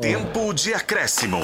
Tempo 0.00 0.52
de 0.52 0.74
acréscimo. 0.74 1.38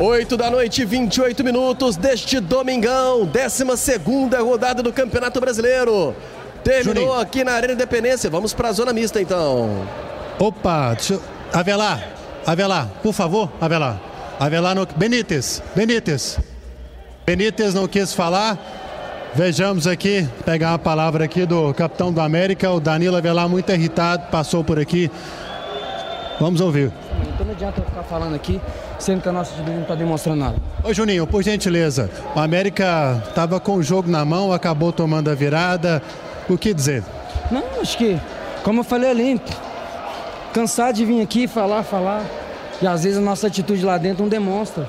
Oito 0.00 0.36
da 0.36 0.50
noite, 0.50 0.84
28 0.84 1.44
minutos 1.44 1.96
deste 1.96 2.40
domingão, 2.40 3.24
12 3.24 3.76
segunda 3.76 4.40
rodada 4.40 4.82
do 4.82 4.92
Campeonato 4.92 5.40
Brasileiro. 5.40 6.12
Terminou 6.64 7.04
Juninho. 7.04 7.20
aqui 7.20 7.44
na 7.44 7.52
Arena 7.52 7.74
Independência. 7.74 8.28
Vamos 8.28 8.52
para 8.52 8.70
a 8.70 8.72
zona 8.72 8.92
mista 8.92 9.22
então. 9.22 9.86
Opa, 10.40 10.94
deixa 10.94 11.14
eu... 11.14 11.22
Avelar, 11.52 12.04
Avelar, 12.44 12.88
por 13.00 13.12
favor, 13.12 13.48
Avelar. 13.60 14.00
Avelar 14.40 14.74
não... 14.74 14.84
Benítez, 14.96 15.62
Benítez. 15.76 16.36
Benítez 17.24 17.74
não 17.74 17.86
quis 17.86 18.12
falar. 18.12 18.81
Vejamos 19.34 19.86
aqui, 19.86 20.28
pegar 20.44 20.74
a 20.74 20.78
palavra 20.78 21.24
aqui 21.24 21.46
do 21.46 21.72
capitão 21.72 22.12
do 22.12 22.20
América, 22.20 22.70
o 22.70 22.78
Danilo 22.78 23.16
Avelar, 23.16 23.48
muito 23.48 23.72
irritado, 23.72 24.26
passou 24.30 24.62
por 24.62 24.78
aqui. 24.78 25.10
Vamos 26.38 26.60
ouvir. 26.60 26.92
Então 27.34 27.46
não 27.46 27.54
adianta 27.54 27.80
eu 27.80 27.84
ficar 27.86 28.02
falando 28.02 28.34
aqui, 28.34 28.60
sendo 28.98 29.22
que 29.22 29.28
a 29.30 29.32
nossa 29.32 29.54
time 29.54 29.70
não 29.70 29.82
está 29.82 29.94
demonstrando 29.94 30.38
nada. 30.38 30.56
Ô 30.84 30.92
Juninho, 30.92 31.26
por 31.26 31.42
gentileza, 31.42 32.10
o 32.36 32.40
América 32.40 33.22
estava 33.26 33.58
com 33.58 33.76
o 33.76 33.82
jogo 33.82 34.10
na 34.10 34.22
mão, 34.22 34.52
acabou 34.52 34.92
tomando 34.92 35.30
a 35.30 35.34
virada. 35.34 36.02
O 36.46 36.58
que 36.58 36.74
dizer? 36.74 37.02
Não, 37.50 37.62
acho 37.80 37.96
que, 37.96 38.20
como 38.62 38.80
eu 38.80 38.84
falei 38.84 39.10
ali, 39.10 39.40
cansado 40.52 40.96
de 40.96 41.06
vir 41.06 41.22
aqui 41.22 41.48
falar, 41.48 41.84
falar, 41.84 42.22
e 42.82 42.86
às 42.86 43.04
vezes 43.04 43.16
a 43.16 43.22
nossa 43.22 43.46
atitude 43.46 43.82
lá 43.82 43.96
dentro 43.96 44.24
não 44.24 44.28
demonstra. 44.28 44.86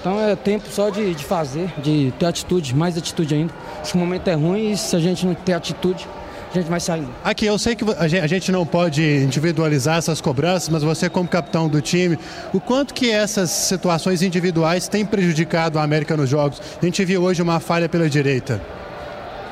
Então 0.00 0.20
é 0.20 0.34
tempo 0.34 0.68
só 0.70 0.90
de, 0.90 1.14
de 1.14 1.24
fazer, 1.24 1.72
de 1.78 2.12
ter 2.18 2.26
atitude, 2.26 2.74
mais 2.74 2.96
atitude 2.96 3.34
ainda. 3.34 3.52
Que 3.90 3.96
o 3.96 3.98
momento 4.00 4.28
é 4.28 4.34
ruim 4.34 4.72
e 4.72 4.76
se 4.76 4.94
a 4.96 4.98
gente 4.98 5.24
não 5.26 5.34
ter 5.34 5.52
atitude, 5.52 6.06
a 6.50 6.54
gente 6.54 6.68
vai 6.68 6.80
saindo. 6.80 7.08
Aqui, 7.24 7.46
eu 7.46 7.58
sei 7.58 7.76
que 7.76 7.84
a 7.98 8.08
gen- 8.08 8.20
a 8.20 8.26
gente 8.26 8.50
não 8.50 8.64
pode 8.66 9.02
individualizar 9.02 9.98
essas 9.98 10.20
cobranças, 10.20 10.68
mas 10.68 10.82
você 10.82 11.08
como 11.08 11.28
capitão 11.28 11.68
do 11.68 11.80
time, 11.80 12.18
o 12.52 12.60
quanto 12.60 12.92
que 12.94 13.10
essas 13.10 13.50
situações 13.50 14.22
individuais 14.22 14.88
têm 14.88 15.04
prejudicado 15.04 15.78
a 15.78 15.82
América 15.82 16.16
nos 16.16 16.28
jogos? 16.30 16.60
A 16.80 16.84
gente 16.84 17.04
viu 17.04 17.22
hoje 17.22 17.42
uma 17.42 17.60
falha 17.60 17.88
pela 17.88 18.08
direita. 18.08 18.60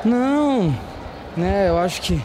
Não, 0.03 0.75
né, 1.35 1.69
eu 1.69 1.77
acho 1.77 2.01
que 2.01 2.21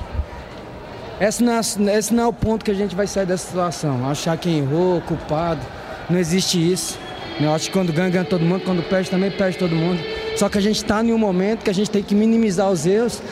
esse 1.21 1.43
não, 1.43 1.53
é, 1.53 1.61
esse 1.99 2.15
não 2.15 2.25
é 2.25 2.27
o 2.27 2.33
ponto 2.33 2.65
que 2.65 2.71
a 2.71 2.75
gente 2.75 2.95
vai 2.97 3.07
sair 3.07 3.27
dessa 3.27 3.47
situação. 3.47 4.09
Achar 4.09 4.37
quem 4.39 4.59
errou, 4.61 5.01
culpado, 5.03 5.61
não 6.09 6.19
existe 6.19 6.59
isso. 6.73 6.99
Eu 7.39 7.55
acho 7.55 7.67
que 7.67 7.73
quando 7.73 7.93
ganha, 7.93 8.11
ganha 8.11 8.25
todo 8.25 8.43
mundo, 8.45 8.63
quando 8.65 8.83
perde 8.83 9.11
também 9.11 9.31
perde 9.31 9.57
todo 9.59 9.75
mundo. 9.75 10.01
Só 10.37 10.49
que 10.49 10.59
a 10.59 10.61
gente 10.61 10.77
está 10.77 11.03
em 11.03 11.13
um 11.13 11.19
momento 11.19 11.65
que 11.65 11.71
a 11.71 11.75
gente 11.75 11.91
tem 11.91 12.03
que 12.03 12.15
minimizar 12.15 12.71
os 12.71 12.87
erros. 12.87 13.23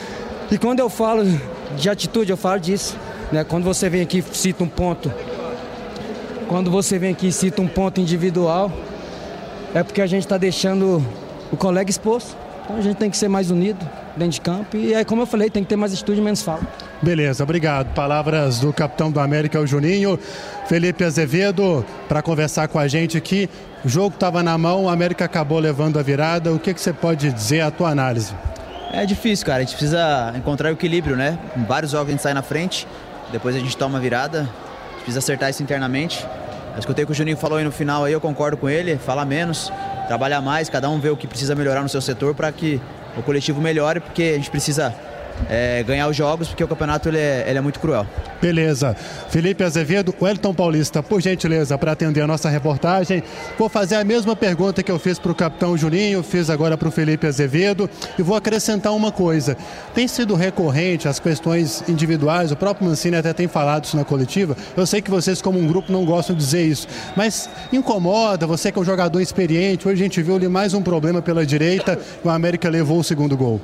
E 0.51 0.57
quando 0.57 0.79
eu 0.79 0.89
falo 0.89 1.23
de 1.75 1.89
atitude, 1.89 2.31
eu 2.31 2.37
falo 2.37 2.59
disso. 2.59 2.97
Né? 3.31 3.43
Quando 3.43 3.63
você 3.63 3.89
vem 3.89 4.01
aqui 4.01 4.23
cita 4.31 4.63
um 4.63 4.67
ponto, 4.67 5.11
quando 6.47 6.71
você 6.71 6.97
vem 6.97 7.11
aqui 7.11 7.31
cita 7.31 7.61
um 7.61 7.67
ponto 7.67 7.99
individual, 7.99 8.71
é 9.73 9.83
porque 9.83 10.01
a 10.01 10.07
gente 10.07 10.23
está 10.23 10.37
deixando 10.37 11.03
o 11.51 11.57
colega 11.57 11.89
exposto. 11.89 12.35
Então 12.63 12.77
a 12.77 12.81
gente 12.81 12.97
tem 12.97 13.09
que 13.09 13.17
ser 13.17 13.27
mais 13.27 13.49
unido 13.51 13.87
dentro 14.19 14.33
de 14.33 14.41
campo. 14.41 14.77
E 14.77 14.93
aí, 14.93 15.03
como 15.03 15.21
eu 15.21 15.25
falei, 15.25 15.49
tem 15.49 15.63
que 15.63 15.69
ter 15.69 15.75
mais 15.75 15.93
atitude 15.93 16.19
e 16.19 16.23
menos 16.23 16.41
fala. 16.41 16.61
Beleza, 17.01 17.43
obrigado. 17.43 17.93
Palavras 17.93 18.59
do 18.59 18.71
capitão 18.71 19.09
do 19.09 19.19
América, 19.19 19.59
o 19.59 19.65
Juninho. 19.65 20.19
Felipe 20.67 21.03
Azevedo, 21.03 21.85
para 22.07 22.21
conversar 22.21 22.67
com 22.67 22.77
a 22.77 22.87
gente 22.87 23.17
aqui. 23.17 23.49
O 23.83 23.89
jogo 23.89 24.13
estava 24.13 24.43
na 24.43 24.57
mão, 24.57 24.85
o 24.85 24.89
América 24.89 25.25
acabou 25.25 25.57
levando 25.57 25.97
a 25.97 26.03
virada. 26.03 26.53
O 26.53 26.59
que, 26.59 26.73
que 26.73 26.81
você 26.81 26.91
pode 26.91 27.31
dizer 27.31 27.61
a 27.61 27.71
tua 27.71 27.89
análise? 27.89 28.35
É 28.91 29.05
difícil, 29.05 29.45
cara. 29.45 29.59
A 29.59 29.61
gente 29.61 29.71
precisa 29.71 30.33
encontrar 30.35 30.69
o 30.69 30.73
equilíbrio, 30.73 31.15
né? 31.15 31.39
Em 31.55 31.63
vários 31.63 31.91
jogos 31.91 32.09
a 32.09 32.11
gente 32.11 32.21
sai 32.21 32.33
na 32.33 32.41
frente, 32.41 32.87
depois 33.31 33.55
a 33.55 33.59
gente 33.59 33.77
toma 33.77 33.97
a 33.97 34.01
virada. 34.01 34.39
A 34.39 34.43
gente 34.43 35.03
precisa 35.03 35.19
acertar 35.19 35.49
isso 35.49 35.63
internamente. 35.63 36.25
Eu 36.73 36.79
escutei 36.79 37.03
o 37.03 37.07
que 37.07 37.13
o 37.13 37.15
Juninho 37.15 37.37
falou 37.37 37.57
aí 37.57 37.63
no 37.63 37.71
final 37.71 38.03
aí, 38.03 38.13
eu 38.13 38.21
concordo 38.21 38.57
com 38.57 38.69
ele. 38.69 38.97
Falar 38.97 39.25
menos, 39.25 39.71
trabalhar 40.07 40.41
mais, 40.41 40.69
cada 40.69 40.89
um 40.89 40.99
vê 40.99 41.09
o 41.09 41.17
que 41.17 41.27
precisa 41.27 41.55
melhorar 41.55 41.81
no 41.81 41.89
seu 41.89 42.01
setor 42.01 42.35
para 42.35 42.51
que 42.51 42.81
o 43.17 43.23
coletivo 43.23 43.61
melhore, 43.61 43.99
porque 43.99 44.23
a 44.23 44.37
gente 44.37 44.49
precisa 44.49 44.93
é, 45.49 45.83
ganhar 45.83 46.07
os 46.07 46.15
jogos, 46.15 46.47
porque 46.47 46.63
o 46.63 46.67
campeonato 46.67 47.09
ele 47.09 47.17
é, 47.17 47.45
ele 47.47 47.57
é 47.57 47.61
muito 47.61 47.79
cruel. 47.79 48.05
Beleza. 48.41 48.95
Felipe 49.29 49.63
Azevedo, 49.63 50.13
Wellington 50.19 50.53
Paulista, 50.53 51.03
por 51.03 51.21
gentileza, 51.21 51.77
para 51.77 51.91
atender 51.91 52.21
a 52.21 52.27
nossa 52.27 52.49
reportagem. 52.49 53.21
Vou 53.57 53.69
fazer 53.69 53.95
a 53.95 54.03
mesma 54.03 54.35
pergunta 54.35 54.81
que 54.81 54.91
eu 54.91 54.97
fiz 54.97 55.19
para 55.19 55.31
o 55.31 55.35
capitão 55.35 55.77
Juninho, 55.77 56.23
fiz 56.23 56.49
agora 56.49 56.77
para 56.77 56.87
o 56.87 56.91
Felipe 56.91 57.27
Azevedo 57.27 57.89
e 58.17 58.21
vou 58.21 58.35
acrescentar 58.35 58.93
uma 58.93 59.11
coisa. 59.11 59.57
Tem 59.93 60.07
sido 60.07 60.35
recorrente 60.35 61.07
as 61.07 61.19
questões 61.19 61.83
individuais, 61.87 62.51
o 62.51 62.55
próprio 62.55 62.87
Mancini 62.87 63.17
até 63.17 63.33
tem 63.33 63.47
falado 63.47 63.85
isso 63.85 63.97
na 63.97 64.05
coletiva. 64.05 64.55
Eu 64.75 64.85
sei 64.85 65.01
que 65.01 65.11
vocês, 65.11 65.41
como 65.41 65.59
um 65.59 65.67
grupo, 65.67 65.91
não 65.91 66.05
gostam 66.05 66.35
de 66.35 66.41
dizer 66.41 66.65
isso, 66.65 66.87
mas 67.15 67.49
incomoda, 67.71 68.47
você 68.47 68.71
que 68.71 68.79
é 68.79 68.81
um 68.81 68.85
jogador 68.85 69.19
experiente. 69.19 69.87
Hoje 69.87 70.01
a 70.01 70.03
gente 70.03 70.21
viu 70.21 70.35
ali 70.35 70.47
mais 70.47 70.73
um 70.73 70.81
problema 70.81 71.21
pela 71.21 71.45
direita 71.45 71.99
o 72.23 72.29
América 72.29 72.69
levou 72.69 72.99
o 72.99 73.03
segundo 73.03 73.35
gol. 73.37 73.61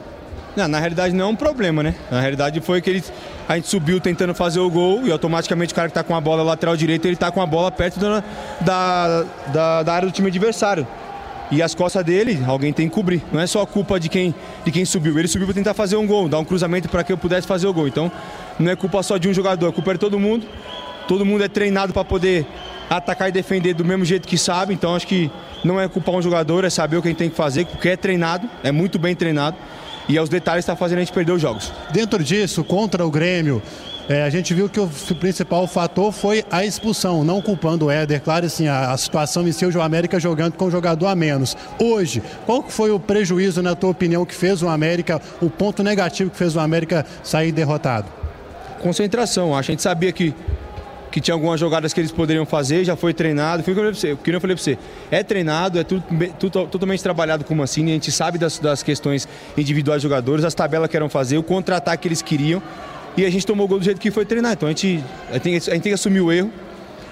Não, 0.55 0.67
na 0.67 0.79
realidade 0.79 1.13
não 1.13 1.25
é 1.25 1.27
um 1.27 1.35
problema, 1.35 1.83
né? 1.83 1.93
Na 2.09 2.21
realidade 2.21 2.61
foi 2.61 2.81
que 2.81 2.89
ele, 2.89 3.03
a 3.47 3.55
gente 3.55 3.67
subiu 3.67 3.99
tentando 3.99 4.33
fazer 4.33 4.59
o 4.59 4.69
gol 4.69 5.05
e 5.05 5.11
automaticamente 5.11 5.73
o 5.73 5.75
cara 5.75 5.89
que 5.89 5.93
tá 5.93 6.03
com 6.03 6.15
a 6.15 6.21
bola 6.21 6.43
lateral 6.43 6.77
direita, 6.77 7.07
ele 7.07 7.17
tá 7.17 7.29
com 7.29 7.41
a 7.41 7.45
bola 7.45 7.69
perto 7.71 7.99
da, 7.99 8.23
da, 8.61 9.25
da, 9.47 9.83
da 9.83 9.93
área 9.93 10.07
do 10.07 10.13
time 10.13 10.29
adversário. 10.29 10.87
E 11.51 11.61
as 11.61 11.75
costas 11.75 12.03
dele, 12.03 12.41
alguém 12.47 12.73
tem 12.73 12.89
que 12.89 12.95
cobrir. 12.95 13.21
Não 13.31 13.39
é 13.39 13.45
só 13.45 13.65
culpa 13.65 13.99
de 13.99 14.09
quem, 14.09 14.33
de 14.63 14.71
quem 14.71 14.83
subiu. 14.83 15.19
Ele 15.19 15.27
subiu 15.27 15.45
para 15.45 15.53
tentar 15.53 15.73
fazer 15.73 15.95
um 15.95 16.07
gol, 16.07 16.27
dar 16.27 16.39
um 16.39 16.45
cruzamento 16.45 16.89
para 16.89 17.03
que 17.03 17.11
eu 17.11 17.17
pudesse 17.17 17.45
fazer 17.45 17.67
o 17.67 17.73
gol. 17.73 17.87
Então, 17.87 18.11
não 18.57 18.71
é 18.71 18.75
culpa 18.75 19.03
só 19.03 19.17
de 19.17 19.29
um 19.29 19.33
jogador, 19.33 19.67
a 19.67 19.71
culpa 19.71 19.91
é 19.91 19.93
de 19.93 19.99
todo 19.99 20.19
mundo. 20.19 20.47
Todo 21.07 21.23
mundo 21.23 21.43
é 21.43 21.47
treinado 21.47 21.93
para 21.93 22.03
poder 22.03 22.47
atacar 22.89 23.29
e 23.29 23.31
defender 23.31 23.73
do 23.75 23.85
mesmo 23.85 24.03
jeito 24.05 24.27
que 24.27 24.37
sabe. 24.37 24.73
Então, 24.73 24.95
acho 24.95 25.05
que 25.05 25.29
não 25.63 25.79
é 25.79 25.87
culpar 25.87 26.15
um 26.15 26.21
jogador, 26.21 26.63
é 26.63 26.69
saber 26.69 26.97
o 26.97 27.01
que 27.01 27.09
a 27.09 27.11
gente 27.11 27.17
tem 27.17 27.29
que 27.29 27.35
fazer, 27.35 27.65
porque 27.65 27.89
é 27.89 27.97
treinado, 27.97 28.49
é 28.63 28.71
muito 28.71 28.97
bem 28.97 29.15
treinado. 29.15 29.55
E 30.07 30.17
é 30.17 30.21
os 30.21 30.29
detalhes 30.29 30.63
está 30.63 30.75
fazendo 30.75 30.99
a 30.99 31.01
gente 31.01 31.13
perder 31.13 31.31
os 31.31 31.41
jogos. 31.41 31.71
Dentro 31.91 32.23
disso, 32.23 32.63
contra 32.63 33.05
o 33.05 33.11
Grêmio, 33.11 33.61
é, 34.07 34.21
a 34.21 34.29
gente 34.29 34.53
viu 34.53 34.69
que 34.69 34.79
o 34.79 34.87
principal 35.19 35.65
fator 35.65 36.11
foi 36.11 36.45
a 36.51 36.63
expulsão, 36.63 37.23
não 37.23 37.41
culpando 37.41 37.87
o 37.87 37.91
Éder. 37.91 38.21
Claro, 38.21 38.45
assim, 38.45 38.67
a, 38.67 38.91
a 38.91 38.97
situação 38.97 39.47
em 39.47 39.51
si, 39.51 39.65
o 39.65 39.81
América 39.81 40.19
jogando 40.19 40.53
com 40.53 40.65
um 40.65 40.71
jogador 40.71 41.07
a 41.07 41.15
menos. 41.15 41.57
Hoje, 41.79 42.21
qual 42.45 42.63
foi 42.69 42.91
o 42.91 42.99
prejuízo, 42.99 43.63
na 43.63 43.73
tua 43.73 43.89
opinião, 43.89 44.23
que 44.23 44.35
fez 44.35 44.61
o 44.61 44.67
América, 44.67 45.19
o 45.41 45.49
ponto 45.49 45.81
negativo 45.81 46.29
que 46.29 46.37
fez 46.37 46.55
o 46.55 46.59
América 46.59 47.03
sair 47.23 47.51
derrotado? 47.51 48.07
Concentração. 48.79 49.57
A 49.57 49.63
gente 49.63 49.81
sabia 49.81 50.11
que, 50.11 50.35
que 51.11 51.21
tinha 51.21 51.33
algumas 51.33 51.59
jogadas 51.59 51.93
que 51.93 51.99
eles 52.01 52.11
poderiam 52.11 52.45
fazer, 52.45 52.83
já 52.83 52.95
foi 52.95 53.13
treinado. 53.13 53.63
Foi 53.63 53.73
o 53.73 53.75
que 53.75 53.79
eu 53.79 53.83
falei 53.83 53.91
pra 53.93 53.99
você. 54.01 54.15
Que 54.23 54.31
eu 54.31 54.41
falei 54.41 54.55
pra 54.55 54.63
você. 54.63 54.77
É 55.09 55.23
treinado, 55.23 55.79
é 55.79 55.83
tudo, 55.83 56.03
tudo- 56.39 56.67
totalmente 56.67 57.01
trabalhado 57.01 57.43
com 57.45 57.53
o 57.53 57.57
Mancini. 57.57 57.91
A 57.91 57.93
gente 57.93 58.11
sabe 58.11 58.37
das, 58.37 58.59
das 58.59 58.83
questões 58.83 59.27
individuais 59.57 60.01
dos 60.01 60.03
jogadores, 60.09 60.43
as 60.43 60.53
tabelas 60.53 60.89
que 60.89 60.97
eram 60.97 61.07
fazer, 61.09 61.37
o 61.37 61.43
contra-ataque 61.43 62.01
que 62.03 62.07
eles 62.09 62.21
queriam. 62.21 62.61
E 63.15 63.23
a 63.25 63.29
gente 63.29 63.45
tomou 63.45 63.65
o 63.65 63.69
gol 63.69 63.79
do 63.79 63.85
jeito 63.85 63.99
que 64.01 64.11
foi 64.11 64.25
treinar. 64.25 64.53
Então 64.53 64.67
a 64.67 64.71
gente, 64.71 65.01
a 65.29 65.33
gente, 65.33 65.41
tem, 65.43 65.55
a 65.55 65.59
gente 65.59 65.69
tem 65.69 65.81
que 65.81 65.89
assumir 65.93 66.19
o 66.19 66.31
erro 66.31 66.51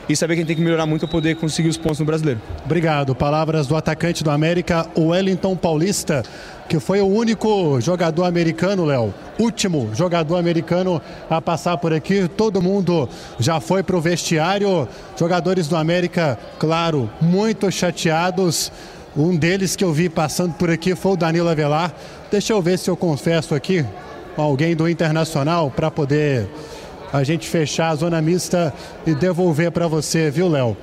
e 0.09 0.15
saber 0.17 0.33
que 0.33 0.39
a 0.39 0.41
gente 0.41 0.47
tem 0.47 0.55
que 0.57 0.61
melhorar 0.61 0.85
muito 0.85 1.01
para 1.01 1.07
poder 1.07 1.35
conseguir 1.37 1.69
os 1.69 1.77
pontos 1.77 1.99
no 1.99 2.05
brasileiro. 2.05 2.41
Obrigado. 2.65 3.15
Palavras 3.15 3.67
do 3.67 3.75
atacante 3.77 4.21
do 4.21 4.29
América, 4.29 4.85
Wellington 4.97 5.55
Paulista, 5.55 6.23
que 6.67 6.79
foi 6.79 7.01
o 7.01 7.07
único 7.07 7.79
jogador 7.81 8.25
americano, 8.25 8.85
Léo. 8.85 9.13
Último 9.39 9.89
jogador 9.93 10.37
americano 10.37 11.01
a 11.29 11.41
passar 11.41 11.77
por 11.77 11.93
aqui. 11.93 12.27
Todo 12.27 12.61
mundo 12.61 13.07
já 13.39 13.59
foi 13.59 13.83
para 13.83 13.95
o 13.95 14.01
vestiário. 14.01 14.87
Jogadores 15.17 15.67
do 15.67 15.75
América, 15.75 16.37
claro, 16.59 17.09
muito 17.21 17.71
chateados. 17.71 18.71
Um 19.15 19.35
deles 19.35 19.75
que 19.75 19.83
eu 19.83 19.93
vi 19.93 20.09
passando 20.09 20.53
por 20.53 20.69
aqui 20.69 20.95
foi 20.95 21.13
o 21.13 21.17
Danilo 21.17 21.49
Avelar. 21.49 21.93
Deixa 22.31 22.53
eu 22.53 22.61
ver 22.61 22.79
se 22.79 22.89
eu 22.89 22.97
confesso 22.97 23.53
aqui 23.53 23.85
alguém 24.35 24.75
do 24.75 24.89
Internacional 24.89 25.69
para 25.69 25.91
poder 25.91 26.49
a 27.11 27.23
gente 27.23 27.47
fechar 27.47 27.89
a 27.89 27.95
zona 27.95 28.19
mista 28.19 28.73
e 29.05 29.13
devolver 29.13 29.71
para 29.71 29.87
você, 29.87 30.31
viu, 30.31 30.49
Léo? 30.49 30.75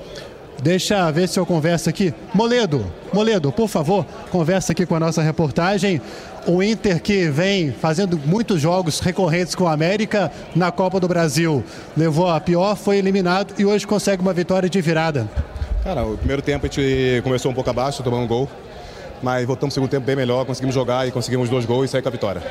Deixa 0.61 1.09
ver 1.11 1.27
se 1.27 1.39
eu 1.39 1.45
converso 1.45 1.89
aqui. 1.89 2.13
Moledo, 2.33 2.85
Moledo, 3.11 3.51
por 3.51 3.67
favor, 3.67 4.05
conversa 4.29 4.71
aqui 4.71 4.85
com 4.85 4.95
a 4.95 4.99
nossa 4.99 5.21
reportagem. 5.21 6.01
O 6.47 6.61
Inter 6.61 7.01
que 7.01 7.29
vem 7.29 7.71
fazendo 7.71 8.19
muitos 8.25 8.61
jogos 8.61 8.99
recorrentes 8.99 9.55
com 9.55 9.67
a 9.67 9.73
América 9.73 10.31
na 10.55 10.71
Copa 10.71 10.99
do 10.99 11.07
Brasil. 11.07 11.63
Levou 11.95 12.29
a 12.29 12.39
pior, 12.39 12.75
foi 12.75 12.97
eliminado 12.97 13.53
e 13.57 13.65
hoje 13.65 13.85
consegue 13.85 14.21
uma 14.21 14.33
vitória 14.33 14.69
de 14.69 14.81
virada. 14.81 15.29
Cara, 15.83 16.03
o 16.03 16.17
primeiro 16.17 16.41
tempo 16.41 16.65
a 16.65 16.69
gente 16.69 17.21
começou 17.23 17.51
um 17.51 17.55
pouco 17.55 17.69
abaixo, 17.69 18.03
tomamos 18.03 18.25
um 18.25 18.27
gol. 18.27 18.49
Mas 19.21 19.45
voltamos 19.45 19.71
no 19.71 19.75
segundo 19.75 19.89
tempo 19.89 20.05
bem 20.05 20.15
melhor, 20.15 20.45
conseguimos 20.45 20.73
jogar 20.73 21.07
e 21.07 21.11
conseguimos 21.11 21.49
dois 21.49 21.65
gols 21.65 21.85
e 21.85 21.91
sair 21.91 22.01
com 22.01 22.09
a 22.09 22.11
vitória. 22.11 22.41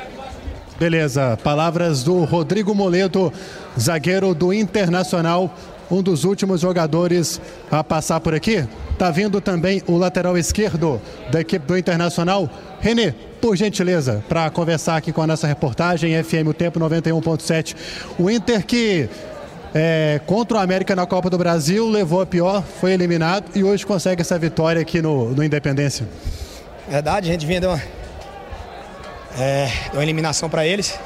Beleza, 0.79 1.37
palavras 1.43 2.01
do 2.01 2.23
Rodrigo 2.23 2.73
Moledo, 2.73 3.31
zagueiro 3.79 4.33
do 4.33 4.51
Internacional, 4.53 5.53
um 5.91 6.01
dos 6.01 6.23
últimos 6.23 6.61
jogadores 6.61 7.41
a 7.69 7.83
passar 7.83 8.19
por 8.19 8.33
aqui. 8.33 8.65
Tá 8.97 9.11
vindo 9.11 9.41
também 9.41 9.83
o 9.85 9.97
lateral 9.97 10.37
esquerdo 10.37 11.01
da 11.29 11.41
equipe 11.41 11.65
do 11.65 11.77
Internacional, 11.77 12.49
René. 12.79 13.13
por 13.41 13.55
gentileza, 13.55 14.23
para 14.29 14.49
conversar 14.49 14.97
aqui 14.97 15.11
com 15.11 15.21
a 15.21 15.27
nossa 15.27 15.47
reportagem 15.47 16.21
FM 16.23 16.47
O 16.47 16.53
Tempo 16.53 16.79
91.7. 16.79 17.75
O 18.17 18.29
Inter 18.29 18.65
que 18.65 19.09
é, 19.73 20.19
contra 20.25 20.57
o 20.57 20.59
América 20.61 20.95
na 20.95 21.05
Copa 21.05 21.29
do 21.29 21.37
Brasil 21.37 21.87
levou 21.89 22.21
a 22.21 22.25
pior, 22.25 22.63
foi 22.79 22.91
eliminado 22.91 23.45
e 23.55 23.63
hoje 23.63 23.85
consegue 23.85 24.21
essa 24.21 24.37
vitória 24.37 24.81
aqui 24.81 25.01
no, 25.01 25.31
no 25.31 25.43
Independência. 25.43 26.07
Verdade, 26.87 27.29
a 27.29 27.31
gente 27.31 27.45
vinha 27.45 27.59
de 27.61 27.67
uma, 27.67 27.81
é, 29.39 29.71
de 29.89 29.95
uma 29.95 30.03
eliminação 30.03 30.49
para 30.49 30.65
eles, 30.65 30.99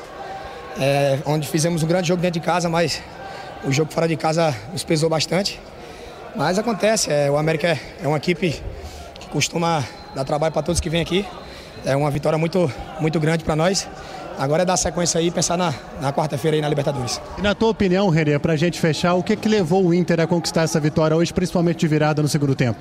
é, 0.79 1.19
onde 1.25 1.47
fizemos 1.47 1.83
um 1.83 1.87
grande 1.87 2.07
jogo 2.07 2.21
dentro 2.21 2.39
de 2.39 2.45
casa, 2.45 2.67
mas 2.67 3.01
o 3.63 3.71
jogo 3.71 3.91
fora 3.91 4.07
de 4.07 4.15
casa 4.15 4.55
nos 4.71 4.83
pesou 4.83 5.09
bastante. 5.09 5.59
Mas 6.35 6.59
acontece, 6.59 7.11
é, 7.11 7.31
o 7.31 7.37
América 7.37 7.67
é, 7.67 7.79
é 8.03 8.07
uma 8.07 8.17
equipe 8.17 8.61
que 9.19 9.27
costuma 9.29 9.83
dar 10.13 10.23
trabalho 10.25 10.53
para 10.53 10.61
todos 10.61 10.81
que 10.81 10.89
vêm 10.89 11.01
aqui. 11.01 11.25
É 11.85 11.95
uma 11.95 12.11
vitória 12.11 12.37
muito, 12.37 12.71
muito 12.99 13.19
grande 13.19 13.43
para 13.43 13.55
nós. 13.55 13.87
Agora 14.37 14.63
é 14.63 14.65
dar 14.65 14.75
sequência 14.75 15.19
aí 15.19 15.27
e 15.27 15.31
pensar 15.31 15.57
na, 15.57 15.73
na 16.01 16.11
quarta-feira 16.11 16.57
aí 16.57 16.61
na 16.61 16.67
Libertadores. 16.67 17.21
E 17.37 17.41
na 17.41 17.55
tua 17.55 17.69
opinião, 17.69 18.09
Renê, 18.09 18.37
para 18.37 18.53
a 18.53 18.57
gente 18.57 18.79
fechar, 18.79 19.13
o 19.13 19.23
que, 19.23 19.35
que 19.35 19.47
levou 19.47 19.85
o 19.85 19.93
Inter 19.93 20.19
a 20.19 20.27
conquistar 20.27 20.63
essa 20.63 20.79
vitória 20.79 21.15
hoje, 21.15 21.33
principalmente 21.33 21.77
de 21.77 21.87
virada 21.87 22.21
no 22.21 22.27
segundo 22.27 22.53
tempo? 22.53 22.79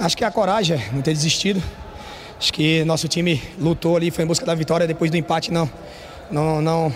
Acho 0.00 0.16
que 0.16 0.24
a 0.24 0.30
coragem, 0.30 0.76
é 0.76 0.92
não 0.92 1.00
ter 1.00 1.12
desistido. 1.12 1.62
Acho 2.38 2.52
que 2.52 2.84
nosso 2.84 3.06
time 3.06 3.40
lutou 3.60 3.96
ali, 3.96 4.10
foi 4.10 4.24
em 4.24 4.26
busca 4.26 4.44
da 4.44 4.54
vitória, 4.54 4.86
depois 4.86 5.10
do 5.10 5.16
empate 5.16 5.52
não, 5.52 5.70
não, 6.30 6.60
não, 6.60 6.92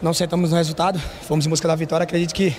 não 0.00 0.14
sentamos 0.14 0.50
no 0.50 0.56
resultado, 0.56 0.98
fomos 1.26 1.46
em 1.46 1.48
busca 1.48 1.66
da 1.66 1.74
vitória. 1.74 2.04
Acredito 2.04 2.34
que 2.34 2.56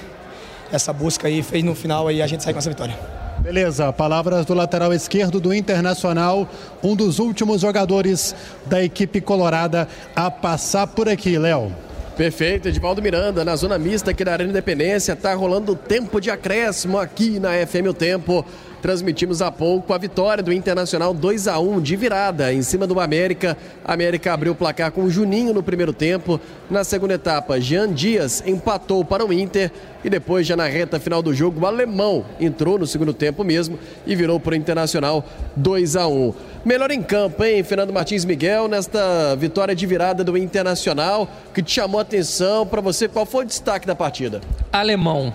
essa 0.71 0.94
busca 0.94 1.27
aí 1.27 1.41
fez 1.41 1.63
no 1.63 1.74
final 1.74 2.07
aí 2.07 2.21
a 2.21 2.27
gente 2.27 2.44
sair 2.44 2.53
com 2.53 2.59
essa 2.59 2.69
vitória. 2.69 2.97
Beleza, 3.39 3.94
palavras 3.94 4.45
do 4.45 4.53
lateral 4.53 4.94
esquerdo 4.94 5.39
do 5.39 5.53
Internacional, 5.53 6.47
um 6.83 6.94
dos 6.94 7.19
últimos 7.19 7.62
jogadores 7.62 8.36
da 8.65 8.83
equipe 8.83 9.21
colorada 9.21 9.88
a 10.13 10.30
passar 10.30 10.88
por 10.88 11.07
aqui, 11.07 11.38
Léo. 11.38 11.74
Perfeito, 12.18 12.68
Edivaldo 12.68 13.01
Miranda, 13.01 13.45
na 13.45 13.56
zona 13.56 13.80
mista 13.80 14.12
aqui 14.12 14.25
da 14.25 14.33
Arena 14.33 14.50
Independência, 14.50 15.15
tá 15.15 15.33
rolando 15.33 15.74
tempo 15.74 16.19
de 16.19 16.30
acréscimo 16.30 17.00
aqui 17.00 17.39
na 17.39 17.51
FM 17.65 17.88
O 17.88 17.94
Tempo. 17.94 18.45
Transmitimos 18.81 19.41
há 19.41 19.51
pouco 19.51 19.93
a 19.93 19.97
vitória 19.97 20.41
do 20.41 20.53
Internacional 20.53 21.13
2 21.13 21.47
a 21.47 21.59
1 21.59 21.81
de 21.81 21.95
virada 21.95 22.53
em 22.53 22.61
cima 22.61 22.87
do 22.87 22.99
América. 22.99 23.57
A 23.83 23.93
América 23.93 24.33
abriu 24.33 24.53
o 24.53 24.55
placar 24.55 24.91
com 24.91 25.03
o 25.03 25.09
Juninho 25.09 25.53
no 25.53 25.61
primeiro 25.61 25.91
tempo. 25.91 26.39
Na 26.69 26.83
segunda 26.83 27.15
etapa, 27.15 27.59
Jean 27.59 27.91
Dias 27.91 28.41
empatou 28.45 29.03
para 29.03 29.25
o 29.25 29.33
Inter 29.33 29.71
e 30.03 30.09
depois, 30.09 30.47
já 30.47 30.55
na 30.55 30.65
reta 30.65 30.99
final 30.99 31.21
do 31.21 31.33
jogo, 31.33 31.59
o 31.59 31.65
alemão 31.65 32.23
entrou 32.39 32.79
no 32.79 32.87
segundo 32.87 33.13
tempo 33.13 33.43
mesmo 33.43 33.77
e 34.07 34.15
virou 34.15 34.39
para 34.39 34.53
o 34.53 34.55
Internacional 34.55 35.25
2 35.57 35.95
a 35.97 36.07
1 36.07 36.33
Melhor 36.63 36.91
em 36.91 37.01
campo, 37.01 37.43
hein, 37.43 37.63
Fernando 37.63 37.91
Martins 37.91 38.23
Miguel, 38.23 38.67
nesta 38.67 39.35
vitória 39.35 39.75
de 39.75 39.85
virada 39.85 40.23
do 40.23 40.37
Internacional, 40.37 41.29
que 41.53 41.61
te 41.61 41.71
chamou 41.71 41.99
a 41.99 42.01
atenção 42.01 42.65
para 42.65 42.81
você. 42.81 43.07
Qual 43.07 43.25
foi 43.25 43.43
o 43.43 43.47
destaque 43.47 43.87
da 43.87 43.95
partida? 43.95 44.41
Alemão 44.71 45.33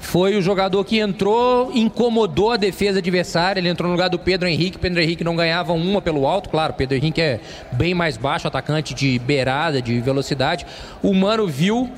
foi 0.00 0.34
o 0.36 0.42
jogador 0.42 0.82
que 0.84 0.98
entrou, 0.98 1.70
incomodou 1.72 2.50
a 2.50 2.56
defesa 2.56 2.98
adversária. 2.98 3.60
Ele 3.60 3.68
entrou 3.68 3.86
no 3.86 3.94
lugar 3.94 4.08
do 4.08 4.18
Pedro 4.18 4.48
Henrique. 4.48 4.78
Pedro 4.78 5.00
Henrique 5.00 5.22
não 5.22 5.36
ganhava 5.36 5.72
uma 5.72 6.02
pelo 6.02 6.26
alto, 6.26 6.48
claro. 6.48 6.72
Pedro 6.72 6.96
Henrique 6.96 7.20
é 7.20 7.38
bem 7.72 7.94
mais 7.94 8.16
baixo, 8.16 8.48
atacante 8.48 8.94
de 8.94 9.18
beirada, 9.18 9.80
de 9.80 10.00
velocidade. 10.00 10.66
O 11.02 11.14
Mano 11.14 11.46
viu 11.46 11.88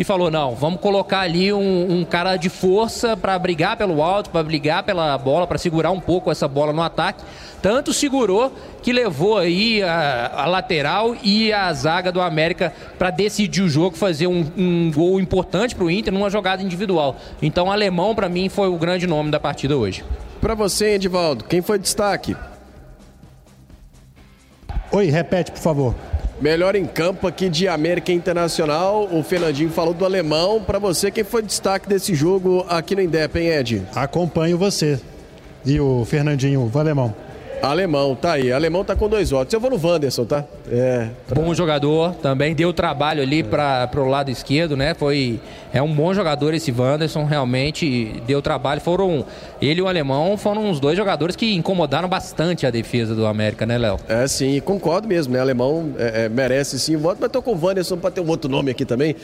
e 0.00 0.04
falou: 0.04 0.30
não, 0.30 0.54
vamos 0.54 0.80
colocar 0.80 1.20
ali 1.20 1.52
um, 1.52 2.00
um 2.00 2.04
cara 2.06 2.38
de 2.38 2.48
força 2.48 3.18
para 3.18 3.38
brigar 3.38 3.76
pelo 3.76 4.02
alto, 4.02 4.30
para 4.30 4.42
brigar 4.42 4.82
pela 4.82 5.16
bola, 5.18 5.46
para 5.46 5.58
segurar 5.58 5.90
um 5.90 6.00
pouco 6.00 6.30
essa 6.30 6.48
bola 6.48 6.72
no 6.72 6.80
ataque. 6.80 7.22
Tanto 7.60 7.92
segurou 7.92 8.50
que 8.82 8.94
levou 8.94 9.36
aí 9.36 9.82
a, 9.82 10.32
a 10.34 10.46
lateral 10.46 11.14
e 11.22 11.52
a 11.52 11.70
zaga 11.74 12.10
do 12.10 12.18
América 12.18 12.72
para 12.98 13.10
decidir 13.10 13.60
o 13.60 13.68
jogo, 13.68 13.94
fazer 13.94 14.26
um, 14.26 14.46
um 14.56 14.90
gol 14.90 15.20
importante 15.20 15.74
para 15.74 15.84
o 15.84 15.90
Inter 15.90 16.14
numa 16.14 16.30
jogada 16.30 16.62
individual. 16.62 17.16
Então, 17.42 17.66
o 17.66 17.70
alemão, 17.70 18.14
para 18.14 18.30
mim, 18.30 18.48
foi 18.48 18.68
o 18.68 18.78
grande 18.78 19.06
nome 19.06 19.30
da 19.30 19.38
partida 19.38 19.76
hoje. 19.76 20.02
Para 20.40 20.54
você, 20.54 20.94
Edivaldo, 20.94 21.44
quem 21.44 21.60
foi 21.60 21.78
destaque? 21.78 22.34
Oi, 24.90 25.10
repete, 25.10 25.52
por 25.52 25.60
favor. 25.60 25.94
Melhor 26.40 26.74
em 26.74 26.86
campo 26.86 27.26
aqui 27.26 27.50
de 27.50 27.68
América 27.68 28.10
Internacional. 28.10 29.06
O 29.12 29.22
Fernandinho 29.22 29.68
falou 29.68 29.92
do 29.92 30.06
alemão. 30.06 30.62
Para 30.62 30.78
você, 30.78 31.10
quem 31.10 31.22
foi 31.22 31.42
destaque 31.42 31.86
desse 31.86 32.14
jogo 32.14 32.64
aqui 32.66 32.96
no 32.96 33.02
Indep, 33.02 33.38
hein, 33.38 33.48
Ed? 33.48 33.82
Acompanho 33.94 34.56
você. 34.56 34.98
E 35.66 35.78
o 35.78 36.02
Fernandinho, 36.06 36.70
o 36.72 36.78
alemão. 36.78 37.14
Alemão, 37.62 38.14
tá 38.14 38.32
aí. 38.32 38.52
Alemão 38.52 38.84
tá 38.84 38.96
com 38.96 39.08
dois 39.08 39.30
votos. 39.30 39.52
Eu 39.52 39.60
vou 39.60 39.70
no 39.70 39.76
Wanderson, 39.76 40.24
tá? 40.24 40.44
É. 40.70 41.08
Pra... 41.26 41.40
Bom 41.40 41.54
jogador, 41.54 42.14
também 42.16 42.54
deu 42.54 42.72
trabalho 42.72 43.22
ali 43.22 43.40
é. 43.40 43.42
para 43.42 44.00
o 44.00 44.08
lado 44.08 44.30
esquerdo, 44.30 44.76
né? 44.76 44.94
Foi 44.94 45.40
é 45.72 45.80
um 45.80 45.94
bom 45.94 46.12
jogador 46.12 46.52
esse 46.52 46.72
Wanderson, 46.72 47.24
realmente 47.24 48.20
deu 48.26 48.42
trabalho. 48.42 48.80
Foram 48.80 49.24
ele 49.60 49.80
e 49.80 49.82
o 49.82 49.88
alemão 49.88 50.36
foram 50.36 50.70
os 50.70 50.80
dois 50.80 50.96
jogadores 50.96 51.36
que 51.36 51.54
incomodaram 51.54 52.08
bastante 52.08 52.66
a 52.66 52.70
defesa 52.70 53.14
do 53.14 53.26
América, 53.26 53.64
né, 53.66 53.78
Léo? 53.78 53.98
É, 54.08 54.26
sim, 54.26 54.58
concordo 54.60 55.06
mesmo, 55.06 55.32
né? 55.32 55.38
O 55.38 55.42
alemão 55.42 55.94
é, 55.98 56.24
é, 56.24 56.28
merece 56.28 56.78
sim 56.78 56.96
voto, 56.96 57.18
mas 57.20 57.30
tô 57.30 57.40
com 57.40 57.52
o 57.52 57.64
Wanderson 57.64 57.96
para 57.96 58.10
ter 58.10 58.20
um 58.20 58.28
outro 58.28 58.50
nome 58.50 58.70
aqui 58.70 58.84
também, 58.84 59.14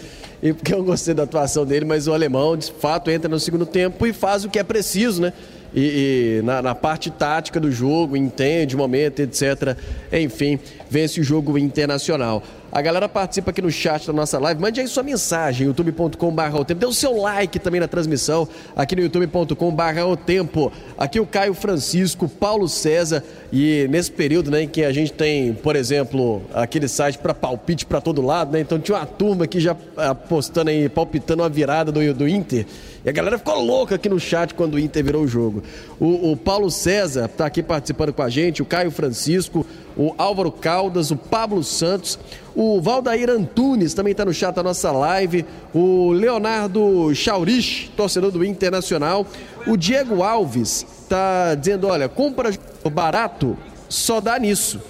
e 0.43 0.53
porque 0.53 0.73
eu 0.73 0.85
gostei 0.85 1.15
da 1.15 1.25
atuação 1.25 1.65
dele, 1.65 1.85
mas 1.85 2.07
o 2.07 2.13
alemão, 2.13 2.57
de 2.57 2.71
fato, 2.73 3.11
entra 3.11 3.29
no 3.29 3.41
segundo 3.41 3.67
tempo 3.67 4.07
e 4.07 4.13
faz 4.13 4.45
o 4.45 4.49
que 4.49 4.59
é 4.59 4.65
preciso, 4.65 5.23
né? 5.23 5.33
E, 5.75 6.39
e 6.39 6.43
na, 6.43 6.63
na, 6.63 6.75
parte 6.75 7.11
tática 7.11 7.61
do 7.61 7.71
jogo, 7.71 8.17
entende 8.17 8.75
o 8.75 8.79
momento, 8.79 9.21
etc. 9.21 9.77
Enfim, 10.13 10.59
vence 10.89 11.21
o 11.21 11.25
jogo 11.25 11.59
internacional. 11.59 12.43
A 12.77 12.83
galera 12.83 13.09
participa 13.09 13.53
aqui 13.53 13.63
no 13.63 13.71
chat 13.71 14.07
da 14.07 14.13
nossa 14.13 14.39
live. 14.39 14.61
Mande 14.61 14.81
aí 14.81 14.87
sua 14.87 15.03
mensagem, 15.03 15.67
youtube.com.br 15.67 16.57
o 16.57 16.65
tempo. 16.65 16.81
Dê 16.81 16.87
o 16.87 16.93
seu 16.93 17.17
like 17.17 17.59
também 17.59 17.81
na 17.81 17.89
transmissão, 17.89 18.47
aqui 18.77 18.95
no 18.95 19.03
youtube.com.br 19.03 20.01
o 20.07 20.17
tempo. 20.17 20.71
Aqui 20.99 21.19
o 21.19 21.27
Caio 21.27 21.55
Francisco, 21.55 22.29
Paulo 22.29 22.69
César. 22.69 23.25
E 23.51 23.87
nesse 23.89 24.11
período 24.11 24.51
né, 24.51 24.65
em 24.65 24.69
que 24.69 24.85
a 24.85 24.93
gente 24.93 25.11
tem, 25.13 25.55
por 25.55 25.75
exemplo, 25.75 26.43
aquele 26.53 26.87
site 26.87 27.17
para 27.17 27.33
palpite 27.33 27.87
para 27.87 28.01
todo 28.01 28.21
lado, 28.21 28.53
né? 28.53 28.61
Então 28.61 28.79
tinha 28.79 28.99
uma 28.99 29.07
turma 29.07 29.45
aqui 29.45 29.59
já 29.59 29.75
apostando 29.97 30.69
aí, 30.69 30.87
palpitando 30.89 31.43
uma 31.43 31.49
virada 31.49 31.91
do, 31.91 32.13
do 32.13 32.29
Inter. 32.29 32.67
E 33.07 33.09
a 33.09 33.13
galera 33.13 33.39
ficou 33.39 33.63
louca 33.63 33.95
aqui 33.95 34.09
no 34.09 34.19
chat 34.19 34.53
quando 34.53 34.75
o 34.75 34.79
Inter 34.81 35.05
virou 35.05 35.23
o 35.23 35.29
jogo. 35.29 35.63
O, 36.01 36.33
o 36.33 36.37
Paulo 36.37 36.69
César 36.73 37.27
está 37.27 37.47
aqui 37.47 37.63
participando 37.63 38.13
com 38.13 38.21
a 38.21 38.29
gente, 38.29 38.63
o 38.63 38.65
Caio 38.65 38.91
Francisco, 38.91 39.65
o 39.97 40.13
Álvaro 40.19 40.51
Caldas, 40.51 41.13
o 41.13 41.17
Pablo 41.17 41.63
Santos, 41.63 42.19
o 42.53 42.81
Valdair 42.81 43.31
Antunes 43.31 43.95
também 43.95 44.11
está 44.11 44.25
no 44.25 44.35
chat 44.35 44.53
da 44.57 44.63
nossa 44.65 44.91
live, 44.91 45.47
o 45.73 46.11
Leonardo 46.11 47.15
Chaurich, 47.15 47.93
torcedor 47.97 48.33
do 48.33 48.45
Internacional, 48.45 49.25
o 49.69 49.77
Diego 49.77 50.25
Alves 50.25 50.85
está 51.03 51.55
dizendo, 51.55 51.87
olha, 51.87 52.09
compra 52.09 52.51
barato 52.91 53.57
só 53.89 54.21
dá 54.21 54.37
nisso. 54.37 54.83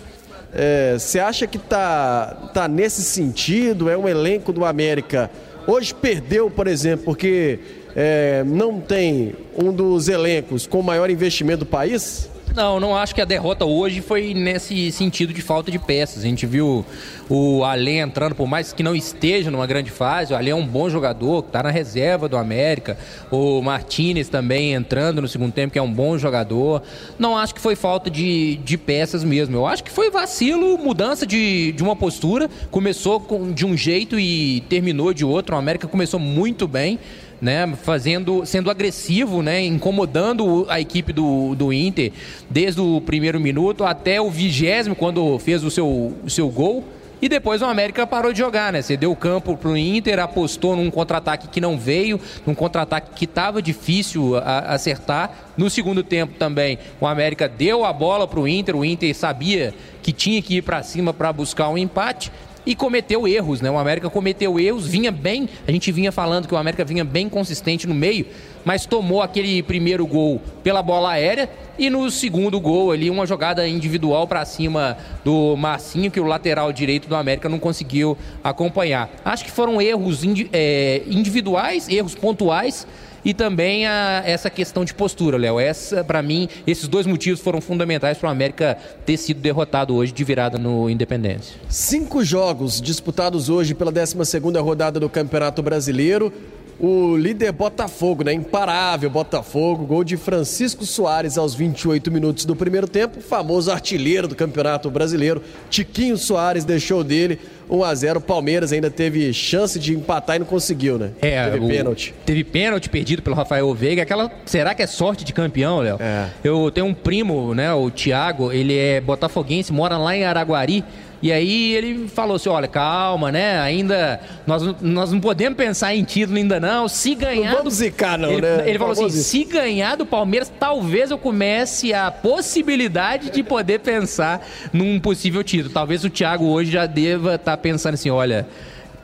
Você 0.98 1.18
é, 1.18 1.22
acha 1.22 1.46
que 1.46 1.58
tá, 1.58 2.50
tá 2.54 2.66
nesse 2.66 3.02
sentido? 3.02 3.90
É 3.90 3.96
um 3.96 4.08
elenco 4.08 4.54
do 4.54 4.64
América. 4.64 5.30
Hoje 5.66 5.92
perdeu, 5.92 6.50
por 6.50 6.66
exemplo, 6.66 7.04
porque 7.04 7.58
é, 7.96 8.44
não 8.44 8.78
tem 8.78 9.34
um 9.56 9.72
dos 9.72 10.08
elencos 10.08 10.66
com 10.66 10.82
maior 10.82 11.08
investimento 11.08 11.60
do 11.60 11.66
país? 11.66 12.28
Não, 12.54 12.80
não 12.80 12.96
acho 12.96 13.14
que 13.14 13.20
a 13.20 13.24
derrota 13.26 13.66
hoje 13.66 14.00
foi 14.00 14.32
nesse 14.32 14.90
sentido 14.90 15.32
de 15.32 15.42
falta 15.42 15.70
de 15.70 15.78
peças. 15.78 16.24
A 16.24 16.26
gente 16.26 16.46
viu 16.46 16.86
o 17.28 17.62
Alê 17.64 17.98
entrando, 17.98 18.34
por 18.34 18.46
mais 18.46 18.72
que 18.72 18.82
não 18.82 18.94
esteja 18.94 19.50
numa 19.50 19.66
grande 19.66 19.90
fase, 19.90 20.32
o 20.32 20.36
Alê 20.36 20.50
é 20.50 20.54
um 20.54 20.66
bom 20.66 20.88
jogador, 20.88 21.44
está 21.44 21.62
na 21.62 21.70
reserva 21.70 22.28
do 22.28 22.36
América. 22.36 22.96
O 23.30 23.60
Martinez 23.60 24.30
também 24.30 24.72
entrando 24.72 25.20
no 25.20 25.28
segundo 25.28 25.52
tempo, 25.52 25.72
que 25.72 25.78
é 25.78 25.82
um 25.82 25.92
bom 25.92 26.16
jogador. 26.16 26.82
Não 27.18 27.36
acho 27.36 27.54
que 27.54 27.60
foi 27.60 27.76
falta 27.76 28.10
de, 28.10 28.56
de 28.56 28.78
peças 28.78 29.22
mesmo. 29.22 29.56
Eu 29.56 29.66
acho 29.66 29.84
que 29.84 29.90
foi 29.90 30.10
vacilo, 30.10 30.78
mudança 30.78 31.26
de, 31.26 31.72
de 31.72 31.82
uma 31.82 31.94
postura. 31.96 32.48
Começou 32.70 33.20
com, 33.20 33.52
de 33.52 33.66
um 33.66 33.76
jeito 33.76 34.18
e 34.18 34.62
terminou 34.62 35.12
de 35.12 35.26
outro. 35.26 35.54
O 35.54 35.58
América 35.58 35.86
começou 35.86 36.18
muito 36.18 36.66
bem 36.66 36.98
né, 37.40 37.72
fazendo, 37.82 38.44
sendo 38.46 38.70
agressivo, 38.70 39.42
né, 39.42 39.64
incomodando 39.64 40.66
a 40.68 40.80
equipe 40.80 41.12
do, 41.12 41.54
do 41.54 41.72
Inter 41.72 42.12
desde 42.48 42.80
o 42.80 43.00
primeiro 43.00 43.38
minuto 43.38 43.84
até 43.84 44.20
o 44.20 44.30
vigésimo 44.30 44.94
quando 44.94 45.38
fez 45.38 45.62
o 45.62 45.70
seu, 45.70 46.14
o 46.24 46.30
seu 46.30 46.48
gol. 46.48 46.84
E 47.20 47.30
depois 47.30 47.62
o 47.62 47.64
América 47.64 48.06
parou 48.06 48.30
de 48.30 48.40
jogar, 48.40 48.70
né? 48.70 48.82
Cedeu 48.82 49.10
o 49.10 49.16
campo 49.16 49.56
para 49.56 49.70
o 49.70 49.76
Inter, 49.76 50.18
apostou 50.18 50.76
num 50.76 50.90
contra-ataque 50.90 51.48
que 51.48 51.62
não 51.62 51.78
veio, 51.78 52.20
num 52.46 52.54
contra-ataque 52.54 53.12
que 53.14 53.24
estava 53.24 53.62
difícil 53.62 54.36
a, 54.36 54.74
acertar. 54.74 55.30
No 55.56 55.70
segundo 55.70 56.02
tempo 56.02 56.34
também, 56.38 56.78
o 57.00 57.06
América 57.06 57.48
deu 57.48 57.86
a 57.86 57.92
bola 57.92 58.28
para 58.28 58.38
o 58.38 58.46
Inter, 58.46 58.76
o 58.76 58.84
Inter 58.84 59.16
sabia 59.16 59.72
que 60.02 60.12
tinha 60.12 60.42
que 60.42 60.56
ir 60.56 60.62
para 60.62 60.82
cima 60.82 61.14
para 61.14 61.32
buscar 61.32 61.70
um 61.70 61.78
empate 61.78 62.30
e 62.66 62.74
cometeu 62.74 63.26
erros, 63.28 63.60
né? 63.60 63.70
O 63.70 63.78
América 63.78 64.10
cometeu 64.10 64.58
erros, 64.58 64.86
vinha 64.86 65.12
bem, 65.12 65.48
a 65.66 65.70
gente 65.70 65.92
vinha 65.92 66.10
falando 66.10 66.48
que 66.48 66.54
o 66.54 66.56
América 66.56 66.84
vinha 66.84 67.04
bem 67.04 67.28
consistente 67.28 67.86
no 67.86 67.94
meio, 67.94 68.26
mas 68.64 68.84
tomou 68.84 69.22
aquele 69.22 69.62
primeiro 69.62 70.04
gol 70.04 70.40
pela 70.64 70.82
bola 70.82 71.12
aérea 71.12 71.48
e 71.78 71.88
no 71.88 72.10
segundo 72.10 72.58
gol 72.58 72.90
ali 72.90 73.08
uma 73.08 73.24
jogada 73.24 73.66
individual 73.68 74.26
para 74.26 74.44
cima 74.44 74.96
do 75.24 75.56
Marcinho 75.56 76.10
que 76.10 76.18
o 76.18 76.24
lateral 76.24 76.72
direito 76.72 77.08
do 77.08 77.14
América 77.14 77.48
não 77.48 77.60
conseguiu 77.60 78.18
acompanhar. 78.42 79.08
Acho 79.24 79.44
que 79.44 79.50
foram 79.50 79.80
erros 79.80 80.22
é, 80.52 81.02
individuais, 81.06 81.88
erros 81.88 82.14
pontuais 82.14 82.86
e 83.26 83.34
também 83.34 83.88
a, 83.88 84.22
essa 84.24 84.48
questão 84.48 84.84
de 84.84 84.94
postura, 84.94 85.36
Léo. 85.36 85.58
Essa, 85.58 86.04
para 86.04 86.22
mim, 86.22 86.48
esses 86.64 86.86
dois 86.86 87.06
motivos 87.06 87.40
foram 87.40 87.60
fundamentais 87.60 88.16
para 88.16 88.28
o 88.28 88.30
América 88.30 88.78
ter 89.04 89.16
sido 89.16 89.40
derrotado 89.40 89.96
hoje 89.96 90.12
de 90.12 90.22
virada 90.22 90.56
no 90.56 90.88
Independência. 90.88 91.56
Cinco 91.68 92.22
jogos 92.22 92.80
disputados 92.80 93.48
hoje 93.48 93.74
pela 93.74 93.90
12 93.90 94.24
segunda 94.24 94.60
rodada 94.60 95.00
do 95.00 95.08
Campeonato 95.10 95.60
Brasileiro 95.60 96.32
o 96.78 97.16
líder 97.16 97.52
Botafogo, 97.52 98.24
né? 98.24 98.32
Imparável 98.32 99.08
Botafogo, 99.08 99.86
gol 99.86 100.04
de 100.04 100.16
Francisco 100.16 100.84
Soares 100.84 101.38
aos 101.38 101.54
28 101.54 102.10
minutos 102.10 102.44
do 102.44 102.54
primeiro 102.54 102.86
tempo, 102.86 103.20
famoso 103.20 103.70
artilheiro 103.70 104.28
do 104.28 104.34
Campeonato 104.34 104.90
Brasileiro. 104.90 105.42
Tiquinho 105.70 106.16
Soares 106.16 106.64
deixou 106.64 107.02
dele 107.02 107.38
1 107.68 107.84
a 107.84 107.94
0. 107.94 108.20
Palmeiras 108.20 108.72
ainda 108.72 108.90
teve 108.90 109.32
chance 109.32 109.78
de 109.78 109.94
empatar 109.94 110.36
e 110.36 110.38
não 110.40 110.46
conseguiu, 110.46 110.98
né? 110.98 111.10
É, 111.20 111.50
teve 111.50 111.64
o, 111.64 111.68
pênalti. 111.68 112.14
Teve 112.24 112.44
pênalti 112.44 112.88
perdido 112.88 113.22
pelo 113.22 113.34
Rafael 113.34 113.72
Veiga. 113.74 114.02
Aquela, 114.02 114.30
será 114.44 114.74
que 114.74 114.82
é 114.82 114.86
sorte 114.86 115.24
de 115.24 115.32
campeão, 115.32 115.80
Léo? 115.80 115.96
É. 116.00 116.28
Eu 116.44 116.70
tenho 116.70 116.86
um 116.86 116.94
primo, 116.94 117.54
né, 117.54 117.72
o 117.72 117.90
Thiago, 117.90 118.52
ele 118.52 118.76
é 118.76 119.00
botafoguense, 119.00 119.72
mora 119.72 119.96
lá 119.96 120.16
em 120.16 120.24
Araguari. 120.24 120.84
E 121.22 121.32
aí 121.32 121.74
ele 121.74 122.08
falou 122.08 122.36
assim: 122.36 122.48
olha, 122.48 122.68
calma, 122.68 123.32
né? 123.32 123.58
Ainda. 123.60 124.20
Nós, 124.46 124.62
nós 124.80 125.12
não 125.12 125.20
podemos 125.20 125.56
pensar 125.56 125.94
em 125.94 126.04
título 126.04 126.36
ainda 126.36 126.60
não. 126.60 126.88
Se 126.88 127.14
ganhar. 127.14 127.50
Não 127.50 127.58
vamos 127.58 127.74
zicar, 127.74 128.18
não, 128.18 128.30
ele, 128.30 128.42
né? 128.42 128.68
Ele 128.68 128.78
falou 128.78 128.92
assim: 128.92 129.10
se 129.10 129.44
ganhar 129.44 129.96
do 129.96 130.04
Palmeiras, 130.04 130.52
talvez 130.60 131.10
eu 131.10 131.18
comece 131.18 131.94
a 131.94 132.10
possibilidade 132.10 133.30
de 133.30 133.42
poder 133.42 133.80
pensar 133.80 134.46
num 134.72 135.00
possível 135.00 135.42
título. 135.42 135.72
Talvez 135.72 136.04
o 136.04 136.10
Thiago 136.10 136.46
hoje 136.46 136.70
já 136.70 136.86
deva 136.86 137.36
estar 137.36 137.52
tá 137.52 137.56
pensando 137.56 137.94
assim: 137.94 138.10
olha. 138.10 138.46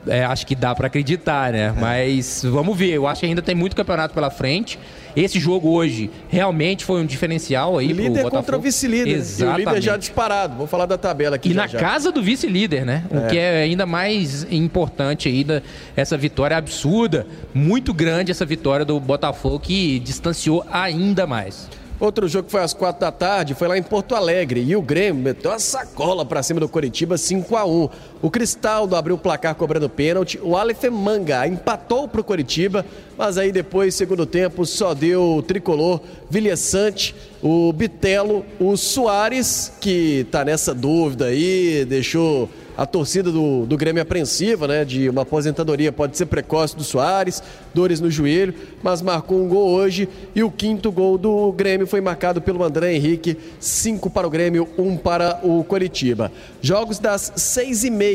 É, 0.05 0.25
acho 0.25 0.45
que 0.45 0.57
dá 0.57 0.75
para 0.75 0.89
acreditar, 0.89 1.53
né? 1.53 1.67
É. 1.67 1.81
Mas 1.81 2.43
vamos 2.45 2.77
ver. 2.77 2.91
Eu 2.91 3.07
acho 3.07 3.21
que 3.21 3.27
ainda 3.27 3.41
tem 3.41 3.55
muito 3.55 3.77
campeonato 3.77 4.13
pela 4.13 4.31
frente. 4.31 4.77
Esse 5.17 5.39
jogo 5.39 5.71
hoje 5.71 6.11
realmente 6.29 6.85
foi 6.85 7.01
um 7.01 7.07
diferencial 7.07 7.79
aí 7.79 7.93
líder 7.93 8.29
contra 8.31 8.57
o 8.57 8.61
vice-líder. 8.61 9.17
Exatamente. 9.17 9.61
E 9.61 9.67
o 9.67 9.69
líder 9.71 9.83
já 9.83 9.97
disparado. 9.97 10.57
Vou 10.57 10.67
falar 10.67 10.87
da 10.87 10.97
tabela 10.97 11.37
aqui. 11.37 11.51
E 11.51 11.55
já, 11.55 11.63
na 11.63 11.67
já. 11.67 11.79
casa 11.79 12.11
do 12.11 12.23
vice-líder, 12.23 12.85
né? 12.85 13.05
É. 13.11 13.19
O 13.19 13.29
que 13.29 13.39
é 13.39 13.63
ainda 13.63 13.85
mais 13.85 14.47
importante 14.51 15.29
ainda, 15.29 15.63
essa 15.97 16.17
vitória 16.17 16.57
absurda, 16.57 17.27
muito 17.53 17.93
grande 17.93 18.31
essa 18.31 18.47
vitória 18.47 18.85
do 18.85 18.99
Botafogo 18.99 19.59
que 19.61 19.99
distanciou 19.99 20.65
ainda 20.71 21.27
mais. 21.27 21.69
Outro 22.03 22.27
jogo 22.27 22.47
que 22.47 22.51
foi 22.51 22.63
às 22.63 22.75
quatro 22.75 23.01
da 23.01 23.13
tarde 23.13 23.55
foi 23.55 23.69
lá 23.69 23.79
em 23.79 23.83
Porto 23.83 24.17
Alegre 24.17 24.61
e 24.61 24.75
o 24.75 24.83
Grêmio 24.83 25.23
meteu 25.23 25.53
uma 25.53 25.59
sacola 25.61 26.27
para 26.27 26.43
cima 26.43 26.59
do 26.59 26.69
Coritiba 26.69 27.17
5 27.17 27.57
a 27.57 27.65
1 27.65 27.89
O 28.23 28.31
Cristaldo 28.31 28.95
abriu 28.95 29.17
o 29.17 29.19
placar 29.19 29.53
cobrando 29.57 29.89
pênalti, 29.89 30.39
o 30.41 30.57
Aleph 30.57 30.85
Manga 30.85 31.45
empatou 31.45 32.07
para 32.07 32.21
o 32.21 32.25
Coritiba, 32.25 32.87
mas 33.19 33.37
aí 33.37 33.51
depois, 33.51 33.97
segundo 33.97 34.25
tempo, 34.25 34.65
só 34.65 34.95
deu 34.95 35.39
o 35.39 35.43
tricolor, 35.43 36.01
Vilha 36.31 36.57
Sante, 36.57 37.17
o 37.43 37.73
Bitelo, 37.73 38.47
o 38.61 38.77
Soares, 38.77 39.73
que 39.81 40.25
tá 40.31 40.45
nessa 40.45 40.73
dúvida 40.73 41.27
aí, 41.27 41.85
deixou 41.85 42.49
a 42.77 42.87
torcida 42.87 43.31
do, 43.31 43.67
do 43.67 43.77
Grêmio 43.77 44.03
apreensiva, 44.03 44.67
né? 44.67 44.85
De 44.85 45.09
uma 45.09 45.23
aposentadoria 45.23 45.93
pode 45.93 46.17
ser 46.17 46.27
precoce 46.27 46.77
do 46.77 46.83
Soares, 46.83 47.43
dores 47.75 48.01
no 48.01 48.11
joelho, 48.11 48.55
mas 48.83 49.03
marcou 49.03 49.43
um 49.43 49.49
gol 49.49 49.71
hoje 49.71 50.09
e 50.35 50.43
o 50.43 50.51
quinto 50.51 50.91
gol 50.91 51.19
do 51.19 51.53
Grêmio 51.53 51.87
foi 51.87 52.01
marcado 52.01 52.41
pelo 52.41 52.65
André 52.65 52.95
Henrique, 52.95 53.37
cinco 53.61 54.09
para 54.09 54.27
o 54.27 54.31
Grêmio, 54.31 54.69
um 54.79 54.97
para 54.97 55.41
o 55.43 55.63
Coritiba. 55.65 56.33
Jogos 56.61 56.99
das 56.99 57.33
seis 57.37 57.85
e 57.85 57.91
meia. 57.91 58.12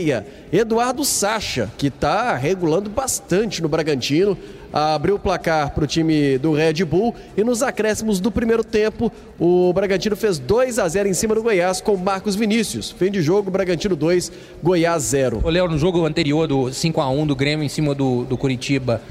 Eduardo 0.51 1.04
Sacha, 1.04 1.72
que 1.77 1.88
está 1.88 2.36
regulando 2.36 2.89
bastante 2.89 3.62
no 3.62 3.68
Bragantino, 3.68 4.38
abriu 4.72 5.16
o 5.16 5.20
placar 5.20 5.74
para 5.74 5.84
o 5.84 5.88
time 5.88 6.38
do 6.38 6.54
Red 6.54 6.86
Bull 6.86 7.16
e 7.36 7.44
nos 7.44 7.63
acréscimos 7.63 8.20
do 8.20 8.32
primeiro 8.32 8.63
tempo, 8.63 9.12
o 9.39 9.72
Bragantino 9.74 10.16
fez 10.16 10.38
2 10.38 10.80
a 10.80 10.88
0 10.88 11.10
em 11.10 11.13
cima 11.13 11.34
do 11.34 11.42
Goiás 11.42 11.82
com 11.82 11.96
Marcos 11.98 12.36
Vinícius. 12.36 12.92
Fim 12.92 13.10
de 13.10 13.22
jogo, 13.22 13.50
Bragantino 13.50 13.96
2, 13.96 14.32
Goiás 14.62 15.04
0. 15.04 15.42
O 15.44 15.50
Léo, 15.50 15.68
no 15.68 15.77
jogo 15.77 16.06
anterior 16.06 16.48
do 16.48 16.72
5 16.72 17.01
a 17.01 17.10
1 17.10 17.27
do 17.27 17.36
Grêmio 17.36 17.63
em 17.63 17.70
cima 17.70 17.96
do, 17.96 18.24
do 18.25 18.38
Curitiba, 18.38 19.01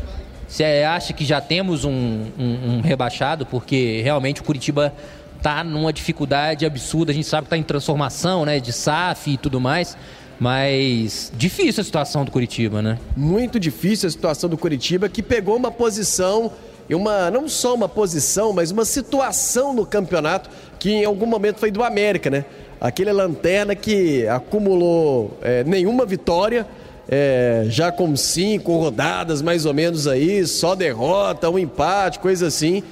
você 0.47 0.65
acha 0.65 1.13
que 1.13 1.25
já 1.25 1.41
temos 1.41 1.85
um, 1.85 1.91
um, 2.39 2.77
um 2.77 2.81
rebaixado? 2.81 3.45
Porque 3.45 4.01
realmente 4.03 4.41
o 4.41 4.45
Curitiba 4.45 4.93
está 5.37 5.65
numa 5.65 5.93
dificuldade 5.93 6.65
absurda. 6.65 7.11
A 7.11 7.15
gente 7.15 7.27
sabe 7.27 7.43
que 7.43 7.47
está 7.47 7.59
em 7.59 7.63
transformação, 7.63 8.45
né? 8.45 8.61
De 8.61 8.73
SAF 8.73 9.33
e 9.33 9.37
tudo 9.37 9.61
mais. 9.61 9.97
Mas 10.39 11.33
difícil 11.35 11.81
a 11.81 11.85
situação 11.85 12.25
do 12.25 12.31
Curitiba, 12.31 12.83
né? 12.83 12.99
Muito 13.17 13.59
difícil 13.59 14.07
a 14.07 14.11
situação 14.11 14.51
do 14.51 14.59
Curitiba, 14.59 15.09
que 15.09 15.23
pegou 15.23 15.57
uma 15.57 15.71
posição 15.71 16.53
e 16.89 16.95
uma 16.95 17.31
não 17.31 17.49
só 17.49 17.75
uma 17.75 17.89
posição, 17.89 18.53
mas 18.53 18.71
uma 18.71 18.85
situação 18.85 19.73
no 19.73 19.87
campeonato 19.87 20.51
que 20.79 20.91
em 20.91 21.05
algum 21.05 21.27
momento 21.27 21.59
foi 21.59 21.71
do 21.71 21.83
América, 21.83 22.31
né? 22.31 22.45
Aquele 22.81 23.13
lanterna 23.13 23.75
que 23.75 24.29
acumulou 24.29 25.39
é, 25.41 25.65
nenhuma 25.65 26.05
vitória, 26.05 26.67
é, 27.09 27.65
já 27.69 27.91
com 27.91 28.15
cinco 28.15 28.77
rodadas 28.77 29.41
mais 29.41 29.65
ou 29.65 29.73
menos 29.73 30.07
aí, 30.07 30.47
só 30.47 30.75
derrota, 30.75 31.49
um 31.49 31.59
empate, 31.59 32.19
coisa 32.19 32.47
assim. 32.47 32.83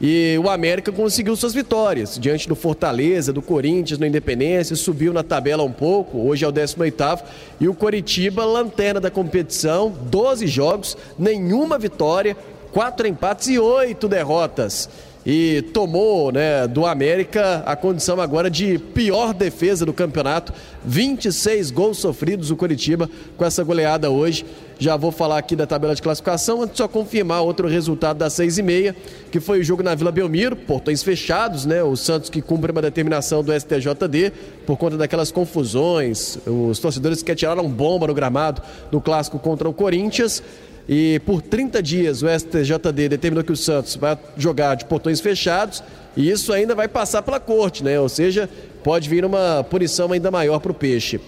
E 0.00 0.38
o 0.42 0.50
América 0.50 0.92
conseguiu 0.92 1.34
suas 1.36 1.54
vitórias. 1.54 2.18
Diante 2.18 2.46
do 2.46 2.54
Fortaleza, 2.54 3.32
do 3.32 3.40
Corinthians, 3.40 3.98
no 3.98 4.06
Independência, 4.06 4.76
subiu 4.76 5.12
na 5.12 5.22
tabela 5.22 5.62
um 5.62 5.72
pouco, 5.72 6.18
hoje 6.18 6.44
é 6.44 6.48
o 6.48 6.52
18 6.52 7.24
e 7.60 7.66
o 7.68 7.74
Coritiba, 7.74 8.44
lanterna 8.44 9.00
da 9.00 9.10
competição, 9.10 9.94
12 10.10 10.46
jogos, 10.46 10.98
nenhuma 11.18 11.78
vitória, 11.78 12.36
quatro 12.72 13.06
empates 13.06 13.48
e 13.48 13.58
oito 13.58 14.06
derrotas. 14.06 14.88
E 15.24 15.62
tomou 15.72 16.30
né, 16.30 16.68
do 16.68 16.86
América 16.86 17.64
a 17.66 17.74
condição 17.74 18.20
agora 18.20 18.48
de 18.48 18.78
pior 18.78 19.34
defesa 19.34 19.84
do 19.84 19.92
campeonato. 19.92 20.52
26 20.84 21.72
gols 21.72 21.98
sofridos 21.98 22.52
o 22.52 22.56
Coritiba 22.56 23.10
com 23.36 23.44
essa 23.44 23.64
goleada 23.64 24.08
hoje. 24.08 24.46
Já 24.78 24.94
vou 24.94 25.10
falar 25.10 25.38
aqui 25.38 25.56
da 25.56 25.66
tabela 25.66 25.94
de 25.94 26.02
classificação, 26.02 26.60
antes 26.60 26.76
só 26.76 26.86
confirmar 26.86 27.40
outro 27.40 27.66
resultado 27.66 28.18
das 28.18 28.34
seis 28.34 28.58
e 28.58 28.62
meia, 28.62 28.94
que 29.30 29.40
foi 29.40 29.60
o 29.60 29.64
jogo 29.64 29.82
na 29.82 29.94
Vila 29.94 30.12
Belmiro, 30.12 30.54
portões 30.54 31.02
fechados, 31.02 31.64
né? 31.64 31.82
O 31.82 31.96
Santos 31.96 32.28
que 32.28 32.42
cumpre 32.42 32.70
uma 32.72 32.82
determinação 32.82 33.42
do 33.42 33.58
STJD 33.58 34.32
por 34.66 34.76
conta 34.76 34.98
daquelas 34.98 35.30
confusões, 35.30 36.38
os 36.46 36.78
torcedores 36.78 37.22
que 37.22 37.32
atiraram 37.32 37.66
bomba 37.70 38.06
no 38.06 38.12
gramado 38.12 38.60
no 38.92 39.00
clássico 39.00 39.38
contra 39.38 39.66
o 39.66 39.72
Corinthians. 39.72 40.42
E 40.86 41.20
por 41.24 41.40
30 41.40 41.82
dias 41.82 42.22
o 42.22 42.26
STJD 42.28 43.08
determinou 43.08 43.42
que 43.42 43.52
o 43.52 43.56
Santos 43.56 43.96
vai 43.96 44.18
jogar 44.36 44.74
de 44.74 44.84
portões 44.84 45.20
fechados 45.20 45.82
e 46.14 46.30
isso 46.30 46.52
ainda 46.52 46.74
vai 46.74 46.86
passar 46.86 47.22
pela 47.22 47.40
corte, 47.40 47.82
né? 47.82 47.98
Ou 47.98 48.10
seja, 48.10 48.48
pode 48.84 49.08
vir 49.08 49.24
uma 49.24 49.64
punição 49.64 50.12
ainda 50.12 50.30
maior 50.30 50.60
para 50.60 50.70
o 50.70 50.74
peixe. 50.74 51.18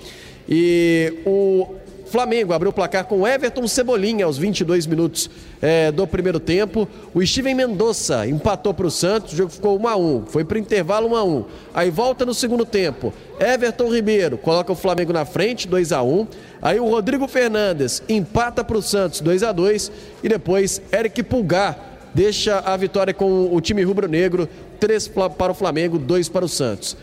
E 0.48 1.14
o 1.26 1.66
Flamengo 2.08 2.52
abriu 2.52 2.70
o 2.70 2.72
placar 2.72 3.04
com 3.04 3.26
Everton 3.26 3.68
Cebolinha 3.68 4.24
aos 4.24 4.38
22 4.38 4.86
minutos 4.86 5.30
é, 5.60 5.92
do 5.92 6.06
primeiro 6.06 6.40
tempo. 6.40 6.88
O 7.14 7.24
Steven 7.24 7.54
Mendonça 7.54 8.26
empatou 8.26 8.72
para 8.72 8.86
o 8.86 8.90
Santos, 8.90 9.34
o 9.34 9.36
jogo 9.36 9.50
ficou 9.50 9.78
1 9.78 9.88
a 9.88 9.96
1 9.96 10.26
Foi 10.26 10.44
para 10.44 10.56
o 10.56 10.58
intervalo 10.58 11.08
1 11.08 11.16
a 11.16 11.24
1 11.24 11.44
Aí 11.74 11.90
volta 11.90 12.24
no 12.24 12.32
segundo 12.32 12.64
tempo. 12.64 13.12
Everton 13.38 13.92
Ribeiro 13.92 14.38
coloca 14.38 14.72
o 14.72 14.76
Flamengo 14.76 15.12
na 15.12 15.24
frente, 15.24 15.68
2 15.68 15.92
a 15.92 16.02
1 16.02 16.26
Aí 16.62 16.80
o 16.80 16.88
Rodrigo 16.88 17.28
Fernandes 17.28 18.02
empata 18.08 18.64
para 18.64 18.78
o 18.78 18.82
Santos, 18.82 19.20
2 19.20 19.42
a 19.42 19.52
2 19.52 19.92
E 20.24 20.28
depois 20.28 20.80
Eric 20.92 21.22
Pulgar 21.22 21.88
deixa 22.14 22.58
a 22.60 22.76
vitória 22.76 23.12
com 23.14 23.54
o 23.54 23.60
time 23.60 23.82
rubro-negro, 23.82 24.48
3 24.80 25.08
para 25.08 25.52
o 25.52 25.54
Flamengo, 25.54 25.98
2 25.98 26.28
para 26.28 26.44
o 26.44 26.48
Santos. 26.48 26.96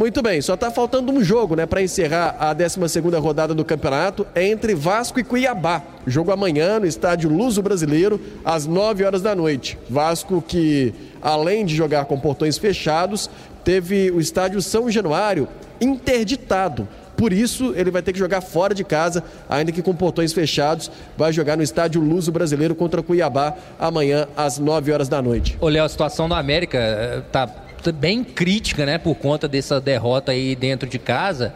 Muito 0.00 0.22
bem, 0.22 0.40
só 0.40 0.54
está 0.54 0.70
faltando 0.70 1.12
um 1.12 1.22
jogo, 1.22 1.54
né, 1.54 1.66
para 1.66 1.82
encerrar 1.82 2.34
a 2.40 2.54
12ª 2.54 3.20
rodada 3.20 3.52
do 3.52 3.62
campeonato, 3.62 4.26
é 4.34 4.48
entre 4.48 4.74
Vasco 4.74 5.20
e 5.20 5.22
Cuiabá. 5.22 5.82
Jogo 6.06 6.32
amanhã 6.32 6.80
no 6.80 6.86
estádio 6.86 7.28
Luso 7.28 7.60
Brasileiro, 7.60 8.18
às 8.42 8.64
9 8.64 9.04
horas 9.04 9.20
da 9.20 9.34
noite. 9.34 9.78
Vasco 9.90 10.40
que, 10.40 10.94
além 11.20 11.66
de 11.66 11.76
jogar 11.76 12.06
com 12.06 12.18
portões 12.18 12.56
fechados, 12.56 13.28
teve 13.62 14.10
o 14.10 14.18
estádio 14.18 14.62
São 14.62 14.90
Januário 14.90 15.46
interditado. 15.78 16.88
Por 17.14 17.30
isso, 17.30 17.74
ele 17.76 17.90
vai 17.90 18.00
ter 18.00 18.14
que 18.14 18.18
jogar 18.18 18.40
fora 18.40 18.74
de 18.74 18.82
casa, 18.82 19.22
ainda 19.50 19.70
que 19.70 19.82
com 19.82 19.94
portões 19.94 20.32
fechados. 20.32 20.90
Vai 21.14 21.30
jogar 21.30 21.58
no 21.58 21.62
estádio 21.62 22.00
Luso 22.00 22.32
Brasileiro 22.32 22.74
contra 22.74 23.02
Cuiabá 23.02 23.54
amanhã 23.78 24.26
às 24.34 24.58
9 24.58 24.92
horas 24.92 25.10
da 25.10 25.20
noite. 25.20 25.58
Olha, 25.60 25.84
a 25.84 25.88
situação 25.90 26.26
da 26.26 26.38
América 26.38 27.22
está 27.26 27.46
bem 27.92 28.22
crítica, 28.22 28.84
né, 28.84 28.98
por 28.98 29.14
conta 29.14 29.48
dessa 29.48 29.80
derrota 29.80 30.32
aí 30.32 30.54
dentro 30.54 30.88
de 30.88 30.98
casa. 30.98 31.54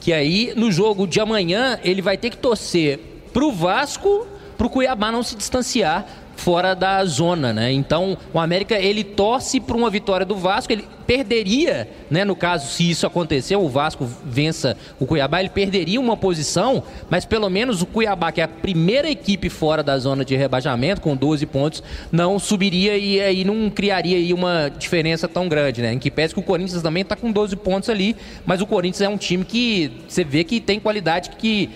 Que 0.00 0.12
aí, 0.12 0.52
no 0.56 0.70
jogo 0.70 1.06
de 1.06 1.20
amanhã, 1.20 1.78
ele 1.82 2.00
vai 2.00 2.16
ter 2.16 2.30
que 2.30 2.36
torcer 2.36 2.98
pro 3.32 3.52
Vasco, 3.52 4.26
pro 4.56 4.70
Cuiabá 4.70 5.12
não 5.12 5.22
se 5.22 5.36
distanciar 5.36 6.06
fora 6.36 6.74
da 6.74 7.04
zona, 7.04 7.52
né? 7.52 7.72
Então, 7.72 8.16
o 8.32 8.38
América 8.38 8.76
ele 8.76 9.02
torce 9.02 9.58
para 9.58 9.76
uma 9.76 9.90
vitória 9.90 10.24
do 10.24 10.36
Vasco, 10.36 10.72
ele 10.72 10.84
perderia, 11.06 11.88
né, 12.10 12.24
no 12.24 12.34
caso 12.34 12.68
se 12.68 12.90
isso 12.90 13.06
acontecer, 13.06 13.54
o 13.54 13.68
Vasco 13.68 14.08
vença 14.24 14.76
o 14.98 15.06
Cuiabá, 15.06 15.40
ele 15.40 15.48
perderia 15.48 16.00
uma 16.00 16.16
posição, 16.16 16.82
mas 17.08 17.24
pelo 17.24 17.48
menos 17.48 17.80
o 17.80 17.86
Cuiabá, 17.86 18.32
que 18.32 18.40
é 18.40 18.44
a 18.44 18.48
primeira 18.48 19.08
equipe 19.08 19.48
fora 19.48 19.82
da 19.82 19.96
zona 19.98 20.24
de 20.24 20.34
rebaixamento 20.34 21.00
com 21.00 21.16
12 21.16 21.46
pontos, 21.46 21.82
não 22.10 22.38
subiria 22.38 22.98
e 22.98 23.20
aí 23.20 23.44
não 23.44 23.70
criaria 23.70 24.16
aí 24.16 24.34
uma 24.34 24.68
diferença 24.68 25.28
tão 25.28 25.48
grande, 25.48 25.80
né? 25.80 25.92
Em 25.92 25.98
que 25.98 26.10
pese 26.10 26.34
que 26.34 26.40
o 26.40 26.42
Corinthians 26.42 26.82
também 26.82 27.02
está 27.02 27.14
com 27.14 27.30
12 27.30 27.54
pontos 27.56 27.88
ali, 27.88 28.16
mas 28.44 28.60
o 28.60 28.66
Corinthians 28.66 29.02
é 29.02 29.08
um 29.08 29.16
time 29.16 29.44
que 29.44 29.92
você 30.08 30.24
vê 30.24 30.42
que 30.42 30.60
tem 30.60 30.80
qualidade 30.80 31.30
que 31.30 31.70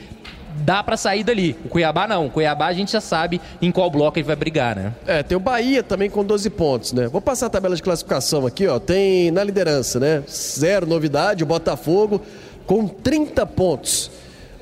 dá 0.61 0.83
para 0.83 0.97
sair 0.97 1.25
dali. 1.25 1.57
O 1.64 1.69
Cuiabá 1.69 2.07
não. 2.07 2.26
O 2.26 2.31
Cuiabá 2.31 2.67
a 2.67 2.73
gente 2.73 2.93
já 2.93 3.00
sabe 3.00 3.40
em 3.61 3.73
qual 3.73 3.90
bloco 3.90 4.19
ele 4.19 4.26
vai 4.26 4.37
brigar, 4.37 4.76
né? 4.76 4.93
É, 5.07 5.23
tem 5.23 5.37
o 5.37 5.40
Bahia 5.40 5.83
também 5.83 6.09
com 6.09 6.25
12 6.25 6.49
pontos, 6.50 6.93
né? 6.93 7.09
Vou 7.09 7.21
passar 7.21 7.47
a 7.47 7.50
tabela 7.50 7.75
de 7.75 7.83
classificação 7.83 8.47
aqui, 8.47 8.67
ó. 8.67 8.79
Tem 8.79 9.31
na 9.31 9.43
liderança, 9.43 9.99
né? 9.99 10.23
Zero 10.29 10.87
novidade, 10.87 11.43
o 11.43 11.47
Botafogo 11.47 12.21
com 12.67 12.87
30 12.87 13.45
pontos. 13.47 14.11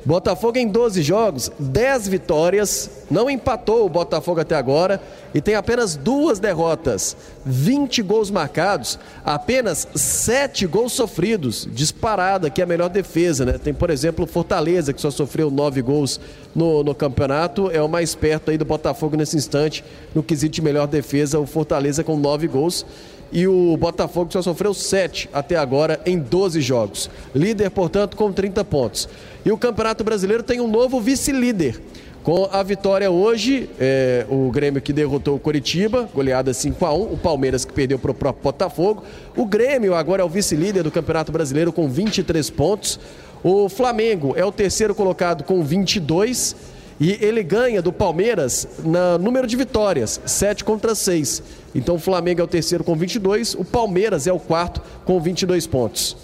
Botafogo 0.05 0.59
em 0.59 0.69
12 0.69 1.03
jogos, 1.03 1.51
10 1.59 2.09
vitórias, 2.09 2.91
não 3.11 3.29
empatou 3.29 3.85
o 3.85 3.89
Botafogo 3.89 4.41
até 4.41 4.55
agora 4.55 5.01
e 5.35 5.41
tem 5.41 5.55
apenas 5.55 5.97
duas 5.97 6.39
derrotas, 6.39 7.17
20 7.45 8.03
gols 8.03 8.31
marcados, 8.31 8.99
apenas 9.25 9.87
7 9.95 10.67
gols 10.67 10.93
sofridos, 10.93 11.69
disparada 11.71 12.49
que 12.49 12.61
é 12.61 12.65
a 12.65 12.67
melhor 12.67 12.89
defesa, 12.89 13.45
né? 13.45 13.59
Tem, 13.59 13.75
por 13.75 13.91
exemplo, 13.91 14.27
Fortaleza 14.27 14.93
que 14.93 15.01
só 15.01 15.11
sofreu 15.11 15.51
9 15.51 15.83
gols 15.83 16.21
no, 16.55 16.83
no 16.83 16.95
campeonato, 16.95 17.71
é 17.71 17.83
o 17.83 17.89
mais 17.89 18.15
perto 18.15 18.51
aí 18.51 18.57
do 18.57 18.65
Botafogo 18.65 19.17
nesse 19.17 19.37
instante, 19.37 19.85
no 20.15 20.23
quesito 20.23 20.55
de 20.55 20.63
melhor 20.63 20.87
defesa, 20.87 21.39
o 21.39 21.47
Fortaleza 21.47 22.03
com 22.05 22.17
9 22.17 22.47
gols 22.49 22.87
e 23.33 23.47
o 23.47 23.77
Botafogo 23.77 24.33
só 24.33 24.43
sofreu 24.43 24.73
7 24.73 25.29
até 25.33 25.57
agora 25.57 26.01
em 26.07 26.19
12 26.19 26.61
jogos. 26.61 27.11
Líder, 27.35 27.71
portanto, 27.71 28.17
com 28.17 28.33
30 28.33 28.65
pontos. 28.65 29.09
E 29.45 29.53
o 29.53 29.59
Campeonato 29.59 30.03
Brasileiro 30.03 30.43
tem 30.43 30.61
um 30.61 30.69
novo 30.69 31.01
vice-líder. 31.01 31.81
Com 32.23 32.49
a 32.53 32.63
vitória 32.63 33.11
hoje, 33.11 33.71
é, 33.81 34.27
o 34.29 34.51
Grêmio 34.51 34.83
que 34.83 34.93
derrotou 34.93 35.37
o 35.37 35.39
Coritiba, 35.39 36.09
goleada 36.15 36.53
5 36.53 36.85
a 36.85 36.93
1 36.93 37.03
o 37.13 37.17
Palmeiras 37.17 37.65
que 37.65 37.73
perdeu 37.73 37.99
para 37.99 38.11
o 38.11 38.15
próprio 38.15 38.43
Botafogo. 38.43 39.03
O 39.37 39.47
Grêmio 39.47 39.95
agora 39.95 40.23
é 40.23 40.25
o 40.25 40.29
vice-líder 40.29 40.83
do 40.83 40.91
Campeonato 40.91 41.33
Brasileiro 41.33 41.73
com 41.73 41.89
23 41.89 42.51
pontos. 42.51 43.01
O 43.43 43.69
Flamengo 43.69 44.35
é 44.37 44.45
o 44.45 44.53
terceiro 44.53 44.95
colocado 44.95 45.45
com 45.45 45.63
22 45.63 46.57
e 47.01 47.19
ele 47.21 47.43
ganha 47.43 47.81
do 47.81 47.93
Palmeiras 47.93 48.67
no 48.83 49.19
número 49.19 49.47
de 49.47 49.57
vitórias, 49.57 50.21
7 50.27 50.65
contra 50.65 50.95
6. 50.95 51.43
Então 51.75 51.97
o 51.97 51.99
Flamengo 51.99 52.41
é 52.41 52.45
o 52.45 52.49
terceiro 52.49 52.83
com 52.83 52.97
22, 52.97 53.55
o 53.55 53.65
Palmeiras 53.65 54.27
é 54.27 54.33
o 54.33 54.39
quarto 54.39 54.83
com 55.05 55.21
22 55.21 55.67
pontos. 55.67 56.17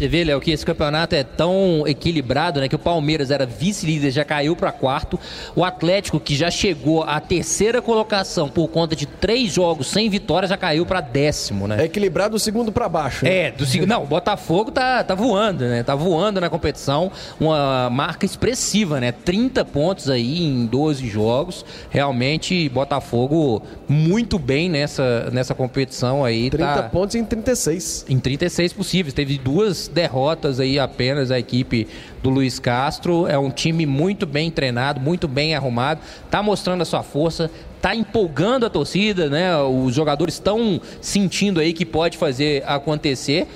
Você 0.00 0.08
vê, 0.08 0.24
Léo, 0.24 0.40
que 0.40 0.50
esse 0.50 0.64
campeonato 0.64 1.14
é 1.14 1.22
tão 1.22 1.84
equilibrado, 1.86 2.58
né? 2.58 2.70
Que 2.70 2.74
o 2.74 2.78
Palmeiras 2.78 3.30
era 3.30 3.44
vice-líder, 3.44 4.10
já 4.10 4.24
caiu 4.24 4.56
para 4.56 4.72
quarto. 4.72 5.20
O 5.54 5.62
Atlético, 5.62 6.18
que 6.18 6.34
já 6.34 6.50
chegou 6.50 7.02
à 7.02 7.20
terceira 7.20 7.82
colocação 7.82 8.48
por 8.48 8.66
conta 8.68 8.96
de 8.96 9.04
três 9.04 9.52
jogos 9.52 9.88
sem 9.88 10.08
vitória, 10.08 10.48
já 10.48 10.56
caiu 10.56 10.86
para 10.86 11.02
décimo, 11.02 11.68
né? 11.68 11.82
É 11.82 11.84
equilibrado 11.84 12.30
do 12.30 12.38
segundo 12.38 12.72
para 12.72 12.88
baixo. 12.88 13.26
Né? 13.26 13.48
É, 13.48 13.50
do 13.50 13.66
segundo. 13.66 13.90
Não, 13.90 14.04
o 14.04 14.06
Botafogo 14.06 14.70
tá, 14.70 15.04
tá 15.04 15.14
voando, 15.14 15.66
né? 15.66 15.82
Tá 15.82 15.94
voando 15.94 16.40
na 16.40 16.48
competição. 16.48 17.12
Uma 17.38 17.90
marca 17.90 18.24
expressiva, 18.24 19.00
né? 19.00 19.12
30 19.12 19.66
pontos 19.66 20.08
aí 20.08 20.42
em 20.42 20.64
12 20.64 21.06
jogos. 21.08 21.62
Realmente, 21.90 22.70
Botafogo 22.70 23.62
muito 23.86 24.38
bem 24.38 24.70
nessa, 24.70 25.28
nessa 25.30 25.54
competição 25.54 26.24
aí. 26.24 26.48
30 26.48 26.72
tá... 26.72 26.82
pontos 26.84 27.14
em 27.16 27.22
36. 27.22 28.06
Em 28.08 28.18
36 28.18 28.72
possíveis. 28.72 29.12
Teve 29.12 29.36
duas 29.36 29.89
derrotas 29.90 30.60
aí 30.60 30.78
apenas 30.78 31.30
a 31.30 31.38
equipe 31.38 31.86
do 32.22 32.30
Luiz 32.30 32.58
Castro. 32.58 33.26
É 33.26 33.38
um 33.38 33.50
time 33.50 33.84
muito 33.86 34.26
bem 34.26 34.50
treinado, 34.50 35.00
muito 35.00 35.28
bem 35.28 35.54
arrumado, 35.54 36.00
está 36.24 36.42
mostrando 36.42 36.82
a 36.82 36.84
sua 36.84 37.02
força, 37.02 37.50
está 37.76 37.94
empolgando 37.94 38.66
a 38.66 38.70
torcida, 38.70 39.28
né? 39.28 39.56
Os 39.62 39.94
jogadores 39.94 40.34
estão 40.34 40.80
sentindo 41.00 41.60
aí 41.60 41.72
que 41.72 41.84
pode 41.84 42.16
fazer 42.16 42.62
acontecer. 42.66 43.46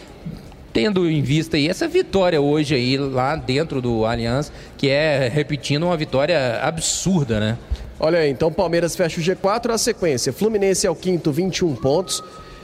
Tendo 0.73 1.09
em 1.09 1.23
vista 1.23 1.57
aí 1.57 1.68
essa 1.68 1.87
vitória 1.87 2.40
hoje 2.40 2.75
aí 2.75 2.99
lá 2.99 3.37
dentro 3.37 3.81
do 3.81 4.05
Allianz, 4.05 4.51
que 4.77 4.88
é, 4.88 5.29
repetindo, 5.29 5.85
uma 5.85 5.97
vitória 5.97 6.59
absurda, 6.61 7.38
né? 7.38 7.57
Olha 8.01 8.18
aí, 8.18 8.31
então 8.31 8.53
Palmeiras 8.53 8.97
fecha 8.97 9.20
o 9.20 9.23
G4 9.23 9.66
na 9.68 9.79
sequência. 9.79 10.33
Fluminense 10.33 10.85
é 10.85 10.90
o 10.90 10.97
quinto, 10.97 11.31
21 11.31 11.77
pontos. 11.77 12.23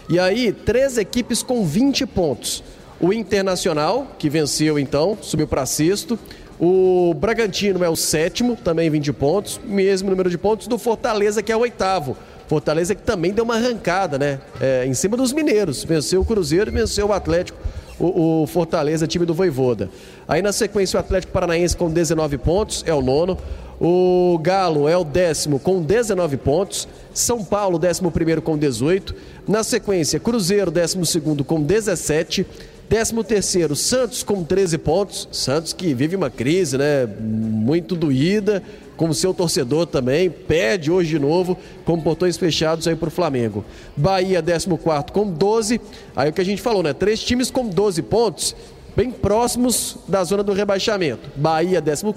E 0.09 0.19
aí, 0.19 0.53
três 0.53 0.99
equipes 0.99 1.41
com 1.41 1.65
20 1.65 2.05
pontos. 2.05 2.65
O 3.01 3.13
Internacional, 3.13 4.07
que 4.19 4.29
venceu 4.29 4.79
então, 4.79 5.17
subiu 5.23 5.47
para 5.47 5.65
sexto. 5.65 6.19
O 6.61 7.15
Bragantino 7.15 7.83
é 7.83 7.89
o 7.89 7.97
sétimo, 7.97 8.55
também 8.55 8.91
20 8.91 9.15
pontos. 9.15 9.59
Mesmo 9.65 10.11
número 10.11 10.29
de 10.29 10.37
pontos 10.37 10.67
do 10.67 10.77
Fortaleza, 10.77 11.43
que 11.43 11.51
é 11.51 11.57
o 11.57 11.61
oitavo. 11.61 12.15
Fortaleza 12.47 12.95
que 12.95 13.03
também 13.03 13.33
deu 13.33 13.45
uma 13.45 13.55
arrancada, 13.55 14.19
né? 14.19 14.39
É, 14.61 14.85
em 14.85 14.93
cima 14.93 15.17
dos 15.17 15.33
mineiros. 15.33 15.83
Venceu 15.85 16.21
o 16.21 16.25
Cruzeiro 16.25 16.71
venceu 16.71 17.07
o 17.07 17.13
Atlético. 17.13 17.59
O, 17.99 18.43
o, 18.43 18.47
Fortaleza, 18.47 19.07
time 19.07 19.25
do 19.25 19.33
Voivoda. 19.33 19.89
Aí 20.27 20.43
na 20.43 20.53
sequência 20.53 20.97
o 20.97 21.01
Atlético 21.01 21.33
Paranaense 21.33 21.77
com 21.77 21.91
19 21.91 22.39
pontos, 22.39 22.83
é 22.87 22.93
o 22.93 23.01
nono. 23.01 23.39
O 23.81 24.39
Galo 24.43 24.89
é 24.89 24.97
o 24.97 25.05
décimo 25.05 25.59
com 25.59 25.81
19 25.81 26.37
pontos. 26.37 26.87
São 27.15 27.43
Paulo, 27.43 27.79
décimo 27.79 28.11
primeiro 28.11 28.43
com 28.43 28.59
18. 28.59 29.15
Na 29.49 29.63
sequência, 29.63 30.21
Cruzeiro, 30.21 30.71
décimo 30.71 31.07
segundo 31.07 31.43
com 31.43 31.63
17. 31.63 32.47
13 32.91 33.23
terceiro, 33.23 33.77
Santos 33.77 34.25
com 34.25 34.43
13 34.43 34.77
pontos. 34.77 35.29
Santos 35.31 35.73
que 35.73 35.95
vive 35.95 36.17
uma 36.17 36.29
crise, 36.29 36.77
né? 36.77 37.07
Muito 37.07 37.95
doída, 37.95 38.61
como 38.97 39.15
seu 39.15 39.33
torcedor 39.33 39.87
também. 39.87 40.29
Pede 40.29 40.91
hoje 40.91 41.11
de 41.11 41.19
novo, 41.21 41.57
com 41.85 42.01
portões 42.01 42.37
fechados 42.37 42.89
aí 42.89 42.97
para 42.97 43.07
o 43.07 43.11
Flamengo. 43.13 43.65
Bahia, 43.97 44.43
14 44.43 44.67
com 45.13 45.31
12. 45.31 45.81
Aí 46.17 46.31
o 46.31 46.33
que 46.33 46.41
a 46.41 46.45
gente 46.45 46.61
falou, 46.61 46.83
né? 46.83 46.93
Três 46.93 47.21
times 47.21 47.49
com 47.49 47.69
12 47.69 48.03
pontos, 48.03 48.57
bem 48.97 49.13
próximos 49.13 49.97
da 50.09 50.25
zona 50.25 50.43
do 50.43 50.53
rebaixamento. 50.53 51.31
Bahia, 51.37 51.81
14, 51.81 52.13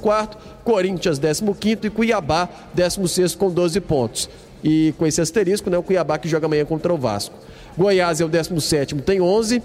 Corinthians, 0.63 1.19
15 1.19 1.77
e 1.83 1.89
Cuiabá, 1.91 2.49
16 2.73 3.35
com 3.35 3.51
12 3.51 3.79
pontos. 3.79 4.27
E 4.63 4.91
com 4.97 5.05
esse 5.05 5.21
asterisco, 5.21 5.69
né? 5.69 5.77
O 5.77 5.83
Cuiabá 5.83 6.17
que 6.17 6.27
joga 6.27 6.47
amanhã 6.47 6.65
contra 6.65 6.91
o 6.91 6.97
Vasco. 6.97 7.35
Goiás 7.77 8.19
é 8.19 8.25
o 8.25 8.27
17, 8.27 8.95
tem 8.95 9.21
11 9.21 9.61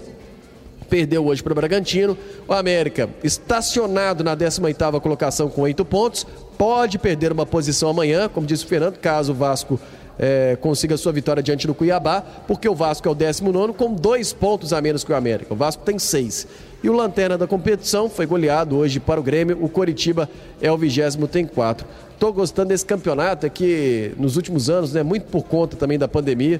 perdeu 0.89 1.25
hoje 1.25 1.43
para 1.43 1.53
o 1.53 1.55
Bragantino. 1.55 2.17
O 2.47 2.53
América, 2.53 3.09
estacionado 3.23 4.23
na 4.23 4.35
18ª 4.35 4.99
colocação 4.99 5.49
com 5.49 5.61
8 5.61 5.85
pontos, 5.85 6.25
pode 6.57 6.97
perder 6.97 7.31
uma 7.31 7.45
posição 7.45 7.89
amanhã, 7.89 8.27
como 8.27 8.47
disse 8.47 8.65
o 8.65 8.67
Fernando, 8.67 8.97
caso 8.97 9.31
o 9.31 9.35
Vasco 9.35 9.79
é, 10.19 10.57
consiga 10.59 10.97
sua 10.97 11.13
vitória 11.13 11.41
diante 11.41 11.65
do 11.65 11.73
Cuiabá, 11.73 12.21
porque 12.45 12.67
o 12.67 12.75
Vasco 12.75 13.07
é 13.07 13.11
o 13.11 13.15
19 13.15 13.73
com 13.73 13.93
dois 13.93 14.33
pontos 14.33 14.73
a 14.73 14.81
menos 14.81 15.05
que 15.05 15.11
o 15.13 15.15
América. 15.15 15.53
O 15.53 15.57
Vasco 15.57 15.83
tem 15.85 15.97
seis. 15.97 16.45
E 16.83 16.89
o 16.89 16.93
lanterna 16.93 17.37
da 17.37 17.47
competição 17.47 18.09
foi 18.09 18.25
goleado 18.25 18.77
hoje 18.77 18.99
para 18.99 19.19
o 19.19 19.23
Grêmio. 19.23 19.57
O 19.61 19.69
Coritiba 19.69 20.29
é 20.61 20.69
o 20.69 20.77
vigésimo, 20.77 21.27
tem 21.27 21.45
quatro. 21.45 21.87
Estou 22.13 22.33
gostando 22.33 22.69
desse 22.69 22.85
campeonato, 22.85 23.45
é 23.45 23.49
que 23.49 24.11
nos 24.17 24.35
últimos 24.35 24.69
anos, 24.69 24.91
né, 24.91 25.03
muito 25.03 25.27
por 25.27 25.43
conta 25.43 25.77
também 25.77 25.97
da 25.97 26.07
pandemia, 26.07 26.59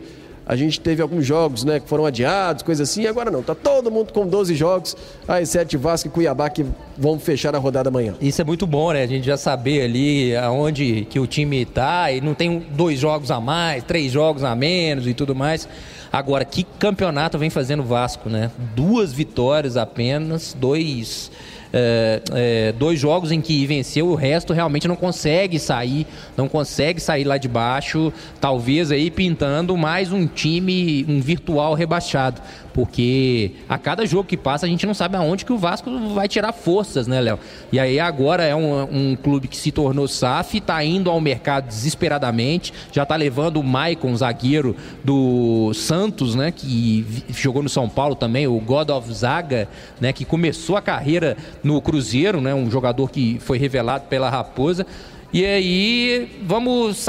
a 0.49 0.55
gente 0.55 0.81
teve 0.81 0.99
alguns 0.99 1.27
jogos, 1.27 1.63
né, 1.63 1.79
que 1.79 1.88
foram 1.88 2.07
adiados, 2.07 2.63
coisa 2.63 2.81
assim, 2.81 3.05
agora 3.05 3.29
não, 3.29 3.43
tá 3.43 3.53
todo 3.53 3.91
mundo 3.91 4.12
com 4.12 4.25
12 4.25 4.55
jogos, 4.55 4.97
as 5.27 5.47
sete 5.47 5.77
Vasco 5.77 6.07
e 6.07 6.12
Cuiabá 6.12 6.49
que 6.49 6.65
vão 6.97 7.19
fechar 7.19 7.55
a 7.55 7.59
rodada 7.59 7.89
amanhã. 7.89 8.15
Isso 8.19 8.41
é 8.41 8.43
muito 8.43 8.65
bom, 8.65 8.91
né? 8.91 9.03
A 9.03 9.07
gente 9.07 9.27
já 9.27 9.38
saber 9.38 9.83
ali 9.83 10.35
aonde 10.35 11.05
que 11.07 11.19
o 11.19 11.27
time 11.27 11.63
tá 11.65 12.12
e 12.12 12.19
não 12.19 12.33
tem 12.33 12.65
dois 12.71 12.99
jogos 12.99 13.29
a 13.29 13.39
mais, 13.39 13.83
três 13.83 14.12
jogos 14.12 14.43
a 14.43 14.55
menos 14.55 15.05
e 15.05 15.13
tudo 15.13 15.35
mais. 15.35 15.69
Agora, 16.12 16.43
que 16.43 16.63
campeonato 16.63 17.38
vem 17.38 17.51
fazendo 17.51 17.81
o 17.81 17.85
Vasco, 17.85 18.27
né? 18.27 18.49
Duas 18.75 19.13
vitórias 19.13 19.77
apenas, 19.77 20.55
dois 20.59 21.29
é, 21.71 22.21
é, 22.32 22.71
dois 22.71 22.99
jogos 22.99 23.32
em 23.32 23.41
que 23.41 23.65
venceu, 23.65 24.08
o 24.08 24.15
resto 24.15 24.53
realmente 24.53 24.88
não 24.88 24.95
consegue 24.95 25.60
sair, 25.60 26.05
não 26.36 26.47
consegue 26.47 26.99
sair 26.99 27.23
lá 27.23 27.38
de 27.38 27.47
baixo, 27.47 28.12
talvez 28.39 28.91
aí 28.91 29.12
pintando 29.12 29.77
mais 29.77 30.12
um 30.12 30.25
time, 30.25 31.05
um 31.08 31.21
virtual 31.21 31.73
rebaixado, 31.73 32.41
porque 32.73 33.51
a 33.67 33.77
cada 33.77 34.05
jogo 34.05 34.25
que 34.25 34.38
passa 34.38 34.65
a 34.65 34.69
gente 34.69 34.86
não 34.86 34.93
sabe 34.93 35.15
aonde 35.15 35.45
que 35.45 35.53
o 35.53 35.58
Vasco 35.58 35.91
vai 36.13 36.27
tirar 36.27 36.53
forças, 36.53 37.08
né, 37.08 37.19
Léo? 37.19 37.39
E 37.71 37.79
aí 37.79 37.99
agora 37.99 38.43
é 38.43 38.55
um, 38.55 38.82
um 38.84 39.15
clube 39.15 39.47
que 39.47 39.58
se 39.58 39.71
tornou 39.71 40.08
SAF, 40.08 40.58
está 40.58 40.84
indo 40.84 41.10
ao 41.10 41.19
mercado 41.19 41.67
desesperadamente, 41.67 42.73
já 42.91 43.03
está 43.03 43.15
levando 43.15 43.58
o 43.58 43.63
Maicon, 43.63 44.15
zagueiro 44.15 44.75
do 45.03 45.73
Santos, 45.73 46.36
né, 46.36 46.51
que 46.51 47.05
jogou 47.29 47.63
no 47.63 47.69
São 47.69 47.89
Paulo 47.89 48.15
também, 48.15 48.47
o 48.47 48.60
God 48.60 48.89
of 48.89 49.12
Zaga, 49.13 49.67
né, 49.99 50.13
que 50.13 50.25
começou 50.25 50.75
a 50.77 50.82
carreira 50.82 51.36
no 51.63 51.82
Cruzeiro, 51.82 52.41
né? 52.41 52.53
Um 52.53 52.69
jogador 52.69 53.10
que 53.10 53.39
foi 53.39 53.58
revelado 53.58 54.05
pela 54.05 54.29
Raposa. 54.29 54.86
E 55.32 55.45
aí, 55.45 56.39
vamos. 56.43 57.08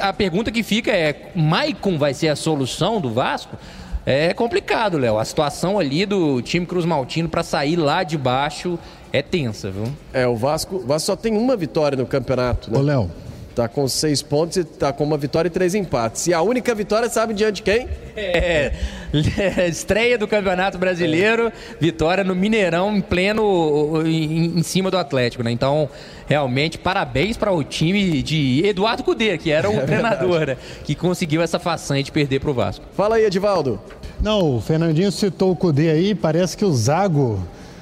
A 0.00 0.12
pergunta 0.12 0.50
que 0.50 0.62
fica 0.62 0.90
é: 0.90 1.30
Maicon 1.34 1.98
vai 1.98 2.12
ser 2.12 2.28
a 2.28 2.36
solução 2.36 3.00
do 3.00 3.10
Vasco? 3.10 3.56
É 4.04 4.32
complicado, 4.32 4.98
Léo. 4.98 5.18
A 5.18 5.24
situação 5.24 5.78
ali 5.78 6.06
do 6.06 6.40
time 6.42 6.64
Cruz 6.66 6.84
Maltino 6.84 7.28
para 7.28 7.42
sair 7.42 7.76
lá 7.76 8.02
de 8.02 8.16
baixo 8.16 8.78
é 9.12 9.22
tensa, 9.22 9.70
viu? 9.70 9.84
É, 10.12 10.26
o 10.26 10.36
Vasco, 10.36 10.76
o 10.76 10.86
Vasco 10.86 11.06
só 11.06 11.16
tem 11.16 11.36
uma 11.36 11.56
vitória 11.56 11.96
no 11.96 12.06
campeonato, 12.06 12.70
né? 12.70 12.78
Ô, 12.78 12.82
Léo. 12.82 13.10
Tá 13.54 13.68
com 13.68 13.86
seis 13.88 14.22
pontos 14.22 14.56
e 14.56 14.64
tá 14.64 14.92
com 14.92 15.04
uma 15.04 15.18
vitória 15.18 15.48
e 15.48 15.50
três 15.50 15.74
empates. 15.74 16.26
E 16.28 16.34
a 16.34 16.40
única 16.40 16.74
vitória, 16.74 17.08
sabe 17.08 17.34
diante 17.34 17.56
de 17.56 17.62
quem? 17.62 17.88
É, 18.16 18.72
estreia 19.68 20.16
do 20.16 20.28
Campeonato 20.28 20.78
Brasileiro, 20.78 21.48
é. 21.48 21.52
vitória 21.80 22.22
no 22.22 22.34
Mineirão 22.34 22.96
em 22.96 23.00
pleno 23.00 24.02
em, 24.06 24.58
em, 24.58 24.62
cima 24.62 24.90
do 24.90 24.96
Atlético, 24.96 25.42
né? 25.42 25.50
Então, 25.50 25.88
realmente 26.28 26.78
parabéns 26.78 27.36
para 27.36 27.52
o 27.52 27.64
time 27.64 28.22
de 28.22 28.64
Eduardo 28.64 29.02
Cudê, 29.02 29.36
que 29.36 29.50
era 29.50 29.68
o 29.68 29.74
é 29.74 29.80
treinador, 29.80 30.46
né? 30.46 30.56
que 30.84 30.94
conseguiu 30.94 31.42
essa 31.42 31.58
façanha 31.58 32.02
de 32.02 32.12
perder 32.12 32.40
para 32.40 32.50
o 32.50 32.54
Vasco. 32.54 32.84
Fala 32.96 33.16
aí, 33.16 33.24
Edivaldo. 33.24 33.80
Não, 34.20 34.56
o 34.56 34.60
Fernandinho 34.60 35.10
citou 35.10 35.50
o 35.50 35.56
Cudê 35.56 35.90
aí, 35.90 36.14
parece 36.14 36.56
que 36.56 36.64
o 36.64 36.72
Zago 36.72 37.40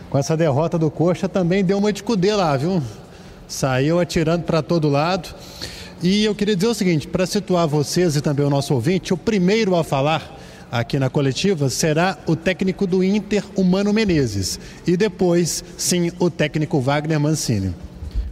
com 0.09 0.17
essa 0.17 0.37
derrota 0.37 0.79
do 0.79 0.91
Coxa 0.91 1.29
também 1.29 1.65
deu 1.65 1.79
uma 1.79 1.93
de 1.93 2.03
Cudê 2.03 2.35
lá, 2.35 2.57
viu? 2.57 2.83
Saiu 3.49 3.99
atirando 3.99 4.45
para 4.45 4.63
todo 4.63 4.89
lado. 4.89 5.35
E 6.03 6.25
eu 6.25 6.35
queria 6.35 6.55
dizer 6.55 6.69
o 6.69 6.75
seguinte, 6.75 7.09
para 7.09 7.27
situar 7.27 7.67
vocês 7.67 8.15
e 8.15 8.21
também 8.21 8.45
o 8.45 8.51
nosso 8.51 8.75
ouvinte, 8.75 9.13
o 9.13 9.17
primeiro 9.17 9.75
a 9.75 9.83
falar 9.83 10.39
aqui 10.71 10.99
na 10.99 11.09
coletiva 11.09 11.69
será 11.71 12.19
o 12.27 12.37
técnico 12.37 12.87
do 12.87 13.03
Inter, 13.03 13.43
o 13.57 13.65
Mano 13.65 13.93
Menezes. 13.93 14.61
E 14.87 14.97
depois, 14.97 15.65
sim, 15.77 16.13
o 16.19 16.31
técnico 16.31 16.79
Wagner 16.79 17.19
Mancini. 17.19 17.75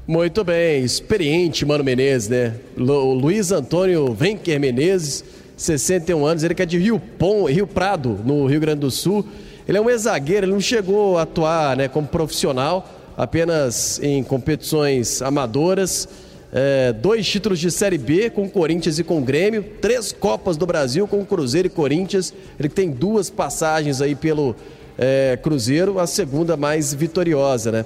Muito 0.07 0.45
bem, 0.45 0.85
experiente 0.85 1.65
Mano 1.65 1.83
Menezes, 1.83 2.29
né? 2.29 2.55
Lu, 2.77 3.15
Luiz 3.15 3.51
Antônio 3.51 4.13
Venker 4.15 4.61
Menezes, 4.61 5.25
61 5.57 6.25
anos, 6.25 6.45
ele 6.45 6.55
que 6.55 6.63
é 6.63 6.67
de 6.67 6.79
Rio, 6.79 7.01
Pom, 7.01 7.47
Rio 7.47 7.67
Prado, 7.67 8.21
no 8.25 8.47
Rio 8.47 8.61
Grande 8.61 8.81
do 8.81 8.91
Sul. 8.91 9.27
Ele 9.67 9.79
é 9.79 9.81
um 9.81 9.91
ex-zagueiro, 9.91 10.47
ele 10.47 10.53
não 10.53 10.61
chegou 10.61 11.19
a 11.19 11.23
atuar 11.23 11.77
né, 11.77 11.89
como 11.89 12.07
profissional, 12.07 12.89
apenas 13.17 14.01
em 14.03 14.23
competições 14.23 15.23
amadoras 15.23 16.09
é, 16.53 16.93
dois 16.93 17.27
títulos 17.27 17.59
de 17.59 17.71
Série 17.71 17.99
B 17.99 18.31
com 18.31 18.49
Corinthians 18.49 18.99
e 18.99 19.05
com 19.05 19.21
Grêmio, 19.23 19.65
três 19.81 20.13
Copas 20.13 20.57
do 20.57 20.65
Brasil 20.65 21.07
com 21.07 21.25
Cruzeiro 21.25 21.67
e 21.67 21.71
Corinthians. 21.71 22.33
Ele 22.59 22.69
tem 22.69 22.91
duas 22.91 23.29
passagens 23.29 24.01
aí 24.01 24.15
pelo 24.15 24.55
é, 24.97 25.39
Cruzeiro, 25.43 25.99
a 25.99 26.07
segunda 26.07 26.57
mais 26.57 26.95
vitoriosa, 26.95 27.73
né? 27.73 27.85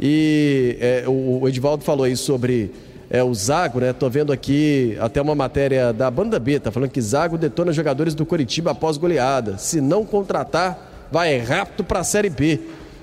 E 0.00 0.76
é, 0.80 1.04
o, 1.06 1.40
o 1.42 1.48
Edivaldo 1.48 1.84
falou 1.84 2.04
aí 2.04 2.16
sobre 2.16 2.70
é, 3.10 3.22
o 3.22 3.34
Zago, 3.34 3.80
né? 3.80 3.92
Tô 3.92 4.08
vendo 4.08 4.32
aqui 4.32 4.96
até 5.00 5.20
uma 5.20 5.34
matéria 5.34 5.92
da 5.92 6.10
Banda 6.10 6.38
B, 6.38 6.60
tá 6.60 6.70
falando 6.70 6.90
que 6.90 7.00
Zago 7.00 7.36
detona 7.36 7.72
jogadores 7.72 8.14
do 8.14 8.24
Coritiba 8.24 8.70
após 8.70 8.96
goleada. 8.96 9.58
Se 9.58 9.80
não 9.80 10.04
contratar, 10.04 11.08
vai 11.10 11.38
rápido 11.38 11.84
para 11.84 12.00
a 12.00 12.04
Série 12.04 12.30
B. 12.30 12.60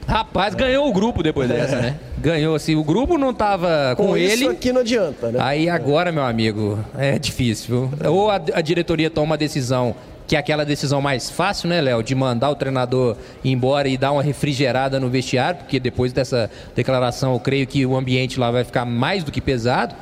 Rapaz, 0.08 0.54
ganhou 0.56 0.88
o 0.88 0.94
grupo 0.94 1.24
depois 1.24 1.50
dessa, 1.50 1.78
né? 1.78 1.96
Ganhou, 2.18 2.56
assim, 2.56 2.76
o 2.76 2.84
grupo 2.84 3.18
não 3.18 3.34
tava 3.34 3.94
com, 3.98 4.08
com 4.08 4.18
ele. 4.18 4.34
Isso 4.34 4.50
aqui 4.50 4.72
não 4.72 4.82
adianta, 4.82 5.32
né? 5.32 5.40
Aí 5.42 5.70
agora, 5.70 6.12
meu 6.12 6.24
amigo, 6.24 6.80
é 6.98 7.18
difícil? 7.20 7.92
Ou 8.06 8.30
a, 8.30 8.36
a 8.36 8.62
diretoria 8.62 9.10
toma 9.10 9.26
uma 9.28 9.38
decisão 9.38 9.96
que 10.26 10.36
é 10.36 10.40
aquela 10.40 10.64
decisão 10.64 11.02
mais 11.02 11.30
fácil, 11.30 11.68
né, 11.68 11.82
Léo? 11.82 12.02
De 12.02 12.16
mandar 12.16 12.50
o 12.50 12.56
treinador 12.56 13.18
embora 13.44 13.88
e 13.88 13.98
dar 13.98 14.12
uma 14.12 14.24
refrigerada 14.24 15.00
no 15.00 15.10
vestiário, 15.10 15.60
porque 15.60 15.80
depois 15.80 16.14
dessa 16.14 16.50
declaração 16.76 17.34
eu 17.34 17.40
creio 17.40 17.68
que 17.68 17.86
o 17.86 17.96
ambiente 17.96 18.40
lá 18.40 18.50
vai 18.50 18.64
ficar 18.64 18.86
mais 18.86 19.24
do 19.24 19.32
que 19.32 19.42
pesado 19.42 19.94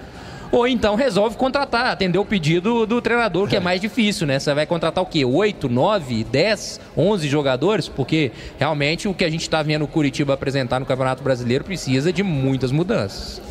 ou 0.52 0.68
então 0.68 0.96
resolve 0.96 1.38
contratar, 1.38 1.86
atender 1.86 2.20
o 2.20 2.26
pedido 2.26 2.86
do 2.86 3.02
treinador, 3.02 3.48
que 3.48 3.56
é 3.56 3.60
mais 3.60 3.80
difícil, 3.80 4.28
né? 4.28 4.38
Você 4.38 4.54
vai 4.54 4.66
contratar 4.66 5.04
o 5.04 5.08
quê? 5.08 5.24
8, 5.24 5.70
9, 5.70 6.24
10, 6.26 6.80
11 6.98 7.28
jogadores? 7.28 7.88
Porque 7.88 8.32
realmente 8.60 9.08
o 9.08 9.14
que 9.14 9.24
a 9.24 9.30
gente 9.30 9.42
está 9.42 9.64
vendo 9.64 9.86
o 9.86 9.88
Curitiba 9.88 10.34
apresentar 10.34 10.80
no 10.80 10.86
Campeonato 10.86 11.24
Brasileiro 11.24 11.64
precisa 11.64 12.12
de 12.12 12.22
muitas 12.22 12.72
mudanças. 12.72 13.42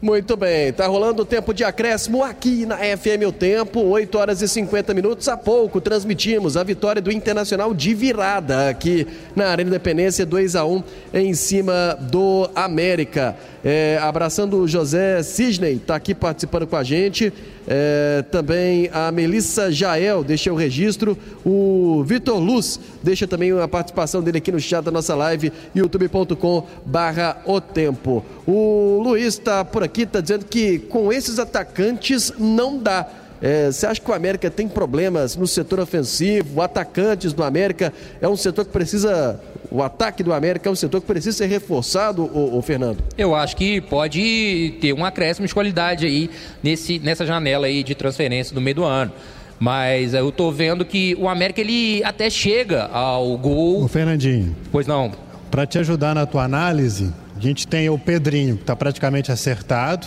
Muito 0.00 0.36
bem, 0.36 0.72
tá 0.72 0.86
rolando 0.86 1.22
o 1.22 1.24
tempo 1.24 1.52
de 1.52 1.64
acréscimo 1.64 2.22
aqui 2.22 2.64
na 2.64 2.76
FM 2.76 3.26
O 3.26 3.32
Tempo, 3.32 3.80
8 3.80 4.16
horas 4.16 4.40
e 4.40 4.46
50 4.46 4.94
minutos. 4.94 5.26
Há 5.26 5.36
pouco 5.36 5.80
transmitimos 5.80 6.56
a 6.56 6.62
vitória 6.62 7.02
do 7.02 7.10
Internacional 7.10 7.74
de 7.74 7.94
virada 7.94 8.68
aqui 8.68 9.04
na 9.34 9.48
Arena 9.48 9.70
Independência, 9.70 10.24
2 10.24 10.54
a 10.54 10.64
1 10.64 10.84
em 11.14 11.34
cima 11.34 11.98
do 12.00 12.48
América. 12.54 13.34
É, 13.70 13.98
abraçando 14.00 14.56
o 14.56 14.66
José 14.66 15.22
Cisney, 15.22 15.78
tá 15.78 15.94
aqui 15.94 16.14
participando 16.14 16.66
com 16.66 16.74
a 16.74 16.82
gente. 16.82 17.30
É, 17.66 18.24
também 18.30 18.88
a 18.94 19.12
Melissa 19.12 19.70
Jael, 19.70 20.24
deixa 20.24 20.50
o 20.50 20.56
registro. 20.56 21.18
O 21.44 22.02
Vitor 22.02 22.38
Luz, 22.38 22.80
deixa 23.02 23.26
também 23.26 23.50
a 23.60 23.68
participação 23.68 24.22
dele 24.22 24.38
aqui 24.38 24.50
no 24.50 24.58
chat 24.58 24.82
da 24.82 24.90
nossa 24.90 25.14
live, 25.14 25.52
youtube.com 25.74 26.66
barra 26.86 27.42
o 27.44 27.60
tempo. 27.60 28.24
O 28.46 29.02
Luiz 29.04 29.34
está 29.34 29.62
por 29.62 29.82
aqui, 29.82 30.04
está 30.04 30.22
dizendo 30.22 30.46
que 30.46 30.78
com 30.78 31.12
esses 31.12 31.38
atacantes 31.38 32.32
não 32.38 32.78
dá. 32.78 33.06
É, 33.40 33.66
você 33.70 33.86
acha 33.86 34.00
que 34.00 34.10
o 34.10 34.14
América 34.14 34.50
tem 34.50 34.68
problemas 34.68 35.36
no 35.36 35.46
setor 35.46 35.80
ofensivo? 35.80 36.60
Atacantes 36.60 37.32
do 37.32 37.44
América 37.44 37.92
é 38.20 38.28
um 38.28 38.36
setor 38.36 38.64
que 38.64 38.72
precisa. 38.72 39.40
O 39.70 39.82
ataque 39.82 40.22
do 40.22 40.32
América 40.32 40.68
é 40.68 40.72
um 40.72 40.76
setor 40.76 41.00
que 41.00 41.06
precisa 41.06 41.36
ser 41.36 41.46
reforçado, 41.46 42.24
o, 42.24 42.58
o 42.58 42.62
Fernando? 42.62 42.98
Eu 43.16 43.34
acho 43.34 43.56
que 43.56 43.80
pode 43.80 44.74
ter 44.80 44.92
um 44.92 45.04
acréscimo 45.04 45.46
de 45.46 45.54
qualidade 45.54 46.06
aí 46.06 46.30
nesse, 46.62 46.98
nessa 46.98 47.24
janela 47.24 47.66
aí 47.66 47.82
de 47.82 47.94
transferência 47.94 48.54
do 48.54 48.60
meio 48.60 48.76
do 48.76 48.84
ano. 48.84 49.12
Mas 49.60 50.14
eu 50.14 50.30
tô 50.30 50.50
vendo 50.50 50.84
que 50.84 51.16
o 51.18 51.28
América 51.28 51.60
ele 51.60 52.02
até 52.04 52.30
chega 52.30 52.86
ao 52.86 53.36
gol. 53.36 53.84
O 53.84 53.88
Fernandinho. 53.88 54.56
Pois 54.70 54.86
não. 54.86 55.12
Para 55.50 55.66
te 55.66 55.78
ajudar 55.78 56.14
na 56.14 56.26
tua 56.26 56.44
análise, 56.44 57.12
a 57.36 57.40
gente 57.40 57.66
tem 57.66 57.88
o 57.88 57.98
Pedrinho, 57.98 58.56
que 58.56 58.62
está 58.62 58.76
praticamente 58.76 59.32
acertado 59.32 60.06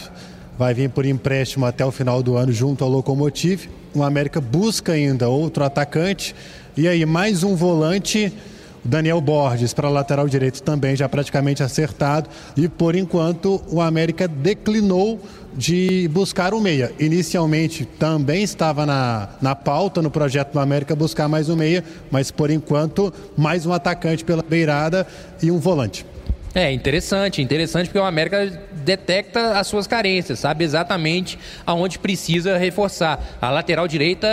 vai 0.62 0.76
vir 0.76 0.92
por 0.92 1.08
empréstimo 1.08 1.66
até 1.66 1.84
o 1.84 1.90
final 1.90 2.22
do 2.22 2.38
ano 2.38 2.52
junto 2.52 2.84
ao 2.84 2.90
Locomotive. 2.92 3.68
O 3.96 4.04
América 4.04 4.40
busca 4.40 4.92
ainda 4.92 5.28
outro 5.28 5.64
atacante. 5.64 6.36
E 6.78 6.88
aí, 6.88 7.04
mais 7.04 7.44
um 7.44 7.56
volante, 7.56 8.32
Daniel 8.84 9.20
Borges, 9.20 9.74
para 9.74 9.90
lateral 9.90 10.28
direito 10.28 10.62
também 10.62 10.96
já 10.96 11.10
praticamente 11.10 11.64
acertado. 11.64 12.30
E 12.56 12.70
por 12.70 12.96
enquanto, 12.96 13.60
o 13.72 13.82
América 13.82 14.28
declinou 14.28 15.20
de 15.52 16.08
buscar 16.14 16.54
um 16.54 16.60
meia. 16.60 16.92
Inicialmente 17.00 17.84
também 17.84 18.44
estava 18.44 18.86
na, 18.86 19.30
na 19.42 19.56
pauta 19.56 20.00
no 20.00 20.12
projeto 20.12 20.54
do 20.54 20.60
América 20.60 20.96
buscar 20.96 21.28
mais 21.28 21.50
um 21.50 21.56
meia, 21.56 21.84
mas 22.12 22.30
por 22.30 22.52
enquanto, 22.52 23.12
mais 23.36 23.66
um 23.66 23.74
atacante 23.74 24.24
pela 24.24 24.44
beirada 24.44 25.08
e 25.42 25.50
um 25.50 25.58
volante. 25.58 26.06
É 26.54 26.70
interessante, 26.70 27.42
interessante 27.42 27.86
porque 27.86 28.00
o 28.00 28.04
América 28.04 28.46
detecta 28.84 29.58
as 29.58 29.68
suas 29.68 29.88
carências, 29.88 30.40
sabe 30.40 30.66
exatamente 30.66 31.40
aonde 31.66 31.98
precisa 31.98 32.58
reforçar. 32.58 33.38
A 33.42 33.50
lateral 33.50 33.88
direita 33.88 34.28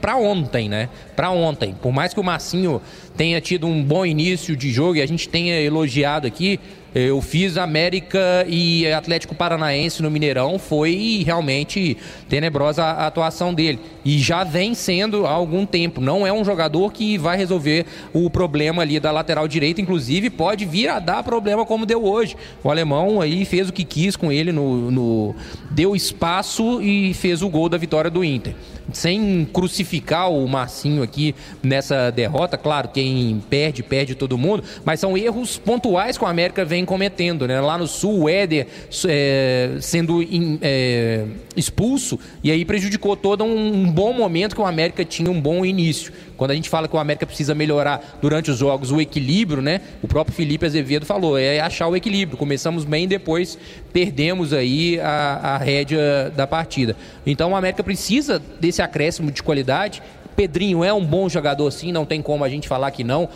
para 0.00 0.16
ontem, 0.16 0.68
né? 0.68 0.88
Para 1.16 1.30
ontem. 1.30 1.74
Por 1.74 1.92
mais 1.92 2.14
que 2.14 2.20
o 2.20 2.24
Massinho 2.24 2.80
tenha 3.16 3.40
tido 3.40 3.66
um 3.66 3.82
bom 3.82 4.06
início 4.06 4.54
de 4.54 4.70
jogo 4.70 4.96
e 4.96 5.02
a 5.02 5.06
gente 5.06 5.28
tenha 5.28 5.60
elogiado 5.60 6.24
aqui, 6.24 6.60
eu 6.98 7.20
fiz 7.20 7.58
América 7.58 8.46
e 8.48 8.90
Atlético 8.90 9.34
Paranaense 9.34 10.02
no 10.02 10.10
Mineirão, 10.10 10.58
foi 10.58 11.22
realmente 11.26 11.94
tenebrosa 12.26 12.82
a 12.82 13.06
atuação 13.06 13.52
dele. 13.52 13.78
E 14.02 14.18
já 14.18 14.44
vem 14.44 14.74
sendo 14.74 15.26
há 15.26 15.30
algum 15.30 15.66
tempo. 15.66 16.00
Não 16.00 16.26
é 16.26 16.32
um 16.32 16.42
jogador 16.42 16.90
que 16.94 17.18
vai 17.18 17.36
resolver 17.36 17.84
o 18.14 18.30
problema 18.30 18.80
ali 18.80 18.98
da 18.98 19.12
lateral 19.12 19.46
direita, 19.46 19.78
inclusive 19.78 20.30
pode 20.30 20.64
vir 20.64 20.88
a 20.88 20.98
dar 20.98 21.22
problema 21.22 21.66
como 21.66 21.84
deu 21.84 22.02
hoje. 22.02 22.34
O 22.64 22.70
alemão 22.70 23.20
aí 23.20 23.44
fez 23.44 23.68
o 23.68 23.74
que 23.74 23.84
quis 23.84 24.16
com 24.16 24.32
ele, 24.32 24.50
no, 24.50 24.90
no 24.90 25.34
deu 25.70 25.94
espaço 25.94 26.80
e 26.80 27.12
fez 27.12 27.42
o 27.42 27.50
gol 27.50 27.68
da 27.68 27.76
vitória 27.76 28.10
do 28.10 28.24
Inter 28.24 28.54
sem 28.92 29.46
crucificar 29.52 30.30
o 30.30 30.46
Marcinho 30.48 31.02
aqui 31.02 31.34
nessa 31.62 32.10
derrota. 32.10 32.56
Claro, 32.56 32.88
quem 32.88 33.42
perde, 33.50 33.82
perde 33.82 34.14
todo 34.14 34.38
mundo, 34.38 34.62
mas 34.84 35.00
são 35.00 35.16
erros 35.16 35.58
pontuais 35.58 36.16
que 36.16 36.24
o 36.24 36.26
América 36.26 36.64
vem 36.64 36.84
cometendo. 36.86 37.46
Né? 37.46 37.60
Lá 37.60 37.76
no 37.76 37.86
Sul, 37.86 38.22
o 38.22 38.28
Éder 38.28 38.66
é, 39.06 39.76
sendo 39.80 40.22
in, 40.22 40.58
é, 40.62 41.24
expulso 41.54 42.18
e 42.42 42.50
aí 42.50 42.64
prejudicou 42.64 43.16
todo 43.16 43.44
um, 43.44 43.82
um 43.82 43.92
bom 43.92 44.12
momento 44.12 44.54
que 44.54 44.60
o 44.60 44.64
América 44.66 45.04
tinha 45.04 45.30
um 45.30 45.40
bom 45.40 45.64
início. 45.64 46.12
Quando 46.36 46.50
a 46.50 46.54
gente 46.54 46.68
fala 46.68 46.86
que 46.86 46.94
o 46.94 46.98
América 46.98 47.26
precisa 47.26 47.54
melhorar 47.54 48.18
durante 48.20 48.50
os 48.50 48.58
jogos 48.58 48.90
o 48.90 49.00
equilíbrio, 49.00 49.62
né? 49.62 49.80
O 50.02 50.08
próprio 50.08 50.34
Felipe 50.34 50.66
Azevedo 50.66 51.06
falou, 51.06 51.38
é 51.38 51.60
achar 51.60 51.88
o 51.88 51.96
equilíbrio. 51.96 52.38
Começamos 52.38 52.84
bem, 52.84 53.08
depois 53.08 53.58
perdemos 53.92 54.52
aí 54.52 55.00
a, 55.00 55.54
a 55.54 55.58
rédea 55.58 56.32
da 56.36 56.46
partida. 56.46 56.96
Então 57.26 57.52
o 57.52 57.56
América 57.56 57.82
precisa 57.82 58.40
desse 58.60 58.82
acréscimo 58.82 59.30
de 59.30 59.42
qualidade. 59.42 60.02
Pedrinho 60.36 60.84
é 60.84 60.92
um 60.92 61.04
bom 61.04 61.28
jogador 61.28 61.70
sim, 61.70 61.90
não 61.90 62.04
tem 62.04 62.20
como 62.20 62.44
a 62.44 62.48
gente 62.48 62.68
falar 62.68 62.90
que 62.90 63.02
não 63.02 63.28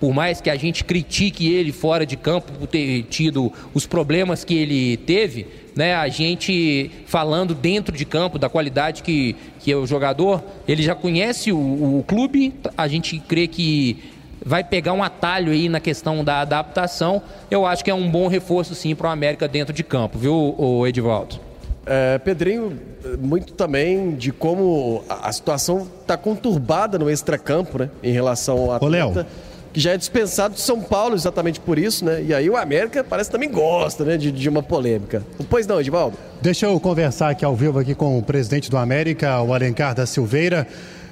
por 0.00 0.12
mais 0.12 0.40
que 0.40 0.50
a 0.50 0.56
gente 0.56 0.84
critique 0.84 1.52
ele 1.52 1.72
fora 1.72 2.04
de 2.04 2.16
campo 2.16 2.52
por 2.52 2.66
ter 2.66 3.04
tido 3.04 3.52
os 3.72 3.86
problemas 3.86 4.44
que 4.44 4.54
ele 4.54 4.96
teve, 4.98 5.46
né, 5.74 5.94
a 5.94 6.08
gente 6.08 6.90
falando 7.06 7.54
dentro 7.54 7.96
de 7.96 8.04
campo 8.04 8.38
da 8.38 8.48
qualidade 8.48 9.02
que, 9.02 9.36
que 9.60 9.72
é 9.72 9.76
o 9.76 9.86
jogador, 9.86 10.42
ele 10.66 10.82
já 10.82 10.94
conhece 10.94 11.52
o, 11.52 11.58
o 11.58 12.04
clube, 12.06 12.54
a 12.76 12.88
gente 12.88 13.18
crê 13.20 13.46
que 13.46 14.02
vai 14.44 14.62
pegar 14.62 14.92
um 14.92 15.02
atalho 15.02 15.52
aí 15.52 15.68
na 15.68 15.80
questão 15.80 16.22
da 16.22 16.40
adaptação. 16.40 17.20
Eu 17.50 17.66
acho 17.66 17.84
que 17.84 17.90
é 17.90 17.94
um 17.94 18.08
bom 18.08 18.28
reforço 18.28 18.74
sim 18.74 18.94
para 18.94 19.08
o 19.08 19.10
América 19.10 19.48
dentro 19.48 19.74
de 19.74 19.82
campo, 19.82 20.18
viu, 20.18 20.86
Edivaldo? 20.86 21.40
É, 21.84 22.18
Pedrinho, 22.18 22.78
muito 23.18 23.52
também 23.52 24.14
de 24.16 24.32
como 24.32 25.04
a, 25.08 25.30
situação 25.32 25.88
está 26.00 26.16
conturbada 26.16 26.98
no 26.98 27.08
extracampo, 27.08 27.78
né? 27.78 27.90
Em 28.02 28.12
relação 28.12 28.58
ao 28.58 28.72
atleta. 28.72 29.20
Ô, 29.20 29.45
que 29.76 29.80
já 29.80 29.92
é 29.92 29.98
dispensado 29.98 30.54
de 30.54 30.62
São 30.62 30.80
Paulo 30.80 31.14
exatamente 31.14 31.60
por 31.60 31.78
isso, 31.78 32.02
né? 32.02 32.24
E 32.26 32.32
aí 32.32 32.48
o 32.48 32.56
América 32.56 33.04
parece 33.04 33.30
também 33.30 33.50
gosta, 33.50 34.06
né, 34.06 34.16
de, 34.16 34.32
de 34.32 34.48
uma 34.48 34.62
polêmica. 34.62 35.22
Pois 35.50 35.66
não, 35.66 35.78
Edivaldo? 35.78 36.16
Deixa 36.40 36.64
eu 36.64 36.80
conversar 36.80 37.28
aqui 37.28 37.44
ao 37.44 37.54
vivo 37.54 37.78
aqui 37.78 37.94
com 37.94 38.18
o 38.18 38.22
presidente 38.22 38.70
do 38.70 38.78
América, 38.78 39.38
o 39.42 39.52
Alencar 39.52 39.94
da 39.94 40.06
Silveira. 40.06 40.66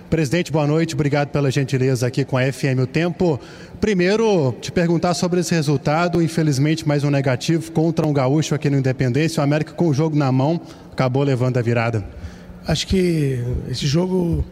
Presidente, 0.09 0.50
boa 0.50 0.66
noite, 0.66 0.94
obrigado 0.94 1.29
pela 1.29 1.50
gentileza 1.50 2.07
aqui 2.07 2.24
com 2.24 2.38
a 2.38 2.50
FM 2.50 2.81
O 2.83 2.87
Tempo. 2.87 3.38
Primeiro, 3.83 4.53
te 4.59 4.72
perguntar 4.72 5.12
sobre 5.12 5.40
esse 5.40 5.55
resultado, 5.55 6.22
infelizmente 6.22 6.88
mais 6.88 7.05
um 7.05 7.11
negativo 7.11 7.70
contra 7.70 8.07
um 8.07 8.14
gaúcho 8.14 8.55
aqui 8.55 8.70
no 8.70 8.79
Independência, 8.79 9.42
o 9.42 9.44
América 9.44 9.74
com 9.74 9.88
o 9.88 9.92
jogo 9.92 10.16
na 10.16 10.33
mão, 10.33 10.59
acabou 10.90 11.22
levando 11.22 11.59
a 11.59 11.61
virada. 11.61 12.03
Acho 12.66 12.87
que 12.87 13.44
esse 13.68 13.87
jogo 13.87 14.42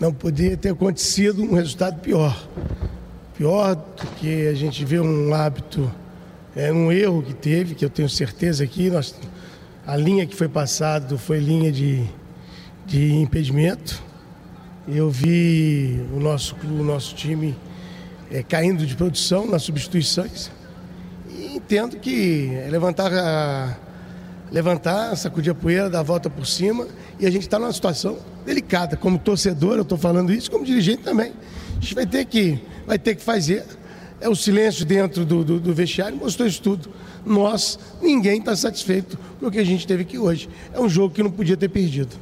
não 0.00 0.12
poderia 0.12 0.56
ter 0.56 0.70
acontecido 0.70 1.44
um 1.44 1.54
resultado 1.54 2.00
pior 2.00 2.36
pior 3.42 3.74
do 3.74 4.06
que 4.20 4.46
a 4.46 4.54
gente 4.54 4.84
vê 4.84 5.00
um 5.00 5.34
hábito, 5.34 5.92
é 6.54 6.72
um 6.72 6.92
erro 6.92 7.24
que 7.24 7.34
teve, 7.34 7.74
que 7.74 7.84
eu 7.84 7.90
tenho 7.90 8.08
certeza 8.08 8.64
que 8.68 8.88
nós, 8.88 9.16
a 9.84 9.96
linha 9.96 10.24
que 10.24 10.36
foi 10.36 10.46
passado 10.46 11.18
foi 11.18 11.40
linha 11.40 11.72
de, 11.72 12.04
de 12.86 13.12
impedimento. 13.14 14.00
Eu 14.86 15.10
vi 15.10 16.06
o 16.14 16.20
nosso, 16.20 16.54
o 16.62 16.84
nosso 16.84 17.16
time 17.16 17.56
é, 18.30 18.44
caindo 18.44 18.86
de 18.86 18.94
produção 18.94 19.44
nas 19.44 19.64
substituições. 19.64 20.48
E 21.28 21.56
entendo 21.56 21.96
que 21.96 22.48
levantar, 22.70 23.12
a, 23.12 23.76
levantar, 24.52 25.16
sacudir 25.16 25.50
a 25.50 25.54
poeira, 25.56 25.90
dar 25.90 25.98
a 25.98 26.04
volta 26.04 26.30
por 26.30 26.46
cima. 26.46 26.86
E 27.18 27.26
a 27.26 27.30
gente 27.30 27.42
está 27.42 27.58
numa 27.58 27.72
situação 27.72 28.18
delicada. 28.46 28.96
Como 28.96 29.18
torcedor, 29.18 29.78
eu 29.78 29.82
estou 29.82 29.98
falando 29.98 30.32
isso, 30.32 30.48
como 30.48 30.64
dirigente 30.64 31.02
também. 31.02 31.32
A 31.76 31.80
gente 31.80 31.96
vai 31.96 32.06
ter 32.06 32.24
que 32.24 32.70
vai 32.86 32.98
ter 32.98 33.14
que 33.14 33.22
fazer. 33.22 33.64
É 34.20 34.28
o 34.28 34.34
silêncio 34.36 34.84
dentro 34.84 35.24
do, 35.24 35.44
do, 35.44 35.60
do 35.60 35.74
vestiário, 35.74 36.16
mostrou 36.16 36.46
isso 36.46 36.62
tudo. 36.62 36.88
Nós, 37.24 37.78
ninguém 38.00 38.38
está 38.38 38.54
satisfeito 38.54 39.18
com 39.40 39.46
o 39.46 39.50
que 39.50 39.58
a 39.58 39.64
gente 39.64 39.86
teve 39.86 40.02
aqui 40.02 40.18
hoje. 40.18 40.48
É 40.72 40.80
um 40.80 40.88
jogo 40.88 41.14
que 41.14 41.22
não 41.22 41.30
podia 41.30 41.56
ter 41.56 41.68
perdido. 41.68 42.16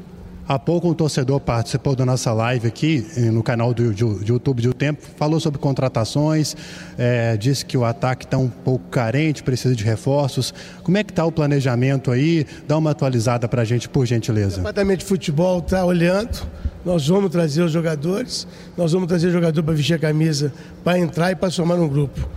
Há 0.50 0.58
pouco 0.58 0.88
um 0.88 0.94
torcedor 0.94 1.38
participou 1.38 1.94
da 1.94 2.04
nossa 2.04 2.32
live 2.32 2.66
aqui 2.66 3.06
eh, 3.16 3.30
no 3.30 3.40
canal 3.40 3.72
do, 3.72 3.92
do, 3.92 4.14
do 4.16 4.32
YouTube 4.32 4.62
do 4.62 4.74
Tempo, 4.74 5.00
falou 5.14 5.38
sobre 5.38 5.60
contratações, 5.60 6.56
é, 6.98 7.36
disse 7.36 7.64
que 7.64 7.78
o 7.78 7.84
ataque 7.84 8.24
está 8.24 8.36
um 8.36 8.48
pouco 8.48 8.84
carente, 8.88 9.44
precisa 9.44 9.76
de 9.76 9.84
reforços. 9.84 10.52
Como 10.82 10.98
é 10.98 11.04
que 11.04 11.12
está 11.12 11.24
o 11.24 11.30
planejamento 11.30 12.10
aí? 12.10 12.44
Dá 12.66 12.76
uma 12.76 12.90
atualizada 12.90 13.46
para 13.46 13.62
a 13.62 13.64
gente, 13.64 13.88
por 13.88 14.04
gentileza. 14.06 14.56
O 14.56 14.58
departamento 14.58 14.98
de 14.98 15.04
futebol 15.04 15.60
está 15.60 15.84
olhando, 15.84 16.44
nós 16.84 17.06
vamos 17.06 17.30
trazer 17.30 17.62
os 17.62 17.70
jogadores, 17.70 18.44
nós 18.76 18.90
vamos 18.90 19.06
trazer 19.06 19.30
jogador 19.30 19.62
para 19.62 19.74
vestir 19.74 19.94
a 19.94 20.00
camisa, 20.00 20.52
para 20.82 20.98
entrar 20.98 21.30
e 21.30 21.36
para 21.36 21.50
somar 21.50 21.78
no 21.78 21.88
grupo. 21.88 22.28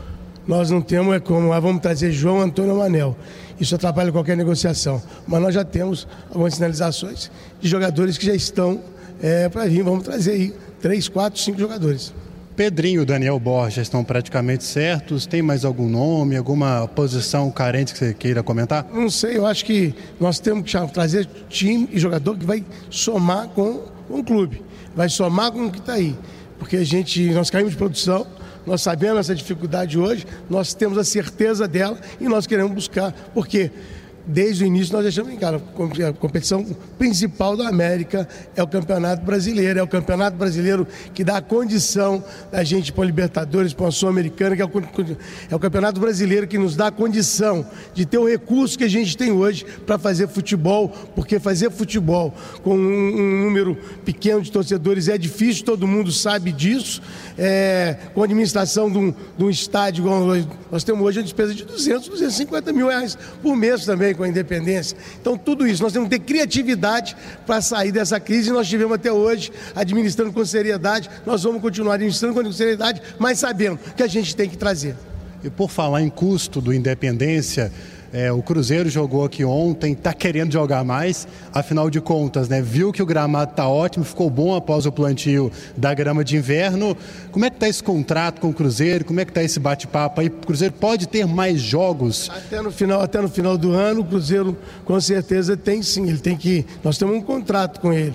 Nós 0.47 0.69
não 0.69 0.81
temos 0.81 1.15
é 1.15 1.19
como, 1.19 1.53
ah, 1.53 1.59
vamos 1.59 1.81
trazer 1.81 2.11
João 2.11 2.41
Antônio 2.41 2.75
Manel. 2.75 3.15
Isso 3.59 3.75
atrapalha 3.75 4.11
qualquer 4.11 4.35
negociação. 4.35 5.01
Mas 5.27 5.41
nós 5.41 5.53
já 5.53 5.63
temos 5.63 6.07
algumas 6.29 6.55
sinalizações 6.55 7.31
de 7.61 7.67
jogadores 7.67 8.17
que 8.17 8.25
já 8.25 8.33
estão 8.33 8.81
é, 9.21 9.47
para 9.47 9.65
vir. 9.65 9.83
Vamos 9.83 10.03
trazer 10.03 10.31
aí 10.31 10.53
três, 10.81 11.07
quatro, 11.07 11.39
cinco 11.39 11.59
jogadores. 11.59 12.13
Pedrinho 12.55 13.01
e 13.01 13.05
Daniel 13.05 13.39
Borges 13.39 13.79
estão 13.79 14.03
praticamente 14.03 14.63
certos. 14.63 15.25
Tem 15.25 15.41
mais 15.41 15.65
algum 15.65 15.89
nome, 15.89 16.35
alguma 16.35 16.87
posição 16.87 17.49
carente 17.49 17.93
que 17.93 17.99
você 17.99 18.13
queira 18.13 18.43
comentar? 18.43 18.85
Não 18.93 19.09
sei, 19.09 19.37
eu 19.37 19.45
acho 19.45 19.65
que 19.65 19.95
nós 20.19 20.39
temos 20.39 20.69
que 20.69 20.93
trazer 20.93 21.27
time 21.49 21.89
e 21.91 21.99
jogador 21.99 22.37
que 22.37 22.45
vai 22.45 22.63
somar 22.89 23.47
com 23.49 23.93
com 24.07 24.19
o 24.19 24.23
clube, 24.23 24.61
vai 24.95 25.09
somar 25.09 25.51
com 25.51 25.65
o 25.65 25.71
que 25.71 25.79
está 25.79 25.93
aí. 25.93 26.15
Porque 26.59 26.77
a 26.77 26.83
gente, 26.83 27.31
nós 27.31 27.49
caímos 27.49 27.71
de 27.71 27.77
produção, 27.77 28.25
nós 28.65 28.81
sabemos 28.81 29.19
essa 29.19 29.35
dificuldade 29.35 29.97
hoje, 29.97 30.25
nós 30.49 30.73
temos 30.73 30.97
a 30.97 31.03
certeza 31.03 31.67
dela 31.67 31.97
e 32.19 32.25
nós 32.25 32.47
queremos 32.47 32.73
buscar. 32.73 33.11
Por 33.33 33.47
quê? 33.47 33.71
Desde 34.25 34.63
o 34.63 34.67
início 34.67 34.93
nós 34.93 35.03
deixamos 35.03 35.33
em 35.33 35.37
cara, 35.37 35.57
a 35.57 36.13
competição 36.13 36.65
principal 36.97 37.57
da 37.57 37.67
América 37.67 38.27
é 38.55 38.63
o 38.63 38.67
Campeonato 38.67 39.23
Brasileiro, 39.25 39.79
é 39.79 39.83
o 39.83 39.87
Campeonato 39.87 40.37
Brasileiro 40.37 40.87
que 41.13 41.23
dá 41.23 41.37
a 41.37 41.41
condição 41.41 42.23
da 42.51 42.63
gente 42.63 42.91
para 42.91 43.03
a 43.03 43.07
Libertadores, 43.07 43.73
para 43.73 43.87
a 43.87 43.91
Sul-Americana, 43.91 44.55
que 44.55 44.61
é 44.61 44.65
o, 44.65 44.71
é 45.51 45.55
o, 45.55 45.59
Campeonato 45.59 45.99
Brasileiro 45.99 46.47
que 46.47 46.57
nos 46.57 46.75
dá 46.75 46.87
a 46.87 46.91
condição 46.91 47.65
de 47.93 48.05
ter 48.05 48.17
o 48.17 48.27
recurso 48.27 48.77
que 48.77 48.83
a 48.83 48.89
gente 48.89 49.17
tem 49.17 49.31
hoje 49.31 49.65
para 49.85 49.97
fazer 49.97 50.27
futebol, 50.27 50.89
porque 51.15 51.39
fazer 51.39 51.69
futebol 51.69 52.33
com 52.63 52.75
um, 52.75 52.79
um, 52.79 53.43
número 53.43 53.77
pequeno 54.05 54.41
de 54.41 54.51
torcedores 54.51 55.07
é 55.07 55.17
difícil, 55.17 55.65
todo 55.65 55.87
mundo 55.87 56.11
sabe 56.11 56.51
disso, 56.51 57.01
é, 57.37 57.97
com 58.13 58.21
a 58.21 58.25
administração 58.25 58.89
de 58.89 58.97
um, 58.97 59.13
de 59.37 59.43
um 59.43 59.49
estádio, 59.49 60.05
nós 60.71 60.83
temos 60.83 61.03
hoje 61.05 61.19
a 61.19 61.23
despesa 61.23 61.53
de 61.53 61.65
200, 61.65 62.07
250 62.07 62.71
mil 62.71 62.87
reais 62.87 63.17
por 63.41 63.55
mês 63.55 63.85
também, 63.85 64.12
com 64.15 64.23
a 64.23 64.27
independência. 64.27 64.97
Então, 65.19 65.37
tudo 65.37 65.67
isso, 65.67 65.81
nós 65.81 65.93
temos 65.93 66.09
que 66.09 66.17
ter 66.17 66.23
criatividade 66.23 67.15
para 67.45 67.61
sair 67.61 67.91
dessa 67.91 68.19
crise. 68.19 68.51
Nós 68.51 68.67
tivemos 68.67 68.93
até 68.93 69.11
hoje 69.11 69.51
administrando 69.75 70.31
com 70.31 70.43
seriedade. 70.45 71.09
Nós 71.25 71.43
vamos 71.43 71.61
continuar 71.61 71.95
administrando 71.95 72.33
com 72.33 72.51
seriedade, 72.51 73.01
mas 73.19 73.39
sabendo 73.39 73.79
que 73.95 74.03
a 74.03 74.07
gente 74.07 74.35
tem 74.35 74.49
que 74.49 74.57
trazer. 74.57 74.95
E 75.43 75.49
por 75.49 75.69
falar 75.69 76.01
em 76.01 76.09
custo 76.09 76.61
do 76.61 76.73
Independência, 76.73 77.71
é, 78.13 78.31
o 78.31 78.43
Cruzeiro 78.43 78.87
jogou 78.91 79.25
aqui 79.25 79.43
ontem, 79.43 79.93
está 79.93 80.13
querendo 80.13 80.53
jogar 80.53 80.83
mais, 80.83 81.27
afinal 81.51 81.89
de 81.89 81.99
contas, 81.99 82.47
né? 82.47 82.61
Viu 82.61 82.91
que 82.91 83.01
o 83.01 83.05
gramado 83.07 83.51
está 83.51 83.67
ótimo, 83.67 84.05
ficou 84.05 84.29
bom 84.29 84.55
após 84.55 84.85
o 84.85 84.91
plantio 84.91 85.51
da 85.75 85.95
grama 85.95 86.23
de 86.23 86.37
inverno. 86.37 86.95
Como 87.31 87.43
é 87.43 87.49
que 87.49 87.55
está 87.55 87.67
esse 87.67 87.81
contrato 87.81 88.39
com 88.39 88.49
o 88.49 88.53
Cruzeiro? 88.53 89.03
Como 89.03 89.19
é 89.19 89.25
que 89.25 89.31
está 89.31 89.41
esse 89.41 89.59
bate-papo 89.59 90.21
aí? 90.21 90.27
O 90.27 90.45
Cruzeiro 90.45 90.75
pode 90.75 91.07
ter 91.07 91.25
mais 91.25 91.59
jogos? 91.59 92.29
Até 92.29 92.61
no 92.61 92.71
final, 92.71 93.01
até 93.01 93.19
no 93.19 93.27
final 93.27 93.57
do 93.57 93.71
ano, 93.71 94.01
o 94.01 94.05
Cruzeiro 94.05 94.55
com 94.85 95.01
certeza 95.01 95.57
tem 95.57 95.81
sim. 95.81 96.07
Ele 96.07 96.19
tem 96.19 96.37
que. 96.37 96.63
Nós 96.83 96.99
temos 96.99 97.15
um 97.15 97.21
contrato 97.21 97.79
com 97.79 97.91
ele. 97.91 98.13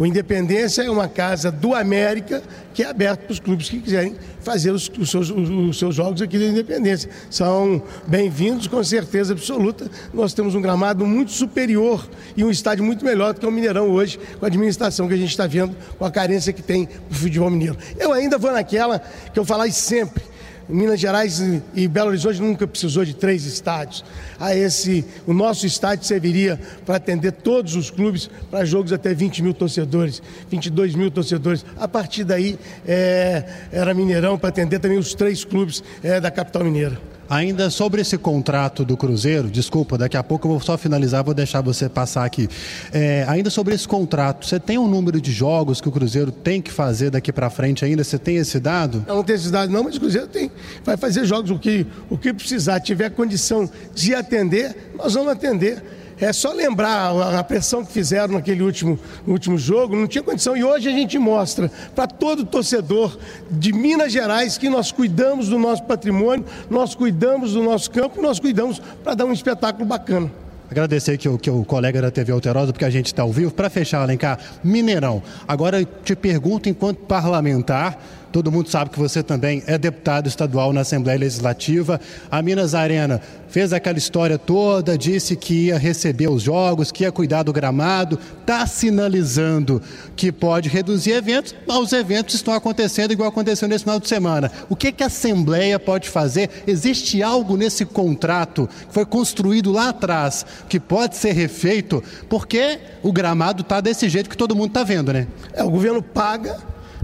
O 0.00 0.06
Independência 0.06 0.80
é 0.80 0.90
uma 0.90 1.06
casa 1.06 1.52
do 1.52 1.74
América 1.74 2.42
que 2.72 2.82
é 2.82 2.86
aberto 2.86 3.20
para 3.20 3.32
os 3.32 3.38
clubes 3.38 3.68
que 3.68 3.78
quiserem 3.80 4.16
fazer 4.40 4.70
os, 4.70 4.90
os, 4.98 5.10
seus, 5.10 5.28
os 5.28 5.78
seus 5.78 5.94
jogos 5.94 6.22
aqui 6.22 6.38
da 6.38 6.46
Independência. 6.46 7.10
São 7.28 7.82
bem-vindos, 8.06 8.66
com 8.66 8.82
certeza 8.82 9.34
absoluta. 9.34 9.90
Nós 10.14 10.32
temos 10.32 10.54
um 10.54 10.62
gramado 10.62 11.06
muito 11.06 11.32
superior 11.32 12.08
e 12.34 12.42
um 12.42 12.50
estádio 12.50 12.82
muito 12.82 13.04
melhor 13.04 13.34
do 13.34 13.40
que 13.40 13.46
o 13.46 13.50
Mineirão 13.50 13.90
hoje, 13.90 14.18
com 14.38 14.46
a 14.46 14.48
administração 14.48 15.06
que 15.06 15.12
a 15.12 15.18
gente 15.18 15.32
está 15.32 15.46
vendo, 15.46 15.76
com 15.98 16.04
a 16.06 16.10
carência 16.10 16.50
que 16.50 16.62
tem 16.62 16.88
o 17.10 17.14
futebol 17.14 17.50
mineiro. 17.50 17.76
Eu 17.98 18.10
ainda 18.14 18.38
vou 18.38 18.52
naquela 18.52 19.00
que 19.00 19.38
eu 19.38 19.44
falar 19.44 19.70
sempre 19.70 20.29
Minas 20.70 21.00
Gerais 21.00 21.40
e 21.74 21.88
Belo 21.88 22.08
Horizonte 22.10 22.40
nunca 22.40 22.66
precisou 22.66 23.04
de 23.04 23.14
três 23.14 23.44
estádios. 23.44 24.04
A 24.38 24.54
esse, 24.54 25.04
o 25.26 25.32
nosso 25.32 25.66
estádio 25.66 26.06
serviria 26.06 26.58
para 26.86 26.96
atender 26.96 27.32
todos 27.32 27.74
os 27.74 27.90
clubes 27.90 28.30
para 28.50 28.64
jogos 28.64 28.92
até 28.92 29.12
20 29.12 29.42
mil 29.42 29.54
torcedores, 29.54 30.22
22 30.48 30.94
mil 30.94 31.10
torcedores. 31.10 31.64
A 31.78 31.86
partir 31.86 32.24
daí 32.24 32.58
é, 32.86 33.44
era 33.70 33.92
Mineirão 33.92 34.38
para 34.38 34.48
atender 34.48 34.78
também 34.78 34.98
os 34.98 35.14
três 35.14 35.44
clubes 35.44 35.82
é, 36.02 36.20
da 36.20 36.30
capital 36.30 36.64
mineira. 36.64 36.98
Ainda 37.30 37.70
sobre 37.70 38.00
esse 38.00 38.18
contrato 38.18 38.84
do 38.84 38.96
Cruzeiro, 38.96 39.48
desculpa, 39.48 39.96
daqui 39.96 40.16
a 40.16 40.22
pouco 40.22 40.48
eu 40.48 40.50
vou 40.50 40.60
só 40.60 40.76
finalizar, 40.76 41.22
vou 41.22 41.32
deixar 41.32 41.60
você 41.60 41.88
passar 41.88 42.24
aqui. 42.24 42.48
É, 42.92 43.24
ainda 43.28 43.48
sobre 43.50 43.72
esse 43.72 43.86
contrato, 43.86 44.44
você 44.44 44.58
tem 44.58 44.76
um 44.76 44.88
número 44.88 45.20
de 45.20 45.30
jogos 45.30 45.80
que 45.80 45.88
o 45.88 45.92
Cruzeiro 45.92 46.32
tem 46.32 46.60
que 46.60 46.72
fazer 46.72 47.08
daqui 47.08 47.32
para 47.32 47.48
frente 47.48 47.84
ainda? 47.84 48.02
Você 48.02 48.18
tem 48.18 48.34
esse 48.34 48.58
dado? 48.58 49.04
Eu 49.06 49.14
não 49.14 49.22
tenho 49.22 49.36
esse 49.36 49.48
dado 49.48 49.70
não, 49.70 49.84
mas 49.84 49.94
o 49.94 50.00
Cruzeiro 50.00 50.26
tem. 50.26 50.50
Vai 50.84 50.96
fazer 50.96 51.24
jogos, 51.24 51.52
o 51.52 51.58
que, 51.60 51.86
o 52.10 52.18
que 52.18 52.32
precisar, 52.32 52.80
tiver 52.80 53.10
condição 53.10 53.70
de 53.94 54.12
atender, 54.12 54.92
nós 54.98 55.14
vamos 55.14 55.30
atender. 55.30 55.99
É 56.20 56.32
só 56.32 56.52
lembrar 56.52 57.38
a 57.38 57.42
pressão 57.42 57.82
que 57.82 57.90
fizeram 57.90 58.34
naquele 58.34 58.62
último, 58.62 58.98
último 59.26 59.56
jogo, 59.56 59.96
não 59.96 60.06
tinha 60.06 60.22
condição. 60.22 60.54
E 60.54 60.62
hoje 60.62 60.88
a 60.88 60.92
gente 60.92 61.18
mostra 61.18 61.70
para 61.94 62.06
todo 62.06 62.44
torcedor 62.44 63.18
de 63.50 63.72
Minas 63.72 64.12
Gerais 64.12 64.58
que 64.58 64.68
nós 64.68 64.92
cuidamos 64.92 65.48
do 65.48 65.58
nosso 65.58 65.82
patrimônio, 65.84 66.44
nós 66.68 66.94
cuidamos 66.94 67.54
do 67.54 67.62
nosso 67.62 67.90
campo, 67.90 68.20
nós 68.20 68.38
cuidamos 68.38 68.80
para 69.02 69.14
dar 69.14 69.24
um 69.24 69.32
espetáculo 69.32 69.86
bacana. 69.86 70.30
Agradecer 70.70 71.18
que 71.18 71.28
o, 71.28 71.36
que 71.36 71.50
o 71.50 71.64
colega 71.64 72.00
da 72.00 72.12
TV 72.12 72.30
Alterosa, 72.30 72.72
porque 72.72 72.84
a 72.84 72.90
gente 72.90 73.06
está 73.06 73.22
ao 73.22 73.32
vivo. 73.32 73.50
Para 73.50 73.68
fechar, 73.68 74.02
Alencar, 74.02 74.38
Mineirão. 74.62 75.20
Agora 75.48 75.84
te 76.04 76.14
pergunto, 76.14 76.68
enquanto 76.68 76.98
parlamentar, 76.98 77.98
Todo 78.32 78.52
mundo 78.52 78.68
sabe 78.68 78.90
que 78.90 78.98
você 78.98 79.22
também 79.22 79.62
é 79.66 79.76
deputado 79.76 80.28
estadual 80.28 80.72
na 80.72 80.82
Assembleia 80.82 81.18
Legislativa. 81.18 82.00
A 82.30 82.40
Minas 82.40 82.74
Arena 82.74 83.20
fez 83.48 83.72
aquela 83.72 83.98
história 83.98 84.38
toda, 84.38 84.96
disse 84.96 85.34
que 85.34 85.66
ia 85.66 85.78
receber 85.78 86.28
os 86.28 86.42
jogos, 86.42 86.92
que 86.92 87.02
ia 87.02 87.10
cuidar 87.10 87.42
do 87.42 87.52
gramado, 87.52 88.18
está 88.40 88.64
sinalizando 88.66 89.82
que 90.14 90.30
pode 90.30 90.68
reduzir 90.68 91.12
eventos, 91.12 91.54
mas 91.66 91.78
os 91.78 91.92
eventos 91.92 92.36
estão 92.36 92.54
acontecendo 92.54 93.12
igual 93.12 93.28
aconteceu 93.28 93.68
nesse 93.68 93.84
final 93.84 93.98
de 93.98 94.08
semana. 94.08 94.50
O 94.68 94.76
que, 94.76 94.92
que 94.92 95.02
a 95.02 95.06
Assembleia 95.06 95.78
pode 95.78 96.08
fazer? 96.08 96.48
Existe 96.66 97.22
algo 97.22 97.56
nesse 97.56 97.84
contrato 97.84 98.68
que 98.86 98.94
foi 98.94 99.04
construído 99.04 99.72
lá 99.72 99.88
atrás 99.88 100.46
que 100.68 100.78
pode 100.78 101.16
ser 101.16 101.32
refeito? 101.32 102.02
Porque 102.28 102.78
o 103.02 103.12
gramado 103.12 103.62
está 103.62 103.80
desse 103.80 104.08
jeito 104.08 104.30
que 104.30 104.36
todo 104.36 104.54
mundo 104.54 104.68
está 104.68 104.84
vendo, 104.84 105.12
né? 105.12 105.26
É, 105.52 105.64
o 105.64 105.70
governo 105.70 106.02
paga, 106.02 106.58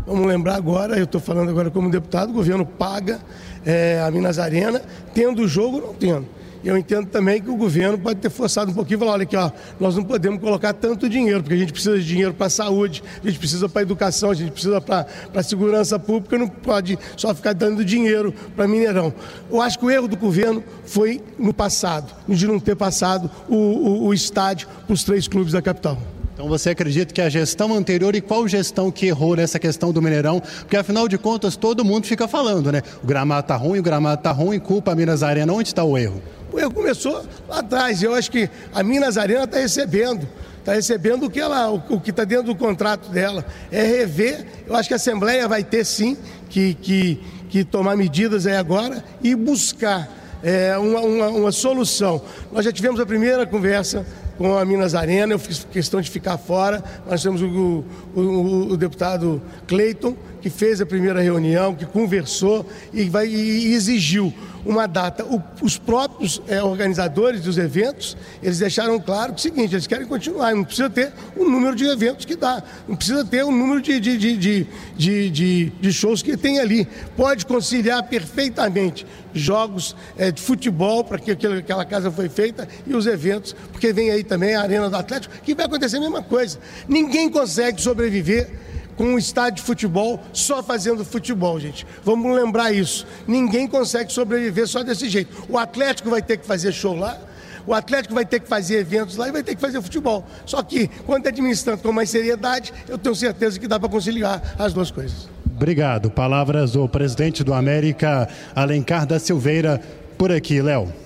vamos 0.06 0.26
lembrar 0.26 0.54
agora, 0.54 0.96
eu 0.96 1.04
estou 1.04 1.20
falando 1.20 1.50
agora 1.50 1.70
como 1.70 1.90
deputado, 1.90 2.30
o 2.30 2.32
governo 2.32 2.64
paga 2.64 3.20
é, 3.64 4.00
a 4.06 4.10
Minas 4.10 4.38
Arena, 4.38 4.80
tendo 5.12 5.42
o 5.42 5.48
jogo 5.48 5.78
ou 5.78 5.86
não 5.88 5.94
tendo. 5.94 6.26
Eu 6.64 6.76
entendo 6.76 7.06
também 7.06 7.40
que 7.40 7.48
o 7.48 7.54
governo 7.54 7.96
pode 7.96 8.18
ter 8.18 8.28
forçado 8.28 8.72
um 8.72 8.74
pouquinho 8.74 8.96
e 8.96 8.98
falar, 8.98 9.12
olha 9.12 9.22
aqui, 9.22 9.36
ó, 9.36 9.52
nós 9.78 9.94
não 9.94 10.02
podemos 10.02 10.40
colocar 10.40 10.72
tanto 10.72 11.08
dinheiro, 11.08 11.40
porque 11.40 11.54
a 11.54 11.58
gente 11.58 11.72
precisa 11.72 11.96
de 11.96 12.04
dinheiro 12.04 12.34
para 12.34 12.46
a 12.46 12.50
saúde, 12.50 13.04
a 13.22 13.26
gente 13.26 13.38
precisa 13.38 13.68
para 13.68 13.82
a 13.82 13.84
educação, 13.84 14.30
a 14.30 14.34
gente 14.34 14.50
precisa 14.50 14.80
para 14.80 15.06
a 15.32 15.42
segurança 15.44 15.96
pública, 15.96 16.36
não 16.36 16.48
pode 16.48 16.98
só 17.16 17.32
ficar 17.32 17.52
dando 17.52 17.84
dinheiro 17.84 18.34
para 18.56 18.66
Mineirão. 18.66 19.14
Eu 19.48 19.60
acho 19.60 19.78
que 19.78 19.84
o 19.84 19.90
erro 19.90 20.08
do 20.08 20.16
governo 20.16 20.62
foi 20.84 21.20
no 21.38 21.54
passado, 21.54 22.12
de 22.26 22.46
não 22.48 22.58
ter 22.58 22.74
passado 22.74 23.30
o, 23.48 23.54
o, 23.54 24.06
o 24.06 24.14
estádio 24.14 24.66
para 24.86 24.94
os 24.94 25.04
três 25.04 25.28
clubes 25.28 25.52
da 25.52 25.62
capital. 25.62 25.96
Então 26.36 26.48
você 26.48 26.68
acredita 26.68 27.14
que 27.14 27.22
a 27.22 27.30
gestão 27.30 27.74
anterior 27.74 28.14
e 28.14 28.20
qual 28.20 28.46
gestão 28.46 28.90
que 28.92 29.06
errou 29.06 29.34
nessa 29.34 29.58
questão 29.58 29.90
do 29.90 30.02
Mineirão? 30.02 30.38
Porque 30.60 30.76
afinal 30.76 31.08
de 31.08 31.16
contas 31.16 31.56
todo 31.56 31.82
mundo 31.82 32.06
fica 32.06 32.28
falando, 32.28 32.70
né? 32.70 32.82
O 33.02 33.06
gramado 33.06 33.46
tá 33.46 33.56
ruim, 33.56 33.78
o 33.78 33.82
gramado 33.82 34.20
tá 34.20 34.32
ruim, 34.32 34.60
culpa 34.60 34.92
a 34.92 34.94
Minas 34.94 35.22
Arena. 35.22 35.50
Onde 35.50 35.70
está 35.70 35.82
o 35.82 35.96
erro? 35.96 36.22
O 36.52 36.60
erro 36.60 36.74
começou 36.74 37.24
lá 37.48 37.60
atrás. 37.60 38.02
Eu 38.02 38.14
acho 38.14 38.30
que 38.30 38.50
a 38.74 38.82
Minas 38.82 39.16
Arena 39.16 39.44
está 39.44 39.56
recebendo. 39.56 40.28
Está 40.58 40.74
recebendo 40.74 41.24
o 41.24 41.30
que 41.30 41.40
ela, 41.40 41.70
o, 41.70 41.98
que 41.98 42.10
está 42.10 42.24
dentro 42.24 42.48
do 42.48 42.54
contrato 42.54 43.08
dela. 43.08 43.42
É 43.72 43.82
rever. 43.82 44.44
Eu 44.66 44.76
acho 44.76 44.90
que 44.90 44.94
a 44.94 44.96
Assembleia 44.96 45.48
vai 45.48 45.64
ter 45.64 45.86
sim 45.86 46.18
que, 46.50 46.74
que, 46.74 47.18
que 47.48 47.64
tomar 47.64 47.96
medidas 47.96 48.46
aí 48.46 48.56
agora 48.56 49.02
e 49.22 49.34
buscar 49.34 50.06
é, 50.42 50.76
uma, 50.76 51.00
uma, 51.00 51.28
uma 51.28 51.52
solução. 51.52 52.20
Nós 52.52 52.62
já 52.62 52.70
tivemos 52.70 53.00
a 53.00 53.06
primeira 53.06 53.46
conversa 53.46 54.04
com 54.36 54.56
a 54.56 54.64
Minas 54.64 54.94
Arena, 54.94 55.32
eu 55.32 55.38
fiz 55.38 55.66
questão 55.70 56.00
de 56.00 56.10
ficar 56.10 56.38
fora. 56.38 56.82
Nós 57.08 57.22
temos 57.22 57.42
o, 57.42 57.84
o, 58.14 58.72
o, 58.72 58.76
deputado 58.76 59.40
Cleiton, 59.66 60.14
que 60.46 60.50
fez 60.50 60.80
a 60.80 60.86
primeira 60.86 61.20
reunião, 61.20 61.74
que 61.74 61.84
conversou 61.84 62.64
e, 62.92 63.08
vai, 63.08 63.26
e 63.26 63.74
exigiu 63.74 64.32
uma 64.64 64.86
data. 64.86 65.24
O, 65.24 65.42
os 65.60 65.76
próprios 65.76 66.40
é, 66.46 66.62
organizadores 66.62 67.40
dos 67.40 67.58
eventos, 67.58 68.16
eles 68.40 68.60
deixaram 68.60 69.00
claro 69.00 69.32
é 69.32 69.34
o 69.34 69.38
seguinte, 69.38 69.74
eles 69.74 69.88
querem 69.88 70.06
continuar, 70.06 70.54
não 70.54 70.62
precisa 70.62 70.88
ter 70.88 71.12
o 71.36 71.42
número 71.42 71.74
de 71.74 71.84
eventos 71.84 72.24
que 72.24 72.36
dá, 72.36 72.62
não 72.86 72.94
precisa 72.94 73.24
ter 73.24 73.44
o 73.44 73.50
número 73.50 73.82
de, 73.82 73.98
de, 73.98 74.16
de, 74.16 74.36
de, 74.36 75.30
de, 75.30 75.72
de 75.80 75.92
shows 75.92 76.22
que 76.22 76.36
tem 76.36 76.60
ali. 76.60 76.86
Pode 77.16 77.44
conciliar 77.44 78.04
perfeitamente 78.04 79.04
jogos 79.34 79.96
é, 80.16 80.30
de 80.30 80.40
futebol, 80.40 81.02
para 81.02 81.18
que 81.18 81.32
aquela 81.32 81.84
casa 81.84 82.08
foi 82.08 82.28
feita, 82.28 82.68
e 82.86 82.94
os 82.94 83.08
eventos, 83.08 83.52
porque 83.72 83.92
vem 83.92 84.12
aí 84.12 84.22
também 84.22 84.54
a 84.54 84.62
Arena 84.62 84.88
do 84.88 84.94
Atlético, 84.94 85.34
que 85.42 85.56
vai 85.56 85.66
acontecer 85.66 85.96
a 85.96 86.00
mesma 86.00 86.22
coisa. 86.22 86.56
Ninguém 86.88 87.28
consegue 87.28 87.82
sobreviver 87.82 88.48
com 88.96 89.04
um 89.04 89.18
estádio 89.18 89.56
de 89.56 89.62
futebol 89.62 90.20
só 90.32 90.62
fazendo 90.62 91.04
futebol, 91.04 91.58
gente. 91.60 91.86
Vamos 92.02 92.34
lembrar 92.34 92.72
isso. 92.72 93.06
Ninguém 93.26 93.66
consegue 93.66 94.12
sobreviver 94.12 94.66
só 94.66 94.82
desse 94.82 95.08
jeito. 95.08 95.46
O 95.48 95.58
Atlético 95.58 96.10
vai 96.10 96.22
ter 96.22 96.36
que 96.38 96.46
fazer 96.46 96.72
show 96.72 96.96
lá, 96.96 97.18
o 97.66 97.74
Atlético 97.74 98.14
vai 98.14 98.24
ter 98.24 98.40
que 98.40 98.48
fazer 98.48 98.78
eventos 98.78 99.16
lá 99.16 99.28
e 99.28 99.32
vai 99.32 99.42
ter 99.42 99.54
que 99.54 99.60
fazer 99.60 99.82
futebol. 99.82 100.24
Só 100.44 100.62
que, 100.62 100.88
quando 101.04 101.26
administrando 101.26 101.82
com 101.82 101.92
mais 101.92 102.10
seriedade, 102.10 102.72
eu 102.88 102.96
tenho 102.96 103.14
certeza 103.14 103.58
que 103.58 103.66
dá 103.66 103.78
para 103.78 103.88
conciliar 103.88 104.54
as 104.58 104.72
duas 104.72 104.90
coisas. 104.90 105.28
Obrigado. 105.44 106.10
Palavras 106.10 106.72
do 106.72 106.88
presidente 106.88 107.42
do 107.42 107.52
América, 107.52 108.28
Alencar 108.54 109.06
da 109.06 109.18
Silveira, 109.18 109.80
por 110.16 110.30
aqui, 110.30 110.62
Léo. 110.62 111.05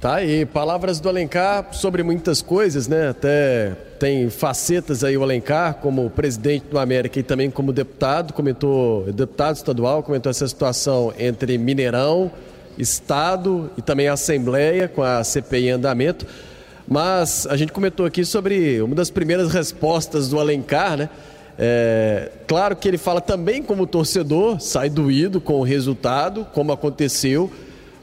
Tá 0.00 0.14
aí, 0.14 0.46
palavras 0.46 1.00
do 1.00 1.08
Alencar 1.08 1.70
sobre 1.72 2.04
muitas 2.04 2.40
coisas, 2.40 2.86
né? 2.86 3.08
Até 3.08 3.72
tem 3.98 4.30
facetas 4.30 5.02
aí 5.02 5.16
o 5.16 5.24
Alencar 5.24 5.74
como 5.74 6.08
presidente 6.08 6.66
do 6.70 6.78
América 6.78 7.18
e 7.18 7.22
também 7.24 7.50
como 7.50 7.72
deputado, 7.72 8.32
comentou, 8.32 9.12
deputado 9.12 9.56
estadual, 9.56 10.04
comentou 10.04 10.30
essa 10.30 10.46
situação 10.46 11.12
entre 11.18 11.58
Mineirão, 11.58 12.30
Estado 12.78 13.72
e 13.76 13.82
também 13.82 14.06
Assembleia 14.06 14.86
com 14.86 15.02
a 15.02 15.24
CPI 15.24 15.66
em 15.66 15.70
andamento. 15.70 16.24
Mas 16.86 17.44
a 17.48 17.56
gente 17.56 17.72
comentou 17.72 18.06
aqui 18.06 18.24
sobre 18.24 18.80
uma 18.80 18.94
das 18.94 19.10
primeiras 19.10 19.52
respostas 19.52 20.28
do 20.28 20.38
Alencar, 20.38 20.96
né? 20.96 21.10
É, 21.58 22.30
claro 22.46 22.76
que 22.76 22.86
ele 22.86 22.98
fala 22.98 23.20
também 23.20 23.64
como 23.64 23.84
torcedor, 23.84 24.60
sai 24.60 24.88
doído 24.88 25.40
com 25.40 25.54
o 25.54 25.64
resultado, 25.64 26.46
como 26.54 26.70
aconteceu, 26.70 27.50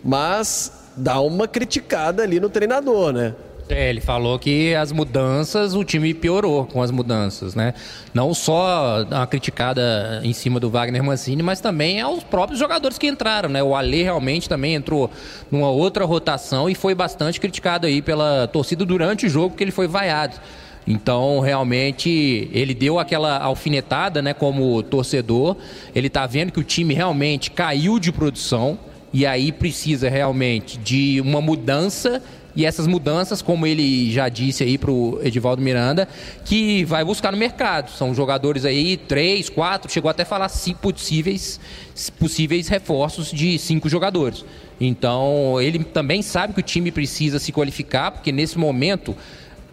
mas 0.04 0.84
dá 0.96 1.20
uma 1.20 1.48
criticada 1.48 2.24
ali 2.24 2.40
no 2.40 2.50
treinador, 2.50 3.12
né? 3.12 3.34
É, 3.68 3.90
ele 3.90 4.00
falou 4.00 4.38
que 4.38 4.76
as 4.76 4.92
mudanças, 4.92 5.74
o 5.74 5.84
time 5.84 6.14
piorou 6.14 6.68
com 6.68 6.84
as 6.84 6.92
mudanças, 6.92 7.56
né? 7.56 7.74
Não 8.14 8.32
só 8.32 9.04
uma 9.04 9.26
criticada 9.26 10.22
em 10.24 10.34
cima 10.34 10.60
do 10.60 10.70
Wagner 10.70 11.04
Mancini, 11.04 11.42
mas 11.42 11.60
também 11.60 12.00
aos 12.00 12.24
próprios 12.24 12.60
jogadores 12.60 13.00
que 13.00 13.08
entraram, 13.08 13.50
né? 13.50 13.64
O 13.64 13.74
Alê 13.74 14.04
realmente 14.04 14.48
também 14.48 14.76
entrou 14.76 15.10
numa 15.50 15.70
outra 15.70 16.06
rotação 16.06 16.70
e 16.70 16.76
foi 16.76 16.94
bastante 16.94 17.40
criticado 17.40 17.88
aí 17.88 18.04
pela 18.04 18.48
torcida 18.48 18.86
durante 18.86 19.26
o 19.26 19.30
jogo, 19.30 19.50
porque 19.50 19.64
ele 19.64 19.72
foi 19.72 19.88
vaiado. 19.88 20.40
Então, 20.88 21.40
realmente, 21.40 22.48
ele 22.54 22.76
deu 22.76 23.00
aquela 23.00 23.40
alfinetada, 23.40 24.22
né, 24.22 24.36
como 24.36 24.84
torcedor. 24.84 25.58
Ele 25.96 26.08
tá 26.08 26.28
vendo 26.28 26.52
que 26.52 26.60
o 26.60 26.64
time 26.64 26.94
realmente 26.94 27.50
caiu 27.50 27.98
de 27.98 28.12
produção 28.12 28.78
e 29.16 29.26
aí 29.26 29.50
precisa 29.50 30.10
realmente 30.10 30.78
de 30.78 31.22
uma 31.22 31.40
mudança 31.40 32.22
e 32.54 32.66
essas 32.66 32.86
mudanças, 32.86 33.42
como 33.42 33.66
ele 33.66 34.12
já 34.12 34.28
disse 34.28 34.62
aí 34.62 34.78
para 34.78 34.92
o 34.92 35.22
Edivaldo 35.24 35.62
Miranda, 35.62 36.06
que 36.44 36.84
vai 36.84 37.06
buscar 37.06 37.32
no 37.32 37.38
mercado. 37.38 37.92
São 37.92 38.14
jogadores 38.14 38.66
aí, 38.66 38.98
três, 38.98 39.48
quatro, 39.48 39.90
chegou 39.90 40.12
até 40.12 40.24
a 40.24 40.26
falar 40.26 40.50
cinco 40.50 40.92
possíveis, 40.92 41.62
possíveis 42.20 42.68
reforços 42.68 43.32
de 43.32 43.58
cinco 43.58 43.88
jogadores. 43.88 44.44
Então, 44.82 45.62
ele 45.62 45.82
também 45.86 46.22
sabe 46.22 46.54
que 46.54 46.60
o 46.60 46.64
time 46.64 46.92
precisa 46.92 47.40
se 47.40 47.54
qualificar, 47.54 48.12
porque 48.12 48.34
nesse 48.34 48.58
momento 48.58 49.16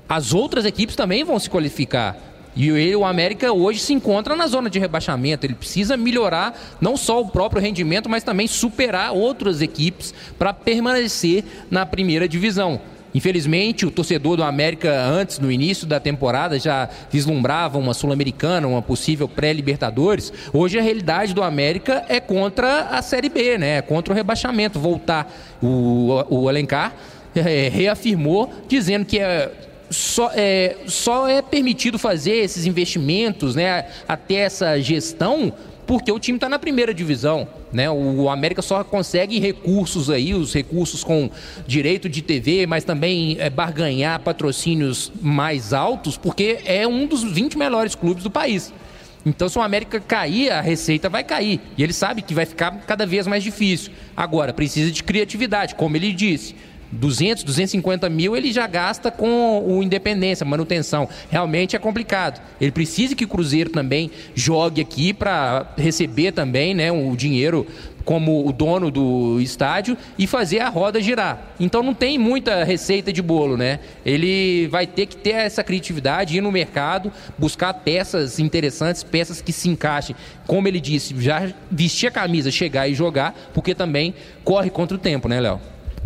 as 0.09 0.33
outras 0.33 0.65
equipes 0.65 0.95
também 0.95 1.25
vão 1.25 1.37
se 1.41 1.51
qualificar. 1.51 2.17
E 2.55 2.69
ele, 2.69 2.97
o 2.97 3.05
América 3.05 3.53
hoje 3.53 3.81
se 3.81 3.93
encontra 3.93 4.37
na 4.37 4.47
zona 4.47 4.69
de 4.69 4.79
rebaixamento. 4.79 5.47
Ele 5.47 5.55
precisa 5.55 5.97
melhorar 5.97 6.59
não 6.81 6.97
só 6.97 7.21
o 7.21 7.29
próprio 7.29 7.62
rendimento, 7.62 8.09
mas 8.09 8.23
também 8.23 8.47
superar 8.47 9.12
outras 9.12 9.62
equipes 9.62 10.12
para 10.38 10.53
permanecer 10.53 11.45
na 11.71 11.87
primeira 11.87 12.29
divisão. 12.29 12.81
Infelizmente, 13.15 13.85
o 13.85 13.91
torcedor 13.91 14.37
do 14.37 14.43
América, 14.43 15.05
antes, 15.05 15.38
no 15.38 15.53
início 15.53 15.87
da 15.87 16.01
temporada, 16.01 16.59
já 16.59 16.88
vislumbrava 17.11 17.79
uma 17.79 17.93
Sul-Americana, 17.93 18.67
uma 18.67 18.81
possível 18.81 19.29
pré-Libertadores. 19.29 20.33
Hoje, 20.53 20.79
a 20.79 20.83
realidade 20.83 21.35
do 21.35 21.43
América 21.43 22.05
é 22.09 22.21
contra 22.21 22.88
a 22.88 23.03
Série 23.03 23.29
B, 23.29 23.59
né? 23.59 23.79
É 23.79 23.83
contra 23.83 24.12
o 24.12 24.17
rebaixamento. 24.17 24.79
Voltar. 24.79 25.31
O, 25.62 26.25
o 26.31 26.49
Alencar 26.49 26.95
é, 27.37 27.69
reafirmou, 27.69 28.51
dizendo 28.67 29.05
que 29.05 29.19
é 29.19 29.51
só 29.93 30.31
é, 30.35 30.79
só 30.87 31.29
é 31.29 31.43
permitido 31.43 31.99
fazer 31.99 32.33
esses 32.33 32.67
investimentos, 32.67 33.55
né, 33.55 33.87
até 34.09 34.35
essa 34.37 34.81
gestão, 34.81 35.53
porque 35.87 36.11
o 36.11 36.19
time 36.19 36.37
está 36.37 36.49
na 36.49 36.59
primeira 36.59 36.95
divisão. 36.95 37.47
Né? 37.73 37.91
O 37.91 38.29
América 38.29 38.63
só 38.63 38.83
consegue 38.85 39.39
recursos 39.39 40.11
aí, 40.11 40.35
os 40.35 40.53
recursos 40.53 41.03
com 41.05 41.31
direito 41.67 42.09
de 42.09 42.23
TV, 42.23 42.67
mas 42.67 42.85
também 42.85 43.37
é, 43.39 43.51
barganhar 43.51 44.21
patrocínios 44.21 45.13
mais 45.21 45.73
altos, 45.73 46.17
porque 46.17 46.61
é 46.65 46.87
um 46.87 47.07
dos 47.07 47.23
20 47.23 47.59
melhores 47.59 47.95
clubes 47.95 48.23
do 48.23 48.31
país. 48.31 48.73
Então, 49.25 49.49
se 49.49 49.57
o 49.57 49.63
América 49.63 50.01
cair, 50.01 50.51
a 50.51 50.61
receita 50.61 51.09
vai 51.09 51.23
cair. 51.23 51.61
E 51.79 51.83
ele 51.83 51.93
sabe 51.93 52.23
que 52.23 52.35
vai 52.35 52.45
ficar 52.45 52.73
cada 52.87 53.07
vez 53.07 53.27
mais 53.27 53.45
difícil. 53.45 53.93
Agora, 54.17 54.53
precisa 54.53 54.91
de 54.91 55.03
criatividade, 55.03 55.77
como 55.77 55.97
ele 55.97 56.13
disse 56.13 56.57
200, 56.93 57.43
250 57.43 58.09
mil 58.11 58.37
ele 58.37 58.53
já 58.53 58.67
gasta 58.67 59.11
com 59.11 59.65
o 59.67 59.83
Independência, 59.83 60.45
manutenção. 60.45 61.09
Realmente 61.31 61.75
é 61.75 61.79
complicado. 61.79 62.40
Ele 62.61 62.71
precisa 62.71 63.15
que 63.15 63.25
o 63.25 63.29
Cruzeiro 63.29 63.71
também 63.71 64.11
jogue 64.35 64.81
aqui 64.81 65.13
para 65.13 65.67
receber 65.77 66.33
também 66.33 66.75
né, 66.75 66.93
o 66.93 67.17
dinheiro 67.17 67.67
como 68.05 68.47
o 68.47 68.53
dono 68.53 68.90
do 68.90 69.40
estádio 69.40 69.97
e 70.19 70.27
fazer 70.27 70.61
a 70.61 70.69
roda 70.69 71.01
girar. 71.01 71.55
Então 71.59 71.83
não 71.83 71.95
tem 71.95 72.19
muita 72.19 72.65
receita 72.65 73.13
de 73.13 73.23
bolo, 73.23 73.57
né? 73.57 73.79
Ele 74.05 74.67
vai 74.69 74.87
ter 74.87 75.07
que 75.07 75.17
ter 75.17 75.31
essa 75.31 75.63
criatividade, 75.63 76.37
ir 76.37 76.40
no 76.40 76.53
mercado, 76.53 77.13
buscar 77.38 77.73
peças 77.75 78.38
interessantes, 78.38 79.03
peças 79.03 79.40
que 79.40 79.53
se 79.53 79.69
encaixem. 79.69 80.17
Como 80.47 80.67
ele 80.67 80.81
disse, 80.81 81.15
já 81.21 81.53
vestir 81.71 82.09
a 82.09 82.11
camisa, 82.11 82.51
chegar 82.51 82.88
e 82.88 82.95
jogar, 82.95 83.35
porque 83.55 83.75
também 83.75 84.15
corre 84.45 84.71
contra 84.71 84.97
o 84.97 85.01
tempo, 85.01 85.29
né, 85.29 85.40
Léo? 85.40 85.61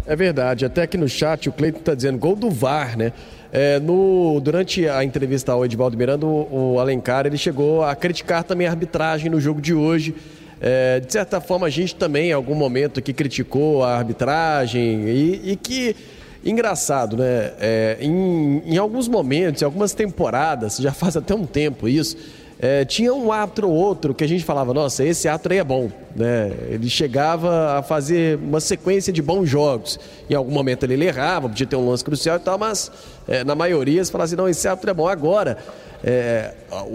É 0.07 0.15
verdade. 0.15 0.65
Até 0.65 0.83
aqui 0.83 0.97
no 0.97 1.09
chat 1.09 1.49
o 1.49 1.53
Cleiton 1.53 1.81
está 1.81 1.95
dizendo 1.95 2.19
gol 2.19 2.37
do 2.37 2.51
VAR, 2.51 2.97
né? 2.97 3.13
É, 3.53 3.81
no, 3.81 4.41
durante 4.41 4.89
a 4.89 5.03
entrevista 5.03 5.53
ao 5.53 5.65
Edivaldo 5.65 5.97
Miranda, 5.97 6.27
o, 6.27 6.75
o 6.75 6.81
Alencar 6.81 7.27
ele 7.27 7.37
chegou 7.37 7.83
a 7.83 7.95
criticar 7.95 8.45
também 8.45 8.67
a 8.67 8.71
arbitragem 8.71 9.31
no 9.31 9.41
jogo 9.41 9.61
de 9.61 9.75
hoje. 9.75 10.15
É, 10.61 11.01
de 11.01 11.13
certa 11.13 11.41
forma, 11.41 11.67
a 11.67 11.71
gente 11.71 11.95
também, 11.95 12.31
em 12.31 12.33
algum 12.33 12.55
momento, 12.55 13.03
que 13.03 13.13
criticou 13.13 13.83
a 13.83 13.97
arbitragem 13.97 15.09
e, 15.09 15.53
e 15.53 15.57
que, 15.57 15.97
engraçado, 16.45 17.17
né? 17.17 17.53
É, 17.59 17.99
em, 18.01 18.63
em 18.65 18.77
alguns 18.79 19.09
momentos, 19.09 19.63
em 19.63 19.65
algumas 19.65 19.93
temporadas, 19.93 20.77
já 20.79 20.93
faz 20.93 21.17
até 21.17 21.35
um 21.35 21.45
tempo 21.45 21.89
isso, 21.89 22.17
é, 22.59 22.85
tinha 22.87 23.13
um 23.13 23.31
ato 23.31 23.67
ou 23.67 23.73
outro 23.73 24.15
que 24.15 24.25
a 24.25 24.27
gente 24.27 24.43
falava, 24.43 24.73
nossa, 24.73 25.05
esse 25.05 25.29
ato 25.29 25.53
aí 25.53 25.59
é 25.59 25.65
bom. 25.65 25.91
Né? 26.15 26.53
Ele 26.71 26.89
chegava 26.89 27.79
a 27.79 27.83
fazer 27.83 28.39
uma 28.39 28.61
sequência 28.61 29.13
de 29.13 29.21
bons 29.21 29.47
jogos. 29.47 30.01
Em 30.29 30.35
algum 30.35 30.51
momento 30.51 30.85
ele 30.85 31.05
errava, 31.05 31.49
podia 31.49 31.67
ter 31.67 31.77
um 31.77 31.89
lance 31.89 32.03
crucial 32.03 32.37
e 32.37 32.41
tal, 32.41 32.59
mas 32.59 32.91
é, 33.29 33.45
na 33.45 33.55
maioria 33.55 34.03
você 34.03 34.11
falava 34.11 34.27
assim, 34.27 34.37
não, 34.37 34.49
esse 34.49 34.67
ato 34.67 34.89
é 34.89 34.95
bom. 34.95 35.07
Agora, 35.07 35.59
é, 36.03 36.55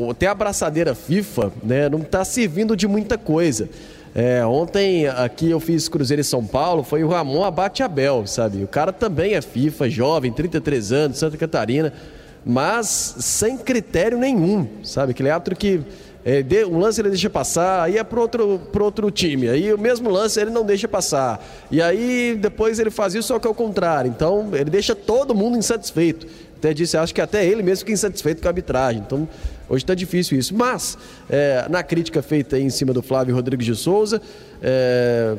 até 0.09 0.27
a 0.27 0.31
abraçadeira 0.31 0.95
FIFA 0.95 1.51
né, 1.63 1.89
não 1.89 1.99
está 1.99 2.25
servindo 2.25 2.75
de 2.75 2.87
muita 2.87 3.17
coisa. 3.17 3.69
É, 4.13 4.45
ontem 4.45 5.07
aqui 5.07 5.49
eu 5.49 5.59
fiz 5.59 5.87
Cruzeiro 5.87 6.19
em 6.19 6.23
São 6.23 6.45
Paulo, 6.45 6.83
foi 6.83 7.03
o 7.03 7.07
Ramon 7.07 7.45
Abate 7.45 7.81
Abel, 7.81 8.27
sabe? 8.27 8.61
O 8.63 8.67
cara 8.67 8.91
também 8.91 9.35
é 9.35 9.41
FIFA, 9.41 9.89
jovem, 9.89 10.33
33 10.33 10.91
anos, 10.91 11.17
Santa 11.17 11.37
Catarina, 11.37 11.93
mas 12.45 13.15
sem 13.19 13.57
critério 13.57 14.17
nenhum, 14.17 14.67
sabe? 14.83 15.11
Aquele 15.11 15.29
árbitro 15.29 15.55
que 15.55 15.81
é, 16.23 16.43
um 16.65 16.77
lance 16.77 17.01
ele 17.01 17.09
deixa 17.09 17.29
passar, 17.29 17.83
aí 17.83 17.97
é 17.97 18.03
pro 18.03 18.21
outro, 18.21 18.61
pro 18.71 18.85
outro 18.85 19.09
time, 19.09 19.49
aí 19.49 19.73
o 19.73 19.77
mesmo 19.77 20.09
lance 20.09 20.39
ele 20.39 20.51
não 20.51 20.63
deixa 20.63 20.87
passar, 20.87 21.43
e 21.71 21.81
aí 21.81 22.37
depois 22.39 22.77
ele 22.77 22.91
faz 22.91 23.15
isso 23.15 23.29
só 23.29 23.39
que 23.39 23.47
é 23.47 23.49
o 23.49 23.55
contrário, 23.55 24.09
então 24.09 24.49
ele 24.53 24.69
deixa 24.69 24.93
todo 24.95 25.33
mundo 25.33 25.57
insatisfeito. 25.57 26.27
Até 26.61 26.75
disse, 26.75 26.95
acho 26.95 27.11
que 27.11 27.19
até 27.19 27.43
ele 27.43 27.63
mesmo 27.63 27.79
fica 27.79 27.91
insatisfeito 27.91 28.39
com 28.39 28.47
a 28.47 28.51
arbitragem. 28.51 29.01
Então, 29.03 29.27
hoje 29.67 29.83
está 29.83 29.95
difícil 29.95 30.37
isso. 30.37 30.53
Mas, 30.53 30.95
é, 31.27 31.65
na 31.67 31.81
crítica 31.81 32.21
feita 32.21 32.59
em 32.59 32.69
cima 32.69 32.93
do 32.93 33.01
Flávio 33.01 33.33
Rodrigues 33.33 33.65
de 33.65 33.75
Souza, 33.75 34.21
é, 34.61 35.35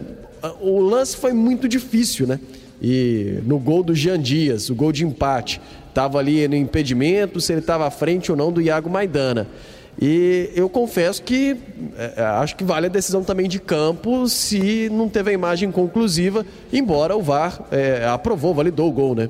o 0.60 0.80
lance 0.80 1.16
foi 1.16 1.32
muito 1.32 1.68
difícil, 1.68 2.26
né? 2.26 2.40
E 2.82 3.38
no 3.46 3.60
gol 3.60 3.84
do 3.84 3.94
Jean 3.94 4.20
Dias, 4.20 4.68
o 4.68 4.74
gol 4.74 4.90
de 4.90 5.04
empate, 5.06 5.60
estava 5.92 6.18
ali 6.18 6.48
no 6.48 6.56
impedimento, 6.56 7.40
se 7.40 7.52
ele 7.52 7.60
estava 7.60 7.86
à 7.86 7.90
frente 7.90 8.30
ou 8.30 8.36
não 8.36 8.50
do 8.50 8.60
Iago 8.60 8.88
Maidana. 8.88 9.46
E 10.00 10.50
eu 10.56 10.70
confesso 10.70 11.22
que 11.22 11.56
é, 12.16 12.22
acho 12.22 12.56
que 12.56 12.64
vale 12.64 12.86
a 12.86 12.88
decisão 12.88 13.22
também 13.22 13.46
de 13.46 13.60
campo 13.60 14.26
se 14.26 14.88
não 14.90 15.06
teve 15.06 15.30
a 15.30 15.34
imagem 15.34 15.70
conclusiva, 15.70 16.46
embora 16.72 17.14
o 17.14 17.22
VAR 17.22 17.62
é, 17.70 18.06
aprovou, 18.06 18.54
validou 18.54 18.88
o 18.88 18.92
gol, 18.92 19.14
né? 19.14 19.28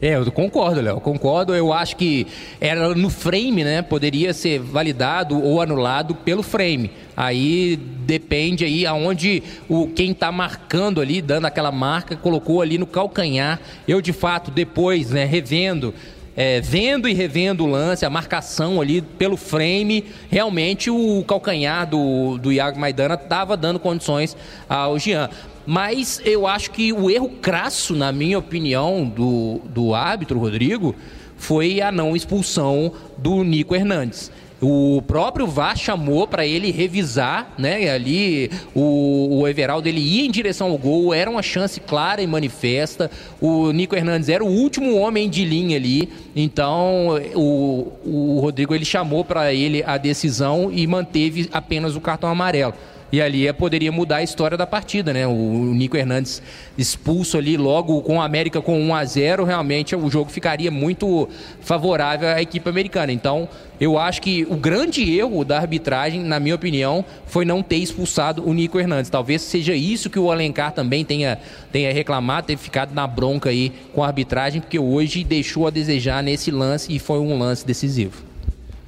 É, 0.00 0.16
eu 0.16 0.30
concordo, 0.32 0.80
Léo, 0.80 1.00
concordo. 1.00 1.54
Eu 1.54 1.72
acho 1.72 1.96
que 1.96 2.26
era 2.60 2.94
no 2.94 3.10
frame, 3.10 3.64
né? 3.64 3.82
Poderia 3.82 4.32
ser 4.32 4.58
validado 4.58 5.42
ou 5.42 5.60
anulado 5.60 6.14
pelo 6.14 6.42
frame. 6.42 6.90
Aí 7.16 7.76
depende 7.76 8.64
aí 8.64 8.84
aonde 8.86 9.42
o 9.68 9.86
quem 9.88 10.10
está 10.10 10.30
marcando 10.32 11.00
ali, 11.00 11.22
dando 11.22 11.46
aquela 11.46 11.72
marca, 11.72 12.16
colocou 12.16 12.60
ali 12.60 12.76
no 12.76 12.86
calcanhar. 12.86 13.60
Eu 13.86 14.00
de 14.00 14.12
fato 14.12 14.50
depois, 14.50 15.10
né, 15.10 15.24
revendo 15.24 15.94
é, 16.36 16.60
vendo 16.60 17.08
e 17.08 17.12
revendo 17.12 17.64
o 17.64 17.70
lance, 17.70 18.04
a 18.04 18.10
marcação 18.10 18.80
ali 18.80 19.00
pelo 19.00 19.36
frame, 19.36 20.04
realmente 20.30 20.90
o 20.90 21.24
calcanhar 21.26 21.88
do, 21.88 22.38
do 22.38 22.52
Iago 22.52 22.78
Maidana 22.78 23.14
estava 23.14 23.56
dando 23.56 23.78
condições 23.78 24.36
ao 24.68 24.98
Jean. 24.98 25.28
Mas 25.66 26.20
eu 26.24 26.46
acho 26.46 26.70
que 26.70 26.92
o 26.92 27.10
erro 27.10 27.28
crasso, 27.40 27.94
na 27.94 28.12
minha 28.12 28.38
opinião, 28.38 29.04
do, 29.04 29.60
do 29.64 29.94
árbitro, 29.94 30.38
Rodrigo, 30.38 30.94
foi 31.36 31.80
a 31.80 31.90
não 31.90 32.14
expulsão 32.14 32.92
do 33.16 33.42
Nico 33.42 33.74
Hernandes. 33.74 34.30
O 34.66 35.02
próprio 35.02 35.46
VAR 35.46 35.76
chamou 35.76 36.26
para 36.26 36.46
ele 36.46 36.70
revisar, 36.70 37.52
né? 37.58 37.90
Ali 37.90 38.50
o, 38.74 39.40
o 39.40 39.48
Everaldo 39.48 39.86
ele 39.86 40.00
ia 40.00 40.24
em 40.24 40.30
direção 40.30 40.70
ao 40.70 40.78
gol, 40.78 41.12
era 41.12 41.28
uma 41.28 41.42
chance 41.42 41.78
clara 41.80 42.22
e 42.22 42.26
manifesta. 42.26 43.10
O 43.42 43.70
Nico 43.72 43.94
Hernandes 43.94 44.30
era 44.30 44.42
o 44.42 44.48
último 44.48 44.96
homem 44.96 45.28
de 45.28 45.44
linha 45.44 45.76
ali, 45.76 46.08
então 46.34 47.20
o, 47.34 47.92
o 48.06 48.38
Rodrigo 48.40 48.74
ele 48.74 48.86
chamou 48.86 49.22
para 49.22 49.52
ele 49.52 49.82
a 49.84 49.98
decisão 49.98 50.70
e 50.72 50.86
manteve 50.86 51.46
apenas 51.52 51.94
o 51.94 52.00
cartão 52.00 52.30
amarelo. 52.30 52.72
E 53.14 53.22
ali 53.22 53.52
poderia 53.52 53.92
mudar 53.92 54.16
a 54.16 54.22
história 54.24 54.58
da 54.58 54.66
partida, 54.66 55.12
né? 55.12 55.24
O 55.24 55.72
Nico 55.72 55.96
Hernandes 55.96 56.42
expulso 56.76 57.38
ali 57.38 57.56
logo 57.56 58.02
com 58.02 58.20
a 58.20 58.24
América 58.24 58.60
com 58.60 58.76
1 58.76 58.92
a 58.92 59.04
0 59.04 59.44
realmente 59.44 59.94
o 59.94 60.10
jogo 60.10 60.32
ficaria 60.32 60.68
muito 60.68 61.28
favorável 61.60 62.28
à 62.28 62.42
equipe 62.42 62.68
americana. 62.68 63.12
Então, 63.12 63.48
eu 63.80 63.96
acho 63.96 64.20
que 64.20 64.44
o 64.50 64.56
grande 64.56 65.16
erro 65.16 65.44
da 65.44 65.60
arbitragem, 65.60 66.24
na 66.24 66.40
minha 66.40 66.56
opinião, 66.56 67.04
foi 67.24 67.44
não 67.44 67.62
ter 67.62 67.76
expulsado 67.76 68.44
o 68.44 68.52
Nico 68.52 68.80
Hernandes. 68.80 69.12
Talvez 69.12 69.42
seja 69.42 69.76
isso 69.76 70.10
que 70.10 70.18
o 70.18 70.32
Alencar 70.32 70.72
também 70.72 71.04
tenha, 71.04 71.38
tenha 71.70 71.92
reclamado, 71.92 72.48
ter 72.48 72.56
ficado 72.56 72.92
na 72.92 73.06
bronca 73.06 73.48
aí 73.50 73.70
com 73.92 74.02
a 74.02 74.08
arbitragem, 74.08 74.60
porque 74.60 74.80
hoje 74.80 75.22
deixou 75.22 75.68
a 75.68 75.70
desejar 75.70 76.20
nesse 76.20 76.50
lance 76.50 76.92
e 76.92 76.98
foi 76.98 77.20
um 77.20 77.38
lance 77.38 77.64
decisivo. 77.64 78.33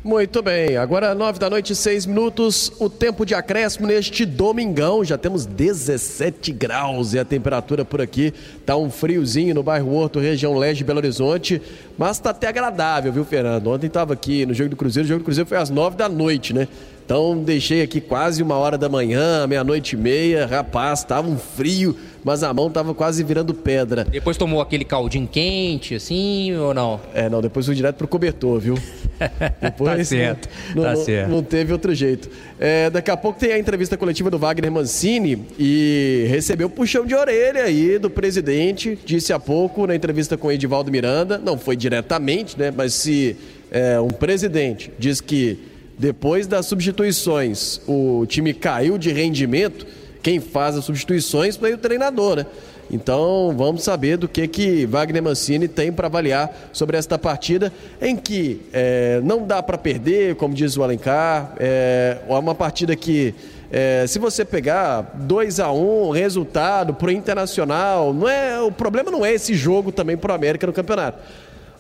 Muito 0.07 0.41
bem, 0.41 0.77
agora 0.77 1.17
nove 1.17 1.37
da 1.41 1.51
noite, 1.51 1.75
seis 1.75 2.07
minutos, 2.07 2.71
o 2.79 2.89
tempo 2.89 3.27
de 3.27 3.35
acréscimo 3.35 3.89
neste 3.89 4.25
domingão, 4.25 5.05
já 5.05 5.19
temos 5.19 5.45
17 5.45 6.53
graus 6.53 7.13
e 7.13 7.19
a 7.19 7.25
temperatura 7.25 7.85
por 7.85 8.01
aqui 8.01 8.33
tá 8.65 8.77
um 8.77 8.89
friozinho 8.89 9.53
no 9.53 9.65
bairro 9.65 9.93
Horto, 9.93 10.21
região 10.21 10.57
leste 10.57 10.79
de 10.79 10.85
Belo 10.85 11.01
Horizonte, 11.01 11.61
mas 11.99 12.21
tá 12.21 12.31
até 12.31 12.47
agradável, 12.47 13.13
viu, 13.13 13.25
Fernando? 13.25 13.67
Ontem 13.67 13.91
tava 13.91 14.13
aqui 14.13 14.47
no 14.47 14.55
jogo 14.55 14.71
do 14.71 14.77
Cruzeiro, 14.77 15.07
o 15.07 15.09
jogo 15.09 15.23
do 15.23 15.25
Cruzeiro 15.25 15.49
foi 15.49 15.59
às 15.59 15.71
nove 15.71 15.97
da 15.97 16.09
noite, 16.09 16.55
né? 16.55 16.69
Então 17.07 17.39
deixei 17.39 17.83
aqui 17.83 18.01
quase 18.01 18.43
uma 18.43 18.57
hora 18.57 18.77
da 18.77 18.89
manhã, 18.89 19.47
meia-noite 19.47 19.95
e 19.95 19.97
meia. 19.97 20.45
Rapaz, 20.45 21.05
tava 21.05 21.29
um 21.31 21.39
frio, 21.39 21.97
mas 22.25 22.43
a 22.43 22.53
mão 22.53 22.69
tava 22.69 22.93
quase 22.95 23.23
virando 23.23 23.55
pedra. 23.55 24.05
Depois 24.05 24.37
tomou 24.37 24.61
aquele 24.61 24.85
caldinho 24.85 25.29
quente, 25.29 25.95
assim, 25.95 26.53
ou 26.57 26.75
não? 26.75 27.01
É, 27.15 27.31
não, 27.31 27.41
depois 27.41 27.65
fui 27.65 27.77
direto 27.77 27.95
pro 27.95 28.09
cobertor, 28.09 28.59
viu? 28.59 28.75
Depois, 29.63 29.99
tá 29.99 30.05
certo, 30.05 30.49
não, 30.75 30.83
tá 30.83 30.93
não, 30.95 31.05
certo. 31.05 31.31
Não 31.31 31.43
teve 31.45 31.73
outro 31.73 31.95
jeito. 31.95 32.29
É, 32.59 32.91
daqui 32.91 33.11
a 33.11 33.17
pouco 33.17 33.39
tem 33.39 33.53
a 33.53 33.59
entrevista 33.59 33.97
coletiva 33.97 34.29
do 34.29 34.37
Wagner 34.37 34.71
Mancini 34.71 35.47
e 35.57 36.27
recebeu 36.29 36.69
puxão 36.69 37.07
de 37.07 37.15
orelha 37.15 37.63
aí 37.63 38.01
do 38.01 38.11
presidente. 38.11 38.99
Disse 39.07 39.33
há 39.33 39.39
pouco 39.39 39.87
na 39.87 39.95
entrevista 39.95 40.37
com 40.37 40.49
o 40.49 40.53
Edivaldo 40.53 40.91
Miranda, 40.91 41.39
não 41.39 41.57
foi 41.57 41.77
diretamente, 41.77 42.59
né? 42.59 42.73
Mas 42.77 42.95
se 42.95 43.37
é, 43.71 44.01
um 44.01 44.09
presidente 44.09 44.93
diz 44.99 45.21
que 45.21 45.76
depois 45.99 46.47
das 46.47 46.67
substituições, 46.67 47.81
o 47.87 48.27
time 48.27 48.53
caiu 48.53 48.99
de 48.99 49.13
rendimento. 49.13 49.87
Quem 50.23 50.41
faz 50.41 50.77
as 50.77 50.85
substituições 50.85 51.57
foi 51.57 51.73
o 51.73 51.79
treinador, 51.79 52.37
né? 52.37 52.47
Então 52.91 53.53
vamos 53.57 53.83
saber 53.83 54.17
do 54.17 54.29
que 54.29 54.47
que 54.47 54.87
Wagner 54.87 55.23
Mancini 55.23 55.67
tem 55.67 55.93
para 55.93 56.07
avaliar 56.07 56.71
sobre 56.73 56.97
esta 56.97 57.19
partida, 57.19 57.73
em 58.01 58.17
que 58.17 58.61
é, 58.73 59.21
não 59.25 59.45
dá 59.45 59.63
para 59.63 59.77
perder, 59.77 60.37
como 60.37 60.55
diz 60.55 60.77
o 60.77 60.85
Alencar, 60.85 61.55
é 61.59 62.19
uma 62.29 62.55
partida 62.55 62.95
que 62.95 63.35
é, 63.71 64.07
se 64.07 64.19
você 64.21 64.45
pegar 64.45 65.13
2 65.15 65.59
a 65.59 65.73
1 65.73 66.09
um, 66.09 66.11
resultado 66.11 66.95
para 66.95 67.09
o 67.09 67.11
Internacional, 67.11 68.15
não 68.15 68.29
é, 68.29 68.61
o 68.61 68.71
problema 68.71 69.11
não 69.11 69.25
é 69.25 69.35
esse 69.35 69.55
jogo 69.55 69.91
também 69.91 70.17
para 70.17 70.33
o 70.33 70.35
América 70.37 70.67
no 70.67 70.73
campeonato. 70.73 71.19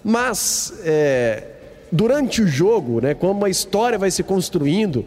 Mas 0.02 0.74
é, 0.84 1.44
durante 1.90 2.42
o 2.42 2.46
jogo, 2.46 3.00
né, 3.00 3.14
como 3.14 3.44
a 3.44 3.50
história 3.50 3.98
vai 3.98 4.10
se 4.10 4.22
construindo, 4.22 5.04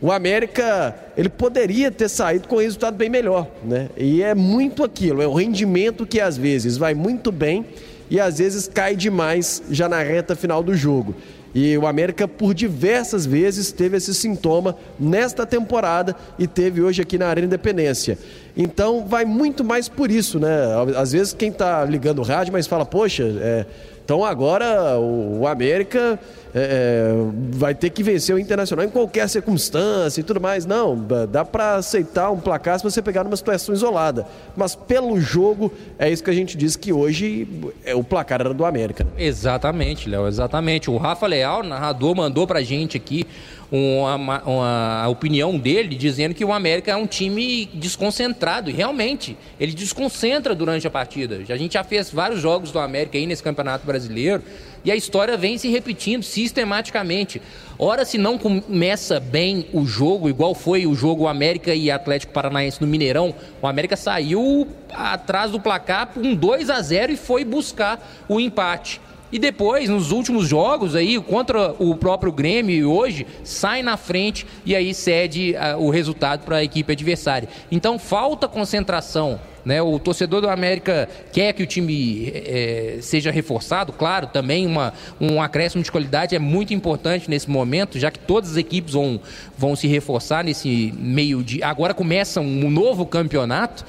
o 0.00 0.10
América 0.10 0.94
ele 1.16 1.28
poderia 1.28 1.90
ter 1.90 2.08
saído 2.08 2.48
com 2.48 2.56
um 2.56 2.60
resultado 2.60 2.96
bem 2.96 3.10
melhor, 3.10 3.46
né? 3.62 3.90
E 3.96 4.22
é 4.22 4.34
muito 4.34 4.82
aquilo, 4.82 5.20
é 5.20 5.26
o 5.26 5.34
rendimento 5.34 6.06
que 6.06 6.20
às 6.20 6.38
vezes 6.38 6.78
vai 6.78 6.94
muito 6.94 7.30
bem 7.30 7.66
e 8.08 8.18
às 8.18 8.38
vezes 8.38 8.66
cai 8.66 8.96
demais 8.96 9.62
já 9.70 9.88
na 9.88 10.02
reta 10.02 10.34
final 10.34 10.62
do 10.62 10.74
jogo. 10.74 11.14
E 11.54 11.76
o 11.76 11.86
América, 11.86 12.28
por 12.28 12.54
diversas 12.54 13.26
vezes, 13.26 13.72
teve 13.72 13.96
esse 13.96 14.14
sintoma 14.14 14.76
nesta 14.98 15.44
temporada 15.44 16.14
e 16.38 16.46
teve 16.46 16.80
hoje 16.80 17.02
aqui 17.02 17.18
na 17.18 17.26
Arena 17.26 17.46
Independência. 17.46 18.16
Então 18.56 19.04
vai 19.04 19.24
muito 19.24 19.64
mais 19.64 19.88
por 19.88 20.10
isso, 20.10 20.38
né? 20.38 20.48
Às 20.96 21.12
vezes 21.12 21.32
quem 21.32 21.50
está 21.50 21.84
ligando 21.84 22.20
o 22.20 22.22
rádio, 22.22 22.52
mas 22.52 22.68
fala, 22.68 22.86
poxa, 22.86 23.24
é, 23.24 23.66
então 24.10 24.24
agora 24.24 24.98
o, 24.98 25.46
América 25.46 26.18
é, 26.52 27.12
vai 27.52 27.76
ter 27.76 27.90
que 27.90 28.02
vencer 28.02 28.34
o 28.34 28.40
Internacional 28.40 28.84
em 28.84 28.88
qualquer 28.88 29.28
circunstância 29.28 30.20
e 30.20 30.24
tudo 30.24 30.40
mais. 30.40 30.66
Não, 30.66 30.98
dá 31.30 31.44
para 31.44 31.76
aceitar 31.76 32.28
um 32.32 32.40
placar 32.40 32.76
se 32.76 32.82
você 32.82 33.00
pegar 33.00 33.22
numa 33.22 33.36
situação 33.36 33.72
isolada. 33.72 34.26
Mas 34.56 34.74
pelo 34.74 35.20
jogo, 35.20 35.72
é 35.96 36.10
isso 36.10 36.24
que 36.24 36.30
a 36.30 36.32
gente 36.32 36.56
diz 36.56 36.74
que 36.74 36.92
hoje 36.92 37.46
é, 37.84 37.94
o 37.94 38.02
placar 38.02 38.40
era 38.40 38.52
do 38.52 38.64
América. 38.64 39.06
Exatamente, 39.16 40.08
Léo, 40.08 40.26
exatamente. 40.26 40.90
O 40.90 40.96
Rafa 40.96 41.28
Leal, 41.28 41.62
narrador, 41.62 42.16
mandou 42.16 42.48
pra 42.48 42.62
gente 42.62 42.96
aqui 42.96 43.24
uma, 43.70 44.42
uma, 44.42 45.08
opinião 45.08 45.56
dele 45.56 45.94
dizendo 45.94 46.34
que 46.34 46.44
o 46.44 46.52
América 46.52 46.90
é 46.90 46.96
um 46.96 47.06
time 47.06 47.66
desconcentrado. 47.72 48.70
E 48.70 48.72
realmente, 48.72 49.36
ele 49.58 49.72
desconcentra 49.72 50.54
durante 50.54 50.86
a 50.86 50.90
partida. 50.90 51.40
A 51.48 51.56
gente 51.56 51.74
já 51.74 51.84
fez 51.84 52.10
vários 52.10 52.40
jogos 52.40 52.72
do 52.72 52.78
América 52.78 53.16
aí 53.16 53.26
nesse 53.26 53.42
Campeonato 53.42 53.86
Brasileiro 53.86 54.42
e 54.84 54.90
a 54.90 54.96
história 54.96 55.36
vem 55.36 55.58
se 55.58 55.68
repetindo 55.68 56.22
sistematicamente. 56.22 57.40
Ora, 57.78 58.04
se 58.04 58.18
não 58.18 58.38
começa 58.38 59.20
bem 59.20 59.66
o 59.72 59.86
jogo, 59.86 60.28
igual 60.28 60.54
foi 60.54 60.86
o 60.86 60.94
jogo 60.94 61.28
América 61.28 61.74
e 61.74 61.90
Atlético 61.90 62.32
Paranaense 62.32 62.80
no 62.80 62.86
Mineirão, 62.86 63.34
o 63.60 63.66
América 63.66 63.96
saiu 63.96 64.66
atrás 64.92 65.50
do 65.50 65.60
placar 65.60 66.08
por 66.08 66.24
um 66.24 66.34
2 66.34 66.70
a 66.70 66.80
0 66.80 67.12
e 67.12 67.16
foi 67.16 67.44
buscar 67.44 68.24
o 68.28 68.40
empate. 68.40 69.00
E 69.32 69.38
depois, 69.38 69.88
nos 69.88 70.10
últimos 70.10 70.48
jogos 70.48 70.96
aí, 70.96 71.20
contra 71.20 71.74
o 71.78 71.94
próprio 71.94 72.32
Grêmio 72.32 72.90
hoje, 72.90 73.26
sai 73.44 73.82
na 73.82 73.96
frente 73.96 74.46
e 74.66 74.74
aí 74.74 74.92
cede 74.92 75.54
uh, 75.54 75.80
o 75.80 75.90
resultado 75.90 76.44
para 76.44 76.56
a 76.56 76.64
equipe 76.64 76.92
adversária. 76.92 77.48
Então 77.70 77.98
falta 77.98 78.48
concentração. 78.48 79.38
Né? 79.64 79.80
O 79.80 79.98
torcedor 79.98 80.40
do 80.40 80.48
América 80.48 81.08
quer 81.32 81.52
que 81.52 81.62
o 81.62 81.66
time 81.66 82.32
é, 82.34 82.98
seja 83.02 83.30
reforçado, 83.30 83.92
claro, 83.92 84.26
também 84.26 84.66
uma, 84.66 84.92
um 85.20 85.40
acréscimo 85.40 85.82
de 85.82 85.92
qualidade 85.92 86.34
é 86.34 86.38
muito 86.38 86.72
importante 86.72 87.28
nesse 87.28 87.48
momento, 87.48 87.98
já 87.98 88.10
que 88.10 88.18
todas 88.18 88.52
as 88.52 88.56
equipes 88.56 88.94
vão, 88.94 89.20
vão 89.56 89.76
se 89.76 89.86
reforçar 89.86 90.42
nesse 90.42 90.92
meio 90.96 91.42
de. 91.42 91.62
Agora 91.62 91.92
começa 91.92 92.40
um 92.40 92.70
novo 92.70 93.04
campeonato. 93.04 93.84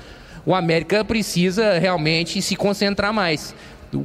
O 0.45 0.53
América 0.53 1.05
precisa 1.05 1.79
realmente 1.79 2.41
se 2.41 2.55
concentrar 2.55 3.13
mais 3.13 3.55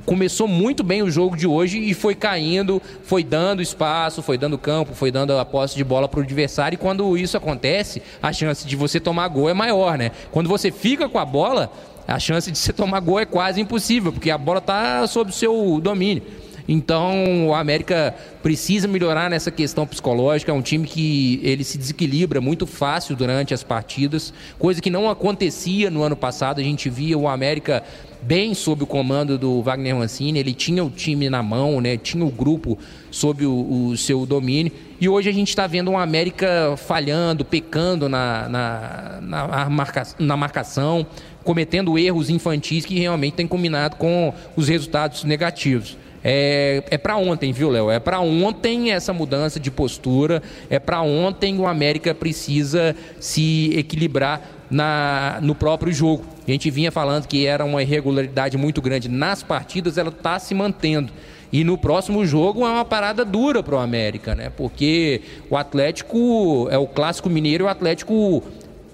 começou 0.05 0.49
muito 0.49 0.83
bem 0.83 1.03
o 1.03 1.11
jogo 1.11 1.37
de 1.37 1.47
hoje 1.47 1.79
e 1.79 1.95
foi 1.95 2.15
caindo, 2.15 2.81
foi 3.03 3.23
dando 3.23 3.63
espaço, 3.63 4.23
foi 4.23 4.37
dando 4.37 4.59
campo, 4.59 4.95
foi 4.95 5.11
dando 5.11 5.39
a 5.39 5.45
posse 5.45 5.77
de 5.77 5.85
bola 5.85 6.09
para 6.09 6.21
o 6.21 6.23
adversário. 6.23 6.77
E 6.77 6.79
quando 6.79 7.17
isso 7.17 7.37
acontece, 7.37 8.03
a 8.23 8.33
chance 8.33 8.67
de 8.67 8.77
você 8.77 8.99
tomar 8.99 9.29
gol 9.29 9.49
é 9.49 9.55
maior, 9.55 9.97
né? 9.97 10.11
Quando 10.31 10.49
você 10.49 10.71
fica 10.71 11.09
com 11.09 11.19
a 11.19 11.25
bola, 11.25 11.71
a 12.07 12.19
chance 12.19 12.51
de 12.51 12.59
você 12.59 12.73
tomar 12.73 13.01
gol 13.01 13.19
é 13.19 13.27
quase 13.27 13.61
impossível, 13.61 14.13
porque 14.13 14.31
a 14.31 14.39
bola 14.39 14.59
está 14.59 15.07
sob 15.07 15.31
o 15.31 15.35
seu 15.35 15.81
domínio. 15.81 16.23
Então, 16.69 17.49
o 17.49 17.55
América 17.55 18.15
precisa 18.43 18.89
melhorar 18.89 19.31
nessa 19.31 19.51
questão 19.51 19.87
psicológica. 19.87 20.51
É 20.51 20.55
um 20.55 20.63
time 20.63 20.87
que 20.87 21.41
ele 21.43 21.63
se 21.63 21.79
desequilibra 21.79 22.41
muito 22.41 22.67
fácil 22.67 23.15
durante 23.15 23.55
as 23.55 23.63
partidas, 23.63 24.33
coisa 24.59 24.81
que 24.81 24.91
não 24.91 25.09
acontecia 25.09 25.91
no 25.91 26.03
ano 26.03 26.17
passado. 26.17 26.61
A 26.61 26.65
gente 26.65 26.91
via 26.91 27.17
o 27.17 27.29
América 27.29 27.85
bem 28.27 28.55
sob 28.55 28.83
o 28.83 28.87
comando 28.87 29.39
do 29.39 29.63
Wagner 29.63 29.95
Mancini, 29.95 30.41
ele 30.41 30.53
tinha 30.53 30.83
o 30.83 30.91
time 30.91 31.31
na 31.31 31.45
mão, 31.45 31.81
né? 31.81 31.97
tinha 31.97 32.25
o 32.25 32.31
grupo 32.31 32.77
sob 33.09 33.47
o, 33.47 33.91
o 33.91 33.97
seu 33.97 34.27
domínio. 34.27 34.73
E 35.01 35.09
hoje 35.09 35.29
a 35.29 35.33
gente 35.33 35.49
está 35.49 35.67
vendo 35.69 35.93
uma 35.93 36.03
América 36.03 36.75
falhando, 36.77 37.45
pecando 37.45 38.09
na, 38.09 38.49
na, 38.49 39.19
na, 39.23 39.71
marca, 39.71 40.03
na 40.19 40.37
marcação, 40.37 41.07
cometendo 41.45 41.97
erros 41.97 42.29
infantis 42.29 42.85
que 42.85 42.99
realmente 42.99 43.35
têm 43.35 43.47
combinado 43.47 43.95
com 43.95 44.35
os 44.57 44.67
resultados 44.67 45.23
negativos. 45.23 45.97
É, 46.25 46.83
é 46.91 46.99
para 46.99 47.17
ontem, 47.17 47.53
viu, 47.53 47.71
Léo? 47.71 47.89
É 47.89 48.01
para 48.01 48.19
ontem 48.19 48.91
essa 48.91 49.13
mudança 49.13 49.61
de 49.61 49.71
postura. 49.71 50.43
É 50.69 50.81
para 50.81 51.01
ontem 51.01 51.57
o 51.57 51.69
América 51.69 52.13
precisa 52.13 52.97
se 53.21 53.71
equilibrar 53.79 54.56
na, 54.71 55.39
no 55.43 55.55
próprio 55.55 55.93
jogo. 55.93 56.25
A 56.47 56.51
gente 56.51 56.71
vinha 56.71 56.93
falando 56.93 57.27
que 57.27 57.47
era 57.47 57.65
uma 57.65 57.83
irregularidade 57.83 58.57
muito 58.57 58.81
grande 58.81 59.09
nas 59.09 59.43
partidas, 59.43 59.99
ela 59.99 60.11
está 60.11 60.39
se 60.39 60.55
mantendo. 60.55 61.13
E 61.53 61.63
no 61.65 61.79
próximo 61.79 62.27
jogo 62.27 62.67
é 62.67 62.71
uma 62.71 62.85
parada 62.85 63.25
dura 63.25 63.63
para 63.63 63.77
o 63.77 63.79
América, 63.79 64.35
né? 64.35 64.51
Porque 64.51 65.23
o 65.49 65.57
Atlético 65.57 66.69
é 66.71 66.79
o 66.79 66.87
clássico 66.87 67.31
mineiro 67.31 67.65
e 67.65 67.67
o 67.67 67.69
Atlético 67.69 68.43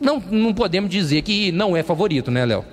não, 0.00 0.22
não 0.30 0.52
podemos 0.52 0.90
dizer 0.90 1.22
que 1.22 1.50
não 1.52 1.76
é 1.76 1.82
favorito, 1.82 2.30
né, 2.30 2.44
Léo? 2.44 2.64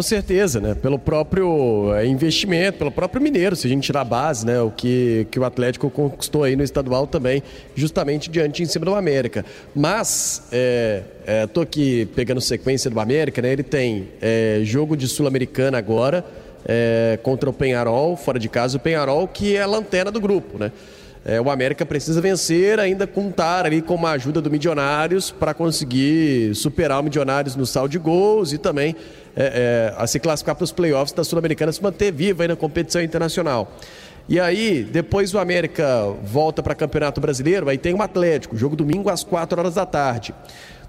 Com 0.00 0.04
certeza, 0.04 0.62
né? 0.62 0.74
Pelo 0.74 0.98
próprio 0.98 1.94
é, 1.94 2.06
investimento, 2.06 2.78
pelo 2.78 2.90
próprio 2.90 3.20
Mineiro, 3.20 3.54
se 3.54 3.66
a 3.66 3.70
gente 3.70 3.84
tirar 3.84 4.00
a 4.00 4.04
base, 4.04 4.46
né? 4.46 4.58
O 4.58 4.70
que, 4.70 5.26
que 5.30 5.38
o 5.38 5.44
Atlético 5.44 5.90
conquistou 5.90 6.42
aí 6.42 6.56
no 6.56 6.62
estadual 6.62 7.06
também, 7.06 7.42
justamente 7.74 8.30
diante 8.30 8.62
em 8.62 8.64
cima 8.64 8.86
do 8.86 8.94
América. 8.94 9.44
Mas, 9.74 10.44
é, 10.50 11.02
é, 11.26 11.46
tô 11.46 11.60
aqui 11.60 12.08
pegando 12.16 12.40
sequência 12.40 12.90
do 12.90 12.98
América, 12.98 13.42
né? 13.42 13.52
Ele 13.52 13.62
tem 13.62 14.08
é, 14.22 14.62
jogo 14.64 14.96
de 14.96 15.06
Sul-Americana 15.06 15.76
agora, 15.76 16.24
é, 16.64 17.18
contra 17.22 17.50
o 17.50 17.52
Penharol, 17.52 18.16
fora 18.16 18.38
de 18.38 18.48
casa, 18.48 18.78
o 18.78 18.80
Penharol, 18.80 19.28
que 19.28 19.54
é 19.54 19.60
a 19.60 19.66
lanterna 19.66 20.10
do 20.10 20.18
grupo, 20.18 20.58
né? 20.58 20.72
É, 21.24 21.38
o 21.38 21.50
América 21.50 21.84
precisa 21.84 22.18
vencer, 22.20 22.80
ainda 22.80 23.06
contar 23.06 23.66
ali 23.66 23.82
com 23.82 24.06
a 24.06 24.12
ajuda 24.12 24.40
do 24.40 24.50
Milionários 24.50 25.30
para 25.30 25.52
conseguir 25.52 26.54
superar 26.54 27.00
o 27.00 27.02
Milionários 27.02 27.54
no 27.56 27.66
saldo 27.66 27.90
de 27.90 27.98
gols 27.98 28.54
e 28.54 28.58
também 28.58 28.96
é, 29.36 29.92
é, 29.92 29.94
a 29.98 30.06
se 30.06 30.18
classificar 30.18 30.54
para 30.54 30.64
os 30.64 30.72
playoffs 30.72 31.12
da 31.12 31.22
Sul-Americana, 31.22 31.70
se 31.72 31.82
manter 31.82 32.10
viva 32.10 32.42
aí 32.42 32.48
na 32.48 32.56
competição 32.56 33.02
internacional. 33.02 33.70
E 34.28 34.40
aí, 34.40 34.82
depois 34.82 35.34
o 35.34 35.38
América 35.38 36.06
volta 36.22 36.62
para 36.62 36.74
Campeonato 36.74 37.20
Brasileiro, 37.20 37.68
aí 37.68 37.76
tem 37.76 37.92
o 37.92 38.00
Atlético, 38.00 38.56
jogo 38.56 38.74
domingo 38.74 39.10
às 39.10 39.22
4 39.22 39.58
horas 39.58 39.74
da 39.74 39.84
tarde. 39.84 40.34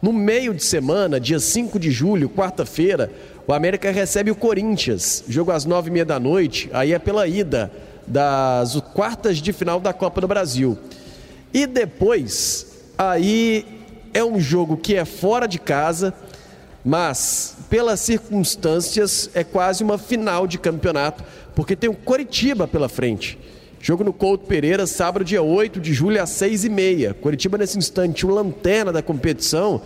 No 0.01 0.13
meio 0.13 0.53
de 0.53 0.63
semana, 0.63 1.19
dia 1.19 1.39
5 1.39 1.77
de 1.77 1.91
julho, 1.91 2.29
quarta-feira, 2.29 3.11
o 3.45 3.53
América 3.53 3.91
recebe 3.91 4.31
o 4.31 4.35
Corinthians, 4.35 5.23
jogo 5.27 5.51
às 5.51 5.65
9h30 5.65 6.05
da 6.05 6.19
noite, 6.19 6.69
aí 6.71 6.93
é 6.93 6.99
pela 6.99 7.27
ida 7.27 7.71
das 8.11 8.75
quartas 8.93 9.37
de 9.37 9.53
final 9.53 9.79
da 9.79 9.93
Copa 9.93 10.19
do 10.19 10.27
Brasil. 10.27 10.77
E 11.53 11.65
depois, 11.65 12.67
aí 12.97 13.65
é 14.13 14.23
um 14.23 14.39
jogo 14.39 14.75
que 14.75 14.95
é 14.95 15.05
fora 15.05 15.47
de 15.47 15.57
casa, 15.57 16.13
mas 16.83 17.55
pelas 17.69 18.01
circunstâncias 18.01 19.29
é 19.33 19.45
quase 19.45 19.81
uma 19.81 19.97
final 19.97 20.45
de 20.45 20.57
campeonato, 20.57 21.23
porque 21.55 21.75
tem 21.75 21.89
o 21.89 21.95
Coritiba 21.95 22.67
pela 22.67 22.89
frente. 22.89 23.39
Jogo 23.79 24.03
no 24.03 24.13
Couto 24.13 24.45
Pereira, 24.45 24.85
sábado, 24.85 25.23
dia 25.23 25.41
8 25.41 25.79
de 25.79 25.93
julho, 25.93 26.21
às 26.21 26.29
6h30. 26.31 27.13
Coritiba, 27.15 27.57
nesse 27.57 27.77
instante, 27.77 28.25
o 28.25 28.29
lanterna 28.29 28.91
da 28.91 29.01
competição 29.01 29.81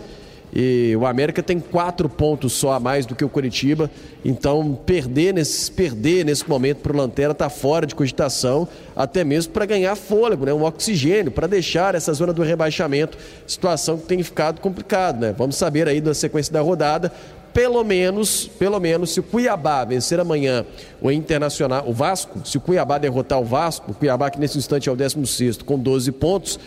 e 0.52 0.94
o 0.96 1.04
América 1.04 1.42
tem 1.42 1.58
quatro 1.58 2.08
pontos 2.08 2.52
só 2.52 2.72
a 2.72 2.80
mais 2.80 3.04
do 3.04 3.14
que 3.14 3.24
o 3.24 3.28
Curitiba. 3.28 3.90
Então, 4.24 4.78
perder 4.86 5.34
nesse, 5.34 5.70
perder 5.70 6.24
nesse 6.24 6.48
momento 6.48 6.78
para 6.78 6.92
o 6.92 6.96
Lanterna 6.96 7.32
está 7.32 7.50
fora 7.50 7.86
de 7.86 7.94
cogitação, 7.94 8.66
até 8.94 9.24
mesmo 9.24 9.52
para 9.52 9.66
ganhar 9.66 9.94
fôlego, 9.96 10.46
né? 10.46 10.54
um 10.54 10.64
oxigênio, 10.64 11.30
para 11.30 11.46
deixar 11.46 11.94
essa 11.94 12.12
zona 12.12 12.32
do 12.32 12.42
rebaixamento, 12.42 13.18
situação 13.46 13.98
que 13.98 14.06
tem 14.06 14.22
ficado 14.22 14.60
complicada. 14.60 15.28
Né? 15.28 15.34
Vamos 15.36 15.56
saber 15.56 15.88
aí 15.88 16.00
da 16.00 16.14
sequência 16.14 16.52
da 16.52 16.60
rodada. 16.60 17.12
Pelo 17.52 17.82
menos, 17.82 18.46
pelo 18.58 18.78
menos, 18.78 19.12
se 19.12 19.20
o 19.20 19.22
Cuiabá 19.22 19.84
vencer 19.84 20.20
amanhã 20.20 20.64
o 21.00 21.10
Internacional, 21.10 21.84
o 21.86 21.92
Vasco, 21.92 22.46
se 22.46 22.58
o 22.58 22.60
Cuiabá 22.60 22.98
derrotar 22.98 23.40
o 23.40 23.44
Vasco, 23.44 23.92
o 23.92 23.94
Cuiabá 23.94 24.30
que 24.30 24.38
nesse 24.38 24.58
instante 24.58 24.88
é 24.88 24.92
o 24.92 24.96
16 24.96 25.58
com 25.62 25.78
12 25.78 26.12
pontos, 26.12 26.60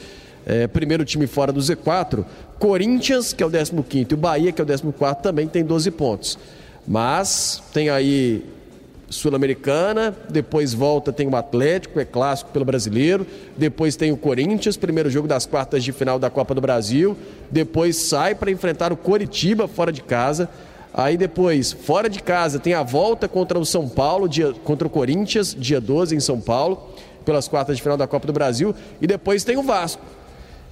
é, 0.45 0.67
primeiro 0.67 1.05
time 1.05 1.27
fora 1.27 1.51
do 1.51 1.59
Z4. 1.59 2.25
Corinthians, 2.59 3.31
que 3.31 3.41
é 3.41 3.45
o 3.45 3.49
15, 3.49 3.73
e 4.09 4.13
o 4.13 4.17
Bahia, 4.17 4.51
que 4.51 4.61
é 4.61 4.63
o 4.63 4.67
14, 4.67 4.83
também 5.23 5.47
tem 5.47 5.63
12 5.63 5.89
pontos. 5.91 6.37
Mas 6.85 7.63
tem 7.73 7.89
aí 7.89 8.43
Sul-Americana, 9.09 10.15
depois 10.29 10.73
volta 10.73 11.13
tem 11.13 11.27
o 11.27 11.35
Atlético, 11.35 11.99
é 11.99 12.05
clássico 12.05 12.51
pelo 12.51 12.65
brasileiro, 12.65 13.25
depois 13.57 13.95
tem 13.95 14.11
o 14.11 14.17
Corinthians, 14.17 14.75
primeiro 14.75 15.09
jogo 15.09 15.27
das 15.27 15.45
quartas 15.45 15.83
de 15.83 15.91
final 15.91 16.19
da 16.19 16.29
Copa 16.29 16.53
do 16.53 16.61
Brasil, 16.61 17.17
depois 17.49 17.95
sai 17.95 18.35
para 18.35 18.51
enfrentar 18.51 18.91
o 18.91 18.97
Coritiba 18.97 19.67
fora 19.67 19.91
de 19.91 20.01
casa. 20.01 20.49
Aí 20.93 21.15
depois, 21.15 21.71
fora 21.71 22.09
de 22.09 22.21
casa, 22.21 22.59
tem 22.59 22.73
a 22.73 22.83
volta 22.83 23.27
contra 23.27 23.57
o 23.57 23.65
São 23.65 23.87
Paulo, 23.87 24.27
dia, 24.27 24.53
contra 24.63 24.87
o 24.87 24.89
Corinthians, 24.89 25.55
dia 25.57 25.79
12 25.79 26.15
em 26.15 26.19
São 26.19 26.41
Paulo, 26.41 26.89
pelas 27.23 27.47
quartas 27.47 27.77
de 27.77 27.83
final 27.83 27.95
da 27.95 28.07
Copa 28.07 28.27
do 28.27 28.33
Brasil, 28.33 28.75
e 28.99 29.07
depois 29.07 29.43
tem 29.43 29.55
o 29.55 29.63
Vasco 29.63 30.01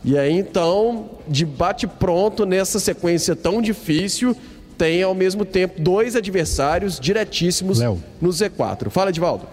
e 0.08 0.18
aí 0.18 0.32
então, 0.32 1.10
de 1.28 1.46
bate 1.46 1.86
pronto 1.86 2.46
nessa 2.46 2.80
sequência 2.80 3.36
tão 3.36 3.62
difícil, 3.62 4.34
tem 4.78 5.04
ao 5.04 5.14
mesmo 5.14 5.44
tempo 5.44 5.82
dois 5.82 6.16
adversários 6.16 6.98
diretíssimos 6.98 7.80
Léo. 7.80 8.02
no 8.22 8.30
Z4. 8.30 8.90
Fala, 8.90 9.10
Edivaldo. 9.10 9.46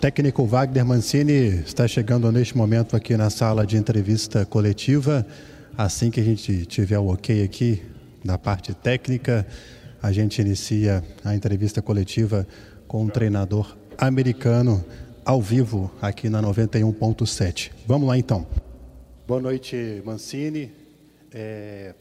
Técnico 0.00 0.44
Wagner 0.44 0.84
Mancini 0.84 1.62
está 1.64 1.86
chegando 1.86 2.32
neste 2.32 2.56
momento 2.56 2.96
aqui 2.96 3.16
na 3.16 3.30
sala 3.30 3.64
de 3.64 3.76
entrevista 3.76 4.44
coletiva. 4.44 5.24
Assim 5.76 6.10
que 6.10 6.18
a 6.18 6.24
gente 6.24 6.66
tiver 6.66 6.98
o 6.98 7.12
ok 7.12 7.44
aqui, 7.44 7.80
da 8.24 8.36
parte 8.36 8.74
técnica, 8.74 9.46
a 10.02 10.10
gente 10.10 10.40
inicia 10.40 11.04
a 11.24 11.36
entrevista 11.36 11.80
coletiva 11.80 12.44
com 12.88 13.04
um 13.04 13.08
treinador 13.08 13.76
americano 13.96 14.84
ao 15.24 15.40
vivo 15.40 15.88
aqui 16.02 16.28
na 16.28 16.42
91.7. 16.42 17.70
Vamos 17.86 18.08
lá 18.08 18.18
então. 18.18 18.44
Boa 19.28 19.42
noite, 19.42 20.02
Mancini. 20.06 20.72
É, 21.30 21.94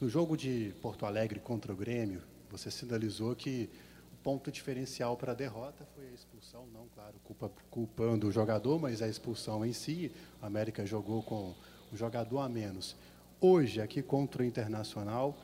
no 0.00 0.08
jogo 0.08 0.34
de 0.34 0.72
Porto 0.80 1.04
Alegre 1.04 1.38
contra 1.38 1.70
o 1.70 1.76
Grêmio, 1.76 2.22
você 2.50 2.70
sinalizou 2.70 3.36
que 3.36 3.68
o 4.14 4.16
ponto 4.22 4.50
diferencial 4.50 5.14
para 5.14 5.32
a 5.32 5.34
derrota 5.34 5.86
foi 5.94 6.06
a 6.06 6.12
expulsão, 6.12 6.64
não, 6.72 6.86
claro, 6.94 7.16
culpa, 7.22 7.52
culpando 7.70 8.28
o 8.28 8.32
jogador, 8.32 8.80
mas 8.80 9.02
a 9.02 9.08
expulsão 9.08 9.62
em 9.62 9.74
si. 9.74 10.10
A 10.40 10.46
América 10.46 10.86
jogou 10.86 11.22
com 11.22 11.54
um 11.92 11.96
jogador 11.98 12.38
a 12.38 12.48
menos. 12.48 12.96
Hoje, 13.38 13.82
aqui 13.82 14.00
contra 14.00 14.42
o 14.42 14.46
Internacional, 14.46 15.36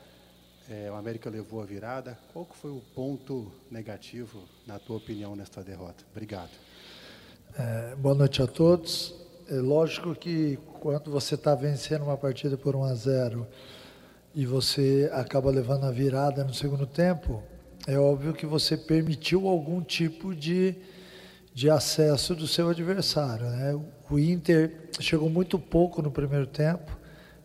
é, 0.67 0.89
o 0.89 0.95
América 0.95 1.29
levou 1.29 1.61
a 1.61 1.65
virada. 1.65 2.17
Qual 2.33 2.45
que 2.45 2.55
foi 2.55 2.71
o 2.71 2.81
ponto 2.95 3.51
negativo, 3.69 4.43
na 4.65 4.79
tua 4.79 4.97
opinião, 4.97 5.35
nesta 5.35 5.63
derrota? 5.63 6.03
Obrigado. 6.09 6.57
É, 7.55 7.95
boa 7.95 8.15
noite 8.15 8.41
a 8.41 8.47
todos. 8.47 9.29
É 9.51 9.55
lógico 9.55 10.15
que 10.15 10.57
quando 10.79 11.11
você 11.11 11.35
está 11.35 11.53
vencendo 11.53 12.03
uma 12.03 12.15
partida 12.15 12.57
por 12.57 12.73
1 12.73 12.85
a 12.85 12.95
0 12.95 13.45
e 14.33 14.45
você 14.45 15.09
acaba 15.11 15.51
levando 15.51 15.83
a 15.83 15.91
virada 15.91 16.41
no 16.45 16.53
segundo 16.53 16.85
tempo, 16.85 17.43
é 17.85 17.99
óbvio 17.99 18.31
que 18.31 18.45
você 18.45 18.77
permitiu 18.77 19.49
algum 19.49 19.81
tipo 19.81 20.33
de, 20.33 20.73
de 21.53 21.69
acesso 21.69 22.33
do 22.33 22.47
seu 22.47 22.69
adversário. 22.69 23.45
Né? 23.47 23.77
O 24.09 24.17
Inter 24.17 24.71
chegou 25.01 25.29
muito 25.29 25.59
pouco 25.59 26.01
no 26.01 26.11
primeiro 26.11 26.47
tempo 26.47 26.97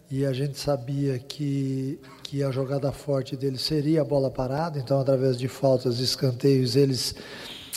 e 0.08 0.24
a 0.24 0.32
gente 0.32 0.56
sabia 0.60 1.18
que, 1.18 1.98
que 2.22 2.40
a 2.40 2.52
jogada 2.52 2.92
forte 2.92 3.36
dele 3.36 3.58
seria 3.58 4.02
a 4.02 4.04
bola 4.04 4.30
parada, 4.30 4.78
então 4.78 5.00
através 5.00 5.36
de 5.36 5.48
faltas 5.48 5.98
e 5.98 6.04
escanteios 6.04 6.76
eles 6.76 7.16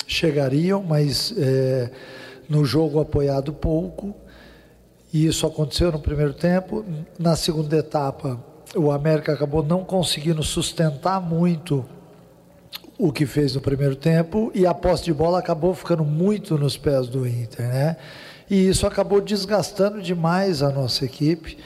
chegariam, 0.05 0.83
mas 0.83 1.33
é, 1.35 1.89
no 2.49 2.65
jogo 2.65 2.99
apoiado 2.99 3.53
pouco. 3.53 4.15
E 5.13 5.25
isso 5.25 5.45
aconteceu 5.45 5.91
no 5.91 5.99
primeiro 5.99 6.33
tempo. 6.33 6.83
Na 7.17 7.35
segunda 7.35 7.77
etapa, 7.77 8.43
o 8.75 8.91
América 8.91 9.33
acabou 9.33 9.63
não 9.63 9.83
conseguindo 9.83 10.43
sustentar 10.43 11.21
muito 11.21 11.85
o 12.97 13.13
que 13.13 13.25
fez 13.25 13.55
no 13.55 13.61
primeiro 13.61 13.95
tempo 13.95 14.51
e 14.53 14.65
a 14.65 14.73
posse 14.73 15.05
de 15.05 15.13
bola 15.13 15.39
acabou 15.39 15.73
ficando 15.73 16.03
muito 16.03 16.57
nos 16.57 16.75
pés 16.75 17.07
do 17.07 17.25
Inter, 17.25 17.65
né? 17.65 17.95
E 18.49 18.67
isso 18.67 18.85
acabou 18.85 19.21
desgastando 19.21 20.01
demais 20.01 20.61
a 20.61 20.69
nossa 20.69 21.05
equipe. 21.05 21.57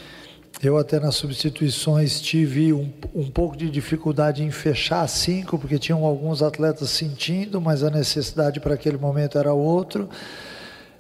Eu 0.62 0.78
até 0.78 1.00
nas 1.00 1.16
substituições 1.16 2.22
tive 2.22 2.72
um, 2.72 2.90
um 3.16 3.30
pouco 3.30 3.58
de 3.58 3.70
dificuldade 3.70 4.44
em 4.44 4.52
fechar 4.52 5.08
cinco, 5.08 5.58
porque 5.58 5.80
tinham 5.80 6.06
alguns 6.06 6.44
atletas 6.44 6.90
sentindo, 6.90 7.60
mas 7.60 7.84
a 7.84 7.90
necessidade 7.90 8.60
para 8.60 8.76
aquele 8.76 8.98
momento 8.98 9.38
era 9.38 9.54
outro. 9.54 10.08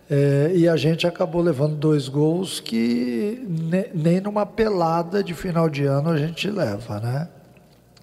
É, 0.09 0.51
e 0.53 0.67
a 0.67 0.75
gente 0.75 1.07
acabou 1.07 1.41
levando 1.41 1.75
dois 1.75 2.09
gols 2.09 2.59
que 2.59 3.45
ne, 3.47 3.85
nem 3.93 4.19
numa 4.19 4.45
pelada 4.45 5.23
de 5.23 5.33
final 5.33 5.69
de 5.69 5.85
ano 5.85 6.09
a 6.09 6.17
gente 6.17 6.49
leva, 6.49 6.99
né? 6.99 7.27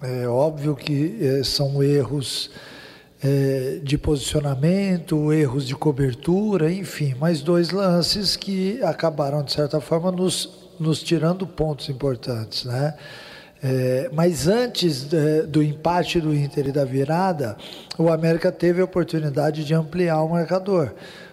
É 0.01 0.27
óbvio 0.27 0.75
que 0.75 1.17
é, 1.21 1.43
são 1.43 1.83
erros 1.83 2.49
é, 3.23 3.79
de 3.83 3.99
posicionamento, 3.99 5.31
erros 5.31 5.67
de 5.67 5.75
cobertura, 5.75 6.71
enfim, 6.71 7.15
mas 7.19 7.41
dois 7.41 7.69
lances 7.69 8.35
que 8.35 8.81
acabaram, 8.81 9.43
de 9.43 9.51
certa 9.51 9.79
forma, 9.79 10.11
nos, 10.11 10.71
nos 10.79 11.03
tirando 11.03 11.45
pontos 11.45 11.87
importantes, 11.87 12.65
né? 12.65 12.95
É, 13.63 14.09
mas 14.11 14.47
antes 14.47 15.13
é, 15.13 15.43
do 15.43 15.61
empate 15.61 16.19
do 16.19 16.33
Inter 16.33 16.69
e 16.69 16.71
da 16.71 16.83
virada, 16.83 17.55
o 17.95 18.11
América 18.11 18.51
teve 18.51 18.81
a 18.81 18.85
oportunidade 18.85 19.63
de 19.63 19.75
ampliar 19.75 20.23
o 20.23 20.29
marcador 20.29 20.91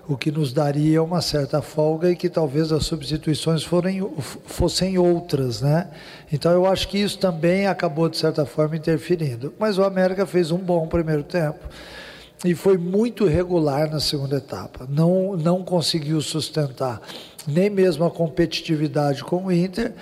o 0.09 0.16
que 0.16 0.30
nos 0.30 0.54
daria 0.54 1.02
uma 1.02 1.20
certa 1.20 1.61
folga 1.61 2.11
e 2.11 2.16
que 2.16 2.30
talvez 2.30 2.72
as 2.72 2.86
substituições 2.86 3.62
forem, 3.62 4.00
fossem 4.46 4.96
outras, 4.96 5.61
né? 5.61 5.90
Então 6.32 6.50
eu 6.50 6.64
acho 6.64 6.88
que 6.88 6.96
isso 6.96 7.18
também 7.18 7.66
acabou 7.66 8.09
de 8.09 8.16
certa 8.16 8.46
forma 8.46 8.74
interferindo. 8.74 9.52
Mas 9.59 9.76
o 9.76 9.84
América 9.84 10.24
fez 10.24 10.50
um 10.50 10.56
bom 10.56 10.88
primeiro 10.88 11.22
tempo 11.22 11.59
e 12.42 12.54
foi 12.54 12.78
muito 12.78 13.26
regular 13.26 13.90
na 13.90 14.00
segunda 14.00 14.36
etapa. 14.36 14.86
Não 14.88 15.36
não 15.36 15.62
conseguiu 15.62 16.22
sustentar 16.22 17.02
nem 17.46 17.68
mesmo 17.68 18.04
a 18.06 18.11
competitividade 18.11 19.22
com 19.22 19.44
o 19.46 19.52
Inter, 19.52 19.92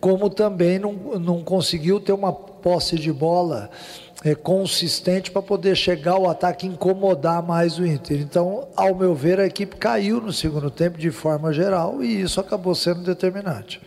como 0.00 0.30
também 0.30 0.78
não, 0.78 0.92
não 1.18 1.42
conseguiu 1.42 1.98
ter 1.98 2.12
uma 2.12 2.32
posse 2.32 2.96
de 2.96 3.12
bola 3.12 3.70
é, 4.24 4.34
consistente 4.34 5.30
para 5.30 5.42
poder 5.42 5.76
chegar 5.76 6.12
ao 6.12 6.28
ataque 6.28 6.66
e 6.66 6.70
incomodar 6.70 7.42
mais 7.42 7.78
o 7.78 7.86
Inter. 7.86 8.20
Então, 8.20 8.68
ao 8.76 8.94
meu 8.94 9.14
ver, 9.14 9.38
a 9.38 9.46
equipe 9.46 9.76
caiu 9.76 10.20
no 10.20 10.32
segundo 10.32 10.70
tempo 10.70 10.98
de 10.98 11.10
forma 11.10 11.52
geral 11.52 12.02
e 12.02 12.20
isso 12.20 12.40
acabou 12.40 12.74
sendo 12.74 13.02
determinante. 13.02 13.80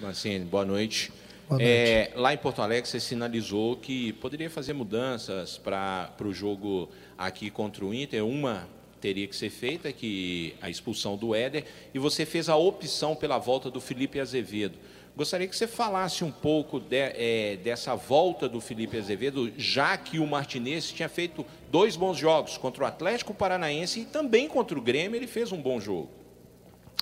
Mancini, 0.00 0.44
boa 0.44 0.64
noite. 0.64 1.12
Boa 1.48 1.58
noite. 1.58 1.70
É, 1.70 2.12
lá 2.14 2.32
em 2.32 2.38
Porto 2.38 2.62
Alegre, 2.62 2.88
você 2.88 3.00
sinalizou 3.00 3.76
que 3.76 4.12
poderia 4.14 4.48
fazer 4.48 4.72
mudanças 4.72 5.58
para 5.58 6.10
o 6.24 6.32
jogo 6.32 6.88
aqui 7.18 7.50
contra 7.50 7.84
o 7.84 7.92
Inter. 7.92 8.24
Uma 8.24 8.66
teria 9.00 9.26
que 9.26 9.34
ser 9.34 9.50
feita, 9.50 9.92
que 9.92 10.54
a 10.60 10.68
expulsão 10.68 11.16
do 11.16 11.34
Éder, 11.34 11.64
e 11.92 11.98
você 11.98 12.26
fez 12.26 12.48
a 12.48 12.56
opção 12.56 13.16
pela 13.16 13.38
volta 13.38 13.70
do 13.70 13.80
Felipe 13.80 14.20
Azevedo. 14.20 14.78
Gostaria 15.20 15.46
que 15.46 15.54
você 15.54 15.66
falasse 15.66 16.24
um 16.24 16.30
pouco 16.30 16.80
de, 16.80 16.96
é, 16.96 17.58
dessa 17.62 17.94
volta 17.94 18.48
do 18.48 18.58
Felipe 18.58 18.96
Azevedo, 18.96 19.52
já 19.54 19.94
que 19.94 20.18
o 20.18 20.26
Martinez 20.26 20.90
tinha 20.90 21.10
feito 21.10 21.44
dois 21.70 21.94
bons 21.94 22.16
jogos 22.16 22.56
contra 22.56 22.84
o 22.84 22.86
Atlético 22.86 23.34
Paranaense 23.34 24.00
e 24.00 24.04
também 24.06 24.48
contra 24.48 24.78
o 24.78 24.80
Grêmio, 24.80 25.16
ele 25.16 25.26
fez 25.26 25.52
um 25.52 25.60
bom 25.60 25.78
jogo. 25.78 26.08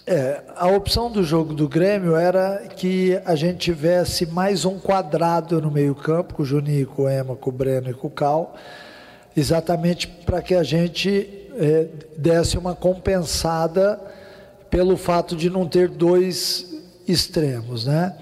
É, 0.04 0.42
a 0.56 0.66
opção 0.66 1.12
do 1.12 1.22
jogo 1.22 1.54
do 1.54 1.68
Grêmio 1.68 2.16
era 2.16 2.66
que 2.66 3.16
a 3.24 3.36
gente 3.36 3.58
tivesse 3.58 4.26
mais 4.26 4.64
um 4.64 4.80
quadrado 4.80 5.62
no 5.62 5.70
meio-campo, 5.70 6.34
com 6.34 6.42
o 6.42 6.44
Juninho, 6.44 6.88
com 6.88 7.02
o 7.02 7.08
Ema, 7.08 7.36
com 7.36 7.50
o 7.50 7.52
Breno 7.52 7.88
e 7.88 7.94
com 7.94 8.08
o 8.08 8.10
Cal, 8.10 8.56
exatamente 9.36 10.08
para 10.08 10.42
que 10.42 10.56
a 10.56 10.64
gente 10.64 11.48
é, 11.54 11.86
desse 12.16 12.58
uma 12.58 12.74
compensada 12.74 14.00
pelo 14.68 14.96
fato 14.96 15.36
de 15.36 15.48
não 15.48 15.68
ter 15.68 15.88
dois 15.88 16.67
extremos, 17.08 17.86
né? 17.86 18.14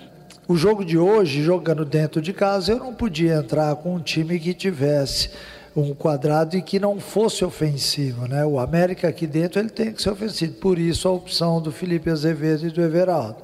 O 0.48 0.56
jogo 0.56 0.84
de 0.84 0.96
hoje, 0.96 1.42
jogando 1.42 1.84
dentro 1.84 2.22
de 2.22 2.32
casa, 2.32 2.72
eu 2.72 2.78
não 2.78 2.94
podia 2.94 3.34
entrar 3.34 3.74
com 3.76 3.96
um 3.96 4.00
time 4.00 4.38
que 4.38 4.54
tivesse 4.54 5.30
um 5.74 5.92
quadrado 5.92 6.56
e 6.56 6.62
que 6.62 6.78
não 6.78 6.98
fosse 6.98 7.44
ofensivo, 7.44 8.26
né? 8.26 8.46
O 8.46 8.58
América 8.58 9.08
aqui 9.08 9.26
dentro 9.26 9.60
ele 9.60 9.68
tem 9.68 9.92
que 9.92 10.00
ser 10.00 10.10
ofensivo, 10.10 10.54
por 10.54 10.78
isso 10.78 11.06
a 11.08 11.12
opção 11.12 11.60
do 11.60 11.70
Felipe 11.72 12.08
Azevedo 12.08 12.66
e 12.66 12.70
do 12.70 12.80
Everaldo. 12.80 13.36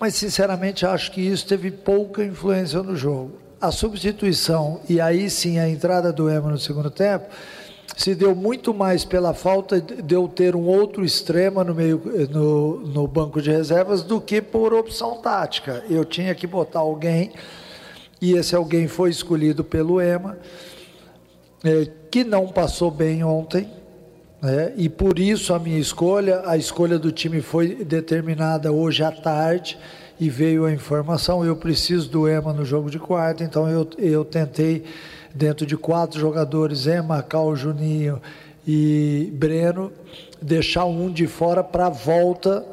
Mas 0.00 0.14
sinceramente 0.14 0.84
acho 0.84 1.12
que 1.12 1.20
isso 1.20 1.46
teve 1.46 1.70
pouca 1.70 2.24
influência 2.24 2.82
no 2.82 2.96
jogo. 2.96 3.38
A 3.60 3.70
substituição 3.70 4.80
e 4.88 5.00
aí 5.00 5.30
sim 5.30 5.58
a 5.58 5.68
entrada 5.68 6.12
do 6.12 6.28
Emo 6.28 6.50
no 6.50 6.58
segundo 6.58 6.90
tempo 6.90 7.26
se 7.96 8.14
deu 8.14 8.34
muito 8.34 8.74
mais 8.74 9.04
pela 9.04 9.32
falta 9.32 9.80
de 9.80 10.14
eu 10.14 10.26
ter 10.26 10.56
um 10.56 10.66
outro 10.66 11.04
extrema 11.04 11.62
no, 11.62 11.74
meio, 11.74 12.02
no, 12.30 12.80
no 12.80 13.06
banco 13.06 13.40
de 13.40 13.50
reservas 13.50 14.02
do 14.02 14.20
que 14.20 14.42
por 14.42 14.74
opção 14.74 15.20
tática. 15.20 15.84
Eu 15.88 16.04
tinha 16.04 16.34
que 16.34 16.46
botar 16.46 16.80
alguém, 16.80 17.32
e 18.20 18.32
esse 18.32 18.54
alguém 18.54 18.88
foi 18.88 19.10
escolhido 19.10 19.62
pelo 19.62 20.00
EMA, 20.00 20.38
é, 21.62 21.88
que 22.10 22.24
não 22.24 22.48
passou 22.48 22.90
bem 22.90 23.22
ontem, 23.22 23.70
né, 24.42 24.72
e 24.76 24.88
por 24.88 25.18
isso 25.18 25.54
a 25.54 25.58
minha 25.58 25.78
escolha, 25.78 26.42
a 26.46 26.56
escolha 26.56 26.98
do 26.98 27.12
time 27.12 27.40
foi 27.40 27.84
determinada 27.84 28.72
hoje 28.72 29.04
à 29.04 29.12
tarde, 29.12 29.78
e 30.18 30.28
veio 30.28 30.64
a 30.64 30.72
informação, 30.72 31.44
eu 31.44 31.56
preciso 31.56 32.08
do 32.08 32.28
EMA 32.28 32.52
no 32.52 32.64
jogo 32.64 32.90
de 32.90 32.98
quarta, 32.98 33.42
então 33.42 33.68
eu, 33.68 33.88
eu 33.98 34.24
tentei 34.24 34.84
dentro 35.34 35.66
de 35.66 35.76
quatro 35.76 36.20
jogadores, 36.20 36.86
Ema, 36.86 37.22
Cal, 37.22 37.54
Juninho 37.56 38.22
e 38.66 39.30
Breno, 39.34 39.92
deixar 40.40 40.84
um 40.84 41.10
de 41.10 41.26
fora 41.26 41.62
para 41.64 41.86
a 41.86 41.90
volta 41.90 42.64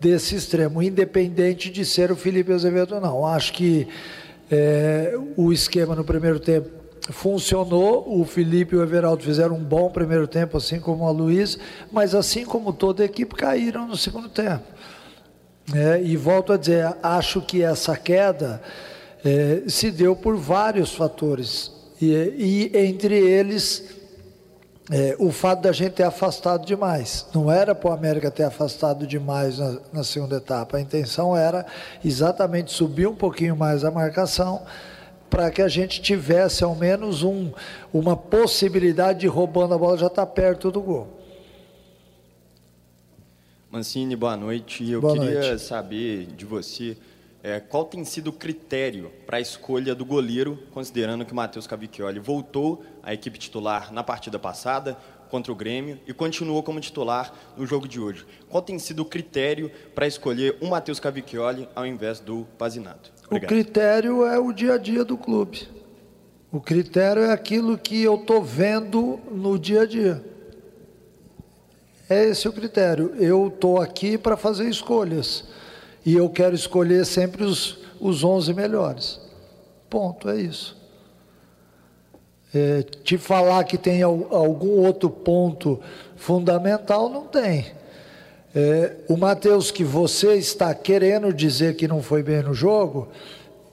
desse 0.00 0.34
extremo, 0.34 0.82
independente 0.82 1.70
de 1.70 1.84
ser 1.84 2.10
o 2.10 2.16
Felipe 2.16 2.52
Azevedo 2.52 2.96
ou 2.96 3.00
não. 3.00 3.26
Acho 3.26 3.52
que 3.52 3.88
é, 4.50 5.14
o 5.36 5.52
esquema 5.52 5.94
no 5.94 6.04
primeiro 6.04 6.38
tempo 6.38 6.68
funcionou, 7.10 8.20
o 8.20 8.24
Felipe 8.24 8.74
e 8.74 8.78
o 8.78 8.82
Everaldo 8.82 9.22
fizeram 9.22 9.56
um 9.56 9.64
bom 9.64 9.90
primeiro 9.90 10.26
tempo, 10.26 10.56
assim 10.56 10.78
como 10.78 11.06
a 11.06 11.10
Luiz, 11.10 11.58
mas 11.90 12.14
assim 12.14 12.44
como 12.44 12.72
toda 12.72 13.02
a 13.02 13.06
equipe 13.06 13.34
caíram 13.34 13.88
no 13.88 13.96
segundo 13.96 14.28
tempo. 14.28 14.64
É, 15.74 16.02
e 16.02 16.16
volto 16.16 16.52
a 16.52 16.56
dizer, 16.56 16.96
acho 17.02 17.40
que 17.42 17.62
essa 17.62 17.96
queda 17.96 18.60
é, 19.24 19.62
se 19.68 19.90
deu 19.90 20.16
por 20.16 20.36
vários 20.36 20.94
fatores. 20.94 21.77
E, 22.00 22.70
e 22.74 22.78
entre 22.78 23.16
eles, 23.16 23.98
é, 24.90 25.16
o 25.18 25.30
fato 25.30 25.62
da 25.62 25.72
gente 25.72 25.92
ter 25.92 26.04
afastado 26.04 26.64
demais. 26.64 27.26
Não 27.34 27.50
era 27.50 27.74
para 27.74 27.90
o 27.90 27.92
América 27.92 28.30
ter 28.30 28.44
afastado 28.44 29.06
demais 29.06 29.58
na, 29.58 29.78
na, 29.92 30.04
segunda 30.04 30.36
etapa. 30.36 30.76
A 30.76 30.80
intenção 30.80 31.36
era 31.36 31.66
exatamente 32.04 32.72
subir 32.72 33.06
um 33.06 33.14
pouquinho 33.14 33.56
mais 33.56 33.84
a 33.84 33.90
marcação 33.90 34.62
para 35.28 35.50
que 35.50 35.60
a 35.60 35.68
gente 35.68 36.00
tivesse 36.00 36.64
ao 36.64 36.74
menos 36.74 37.22
um, 37.22 37.52
uma 37.92 38.16
possibilidade 38.16 39.20
de 39.20 39.26
roubando 39.26 39.74
a 39.74 39.78
bola 39.78 39.98
já 39.98 40.06
estar 40.06 40.24
tá 40.24 40.32
perto 40.32 40.70
do 40.70 40.80
gol. 40.80 41.18
Mancini, 43.70 44.16
boa 44.16 44.34
noite. 44.34 44.90
Eu 44.90 45.02
boa 45.02 45.12
queria 45.12 45.40
noite. 45.40 45.62
saber 45.62 46.26
de 46.34 46.46
você 46.46 46.96
é, 47.42 47.60
qual 47.60 47.84
tem 47.84 48.04
sido 48.04 48.28
o 48.28 48.32
critério 48.32 49.12
para 49.26 49.36
a 49.36 49.40
escolha 49.40 49.94
do 49.94 50.04
goleiro, 50.04 50.58
considerando 50.72 51.24
que 51.24 51.32
o 51.32 51.36
Matheus 51.36 51.66
Cavicchioli 51.66 52.18
voltou 52.18 52.84
à 53.02 53.14
equipe 53.14 53.38
titular 53.38 53.92
na 53.92 54.02
partida 54.02 54.38
passada 54.38 54.96
contra 55.30 55.52
o 55.52 55.54
Grêmio 55.54 56.00
e 56.06 56.12
continuou 56.12 56.62
como 56.62 56.80
titular 56.80 57.32
no 57.56 57.66
jogo 57.66 57.86
de 57.86 58.00
hoje. 58.00 58.26
Qual 58.48 58.62
tem 58.62 58.78
sido 58.78 59.00
o 59.00 59.04
critério 59.04 59.70
para 59.94 60.06
escolher 60.06 60.56
o 60.60 60.66
Matheus 60.66 60.98
Cavicchioli 60.98 61.68
ao 61.74 61.86
invés 61.86 62.18
do 62.18 62.46
Pazinato? 62.56 63.12
Obrigado. 63.26 63.44
O 63.44 63.46
critério 63.46 64.24
é 64.24 64.38
o 64.38 64.52
dia 64.52 64.74
a 64.74 64.78
dia 64.78 65.04
do 65.04 65.16
clube. 65.16 65.68
O 66.50 66.60
critério 66.60 67.22
é 67.22 67.32
aquilo 67.32 67.76
que 67.76 68.02
eu 68.02 68.14
estou 68.14 68.42
vendo 68.42 69.20
no 69.30 69.58
dia 69.58 69.82
a 69.82 69.86
dia. 69.86 70.24
É 72.08 72.24
esse 72.24 72.48
o 72.48 72.52
critério. 72.52 73.14
Eu 73.16 73.48
estou 73.48 73.80
aqui 73.80 74.16
para 74.16 74.34
fazer 74.34 74.66
escolhas. 74.66 75.44
E 76.04 76.14
eu 76.14 76.28
quero 76.30 76.54
escolher 76.54 77.04
sempre 77.04 77.44
os, 77.44 77.78
os 78.00 78.24
11 78.24 78.54
melhores. 78.54 79.20
Ponto, 79.88 80.28
é 80.28 80.40
isso. 80.40 80.76
É, 82.54 82.82
te 82.82 83.18
falar 83.18 83.64
que 83.64 83.76
tem 83.76 84.02
algum 84.02 84.84
outro 84.84 85.10
ponto 85.10 85.80
fundamental, 86.16 87.08
não 87.08 87.26
tem. 87.26 87.66
É, 88.54 88.96
o 89.08 89.16
Matheus, 89.16 89.70
que 89.70 89.84
você 89.84 90.34
está 90.34 90.74
querendo 90.74 91.32
dizer 91.32 91.76
que 91.76 91.86
não 91.86 92.02
foi 92.02 92.22
bem 92.22 92.42
no 92.42 92.54
jogo, 92.54 93.08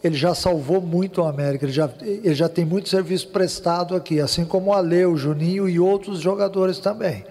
ele 0.03 0.15
já 0.15 0.36
salvou 0.36 0.82
muito 0.82 1.21
o 1.21 1.26
América, 1.26 1.65
ele 1.65 1.71
já, 1.71 1.89
ele 2.01 2.36
já 2.36 2.49
tem 2.49 2.65
muito 2.65 2.89
serviço 2.89 3.30
prestado 3.30 3.95
aqui, 3.95 4.19
assim 4.19 4.45
como 4.45 4.69
o 4.69 4.73
Ale, 4.73 5.05
o 5.05 5.17
Juninho 5.17 5.67
e 5.67 5.80
outros 5.80 6.19
jogadores 6.19 6.78
também. 6.78 7.26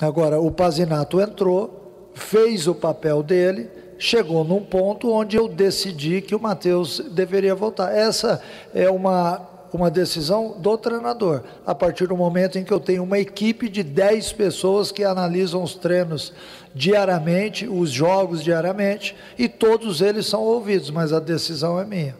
Agora, 0.00 0.40
o 0.40 0.50
Pazinato 0.50 1.20
entrou, 1.20 2.10
fez 2.14 2.66
o 2.66 2.74
papel 2.74 3.22
dele, 3.22 3.70
chegou 3.98 4.44
num 4.44 4.62
ponto 4.62 5.10
onde 5.10 5.36
eu 5.36 5.48
decidi 5.48 6.20
que 6.20 6.34
o 6.34 6.40
Matheus 6.40 7.00
deveria 7.12 7.54
voltar. 7.54 7.94
Essa 7.94 8.42
é 8.74 8.90
uma, 8.90 9.40
uma 9.72 9.90
decisão 9.90 10.56
do 10.58 10.76
treinador, 10.78 11.42
a 11.66 11.74
partir 11.74 12.06
do 12.06 12.16
momento 12.16 12.58
em 12.58 12.64
que 12.64 12.72
eu 12.72 12.80
tenho 12.80 13.02
uma 13.02 13.18
equipe 13.18 13.68
de 13.68 13.82
10 13.82 14.32
pessoas 14.32 14.92
que 14.92 15.04
analisam 15.04 15.62
os 15.62 15.74
treinos 15.74 16.32
diariamente, 16.74 17.68
os 17.68 17.90
jogos 17.90 18.42
diariamente, 18.42 19.16
e 19.38 19.48
todos 19.48 20.00
eles 20.00 20.26
são 20.26 20.42
ouvidos, 20.42 20.90
mas 20.90 21.12
a 21.12 21.20
decisão 21.20 21.78
é 21.78 21.84
minha. 21.84 22.16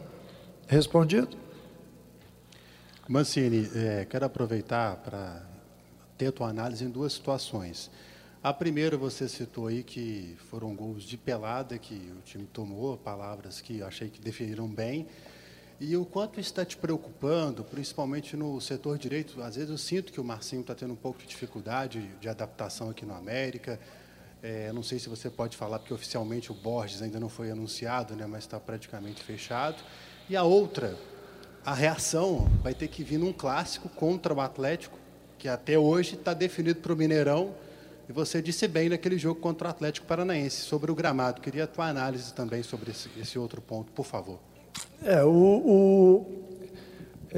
Respondido? 0.67 1.29
Mancini, 3.07 3.69
é, 3.75 4.07
quero 4.09 4.25
aproveitar 4.25 4.95
para 4.95 5.43
ter 6.17 6.27
a 6.27 6.31
tua 6.31 6.49
análise 6.49 6.83
em 6.83 6.89
duas 6.89 7.13
situações. 7.13 7.91
A 8.45 8.53
primeira 8.53 8.95
você 8.95 9.27
citou 9.27 9.65
aí 9.65 9.81
que 9.81 10.37
foram 10.51 10.75
gols 10.75 11.01
de 11.01 11.17
pelada 11.17 11.79
que 11.79 12.13
o 12.15 12.21
time 12.21 12.45
tomou, 12.45 12.95
palavras 12.95 13.59
que 13.59 13.81
achei 13.81 14.07
que 14.07 14.21
definiram 14.21 14.67
bem. 14.67 15.07
E 15.79 15.97
o 15.97 16.05
quanto 16.05 16.39
está 16.39 16.63
te 16.63 16.77
preocupando, 16.77 17.63
principalmente 17.63 18.37
no 18.37 18.61
setor 18.61 18.99
direito? 18.99 19.41
Às 19.41 19.55
vezes 19.55 19.71
eu 19.71 19.79
sinto 19.79 20.13
que 20.13 20.21
o 20.21 20.23
Marcinho 20.23 20.61
está 20.61 20.75
tendo 20.75 20.93
um 20.93 20.95
pouco 20.95 21.21
de 21.21 21.25
dificuldade 21.25 22.07
de 22.21 22.29
adaptação 22.29 22.91
aqui 22.91 23.03
no 23.03 23.15
América. 23.15 23.79
É, 24.43 24.71
não 24.71 24.83
sei 24.83 24.99
se 24.99 25.09
você 25.09 25.27
pode 25.27 25.57
falar, 25.57 25.79
porque 25.79 25.95
oficialmente 25.95 26.51
o 26.51 26.53
Borges 26.53 27.01
ainda 27.01 27.19
não 27.19 27.29
foi 27.29 27.49
anunciado, 27.49 28.15
né, 28.15 28.27
mas 28.27 28.43
está 28.43 28.59
praticamente 28.59 29.23
fechado. 29.23 29.83
E 30.29 30.35
a 30.35 30.43
outra, 30.43 30.95
a 31.65 31.73
reação 31.73 32.47
vai 32.61 32.75
ter 32.75 32.89
que 32.89 33.03
vir 33.03 33.17
num 33.17 33.33
clássico 33.33 33.89
contra 33.89 34.35
o 34.35 34.39
Atlético, 34.39 34.99
que 35.35 35.47
até 35.47 35.79
hoje 35.79 36.13
está 36.13 36.31
definido 36.31 36.79
para 36.79 36.93
o 36.93 36.95
Mineirão. 36.95 37.64
E 38.07 38.13
você 38.13 38.41
disse 38.41 38.67
bem 38.67 38.89
naquele 38.89 39.17
jogo 39.17 39.39
contra 39.39 39.67
o 39.67 39.71
Atlético 39.71 40.05
Paranaense, 40.05 40.61
sobre 40.61 40.91
o 40.91 40.95
gramado. 40.95 41.41
Queria 41.41 41.63
a 41.63 41.67
tua 41.67 41.87
análise 41.87 42.33
também 42.33 42.61
sobre 42.61 42.91
esse, 42.91 43.09
esse 43.19 43.39
outro 43.39 43.61
ponto, 43.61 43.91
por 43.91 44.05
favor. 44.05 44.39
É, 45.03 45.23
o, 45.23 45.29
o 45.29 46.45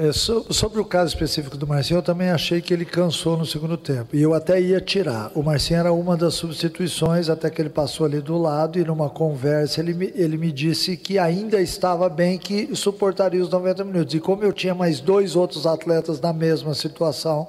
é, 0.00 0.12
so, 0.12 0.46
sobre 0.52 0.78
o 0.78 0.84
caso 0.84 1.12
específico 1.12 1.56
do 1.56 1.66
Marcinho, 1.66 1.98
eu 1.98 2.02
também 2.02 2.30
achei 2.30 2.60
que 2.60 2.72
ele 2.72 2.84
cansou 2.84 3.36
no 3.36 3.44
segundo 3.44 3.76
tempo. 3.76 4.14
E 4.14 4.22
eu 4.22 4.32
até 4.32 4.60
ia 4.60 4.80
tirar. 4.80 5.32
O 5.34 5.42
Marcinho 5.42 5.80
era 5.80 5.92
uma 5.92 6.16
das 6.16 6.34
substituições, 6.34 7.28
até 7.28 7.50
que 7.50 7.60
ele 7.60 7.68
passou 7.68 8.06
ali 8.06 8.20
do 8.20 8.38
lado 8.38 8.78
e 8.78 8.84
numa 8.84 9.10
conversa 9.10 9.80
ele 9.80 9.94
me, 9.94 10.12
ele 10.14 10.36
me 10.36 10.52
disse 10.52 10.96
que 10.96 11.18
ainda 11.18 11.60
estava 11.60 12.08
bem, 12.08 12.38
que 12.38 12.76
suportaria 12.76 13.42
os 13.42 13.50
90 13.50 13.84
minutos. 13.84 14.14
E 14.14 14.20
como 14.20 14.44
eu 14.44 14.52
tinha 14.52 14.72
mais 14.72 15.00
dois 15.00 15.34
outros 15.34 15.66
atletas 15.66 16.20
na 16.20 16.32
mesma 16.32 16.74
situação, 16.74 17.48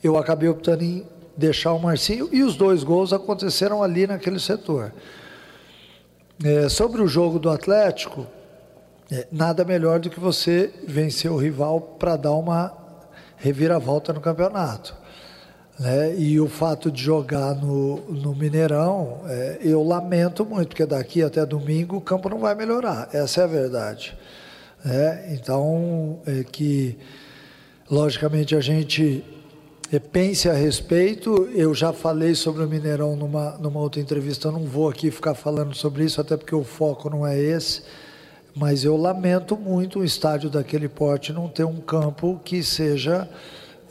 eu 0.00 0.16
acabei 0.16 0.48
optando 0.48 0.84
em 0.84 1.04
deixar 1.36 1.72
o 1.72 1.78
Marcinho 1.78 2.28
e 2.32 2.42
os 2.42 2.56
dois 2.56 2.84
gols 2.84 3.12
aconteceram 3.12 3.82
ali 3.82 4.06
naquele 4.06 4.38
setor. 4.38 4.92
É, 6.44 6.68
sobre 6.68 7.00
o 7.00 7.06
jogo 7.06 7.38
do 7.38 7.50
Atlético, 7.50 8.26
é, 9.10 9.26
nada 9.30 9.64
melhor 9.64 10.00
do 10.00 10.10
que 10.10 10.18
você 10.18 10.72
vencer 10.86 11.30
o 11.30 11.36
rival 11.36 11.80
para 11.80 12.16
dar 12.16 12.32
uma 12.32 12.72
reviravolta 13.36 14.12
no 14.12 14.20
campeonato. 14.20 14.96
Né? 15.78 16.14
E 16.16 16.40
o 16.40 16.48
fato 16.48 16.90
de 16.90 17.02
jogar 17.02 17.54
no, 17.54 17.96
no 18.10 18.34
Mineirão, 18.34 19.20
é, 19.26 19.58
eu 19.62 19.82
lamento 19.82 20.44
muito, 20.44 20.68
porque 20.68 20.86
daqui 20.86 21.22
até 21.22 21.44
domingo 21.44 21.96
o 21.96 22.00
campo 22.00 22.28
não 22.28 22.38
vai 22.38 22.54
melhorar, 22.54 23.08
essa 23.12 23.40
é 23.40 23.44
a 23.44 23.48
verdade. 23.48 24.16
Né? 24.84 25.34
Então, 25.34 26.20
é 26.26 26.44
que, 26.44 26.98
logicamente, 27.90 28.54
a 28.54 28.60
gente 28.60 29.24
pense 30.00 30.48
a 30.48 30.54
respeito. 30.54 31.50
Eu 31.54 31.74
já 31.74 31.92
falei 31.92 32.34
sobre 32.34 32.64
o 32.64 32.68
Mineirão 32.68 33.14
numa, 33.14 33.58
numa 33.58 33.80
outra 33.80 34.00
entrevista, 34.00 34.48
eu 34.48 34.52
não 34.52 34.64
vou 34.64 34.88
aqui 34.88 35.10
ficar 35.10 35.34
falando 35.34 35.74
sobre 35.74 36.04
isso, 36.04 36.20
até 36.20 36.36
porque 36.36 36.54
o 36.54 36.64
foco 36.64 37.10
não 37.10 37.26
é 37.26 37.38
esse. 37.38 37.82
Mas 38.54 38.84
eu 38.84 38.96
lamento 38.96 39.56
muito 39.56 40.00
um 40.00 40.04
estádio 40.04 40.50
daquele 40.50 40.88
porte 40.88 41.32
não 41.32 41.48
ter 41.48 41.64
um 41.64 41.80
campo 41.80 42.40
que 42.44 42.62
seja 42.62 43.28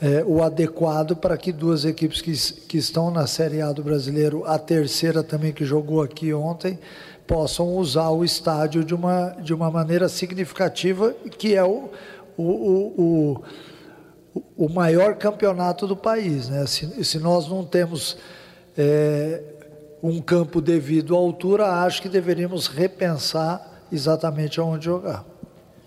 é, 0.00 0.24
o 0.24 0.42
adequado 0.42 1.14
para 1.14 1.36
que 1.36 1.52
duas 1.52 1.84
equipes 1.84 2.20
que, 2.20 2.32
que 2.66 2.78
estão 2.78 3.10
na 3.10 3.26
Série 3.28 3.60
A 3.60 3.70
do 3.70 3.84
Brasileiro, 3.84 4.44
a 4.44 4.58
terceira 4.58 5.22
também 5.22 5.52
que 5.52 5.64
jogou 5.64 6.02
aqui 6.02 6.34
ontem, 6.34 6.78
possam 7.26 7.76
usar 7.76 8.10
o 8.10 8.24
estádio 8.24 8.84
de 8.84 8.94
uma, 8.94 9.30
de 9.40 9.54
uma 9.54 9.70
maneira 9.70 10.08
significativa, 10.08 11.14
que 11.38 11.54
é 11.54 11.62
o, 11.62 11.88
o, 12.36 12.42
o, 12.42 13.02
o 13.02 13.42
o 14.56 14.68
maior 14.68 15.16
campeonato 15.16 15.86
do 15.86 15.96
país. 15.96 16.48
Né? 16.48 16.66
Se, 16.66 17.04
se 17.04 17.18
nós 17.18 17.48
não 17.48 17.64
temos 17.64 18.16
é, 18.76 19.42
um 20.02 20.20
campo 20.20 20.60
devido 20.60 21.14
à 21.14 21.18
altura, 21.18 21.84
acho 21.84 22.02
que 22.02 22.08
deveríamos 22.08 22.66
repensar 22.66 23.86
exatamente 23.90 24.58
aonde 24.58 24.86
jogar. 24.86 25.24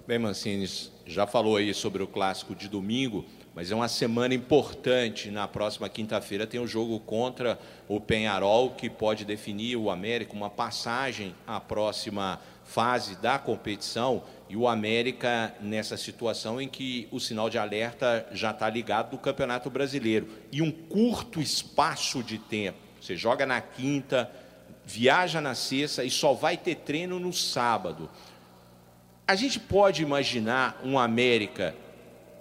Bem, 0.07 0.19
Mancini, 0.19 0.69
já 1.05 1.25
falou 1.25 1.57
aí 1.57 1.73
sobre 1.73 2.03
o 2.03 2.07
clássico 2.07 2.53
de 2.53 2.67
domingo, 2.67 3.25
mas 3.55 3.71
é 3.71 3.75
uma 3.75 3.87
semana 3.87 4.33
importante. 4.33 5.31
Na 5.31 5.47
próxima 5.47 5.89
quinta-feira 5.89 6.45
tem 6.45 6.59
o 6.59 6.63
um 6.63 6.67
jogo 6.67 6.99
contra 6.99 7.57
o 7.87 7.99
Penharol, 7.99 8.71
que 8.71 8.89
pode 8.89 9.25
definir 9.25 9.77
o 9.77 9.89
América 9.89 10.33
uma 10.33 10.49
passagem 10.49 11.33
à 11.47 11.59
próxima 11.59 12.39
fase 12.63 13.15
da 13.15 13.39
competição 13.39 14.23
e 14.47 14.55
o 14.55 14.67
América 14.67 15.53
nessa 15.59 15.97
situação 15.97 16.61
em 16.61 16.67
que 16.67 17.07
o 17.11 17.19
sinal 17.19 17.49
de 17.49 17.57
alerta 17.57 18.27
já 18.31 18.51
está 18.51 18.69
ligado 18.69 19.13
no 19.13 19.17
Campeonato 19.17 19.69
Brasileiro. 19.69 20.27
E 20.51 20.61
um 20.61 20.71
curto 20.71 21.41
espaço 21.41 22.23
de 22.23 22.37
tempo. 22.37 22.77
Você 23.01 23.15
joga 23.15 23.45
na 23.45 23.59
quinta, 23.59 24.29
viaja 24.85 25.41
na 25.41 25.55
sexta 25.55 26.03
e 26.03 26.11
só 26.11 26.33
vai 26.33 26.57
ter 26.57 26.75
treino 26.75 27.19
no 27.19 27.33
sábado. 27.33 28.09
A 29.27 29.35
gente 29.35 29.59
pode 29.59 30.03
imaginar 30.03 30.79
um 30.83 30.99
América 30.99 31.75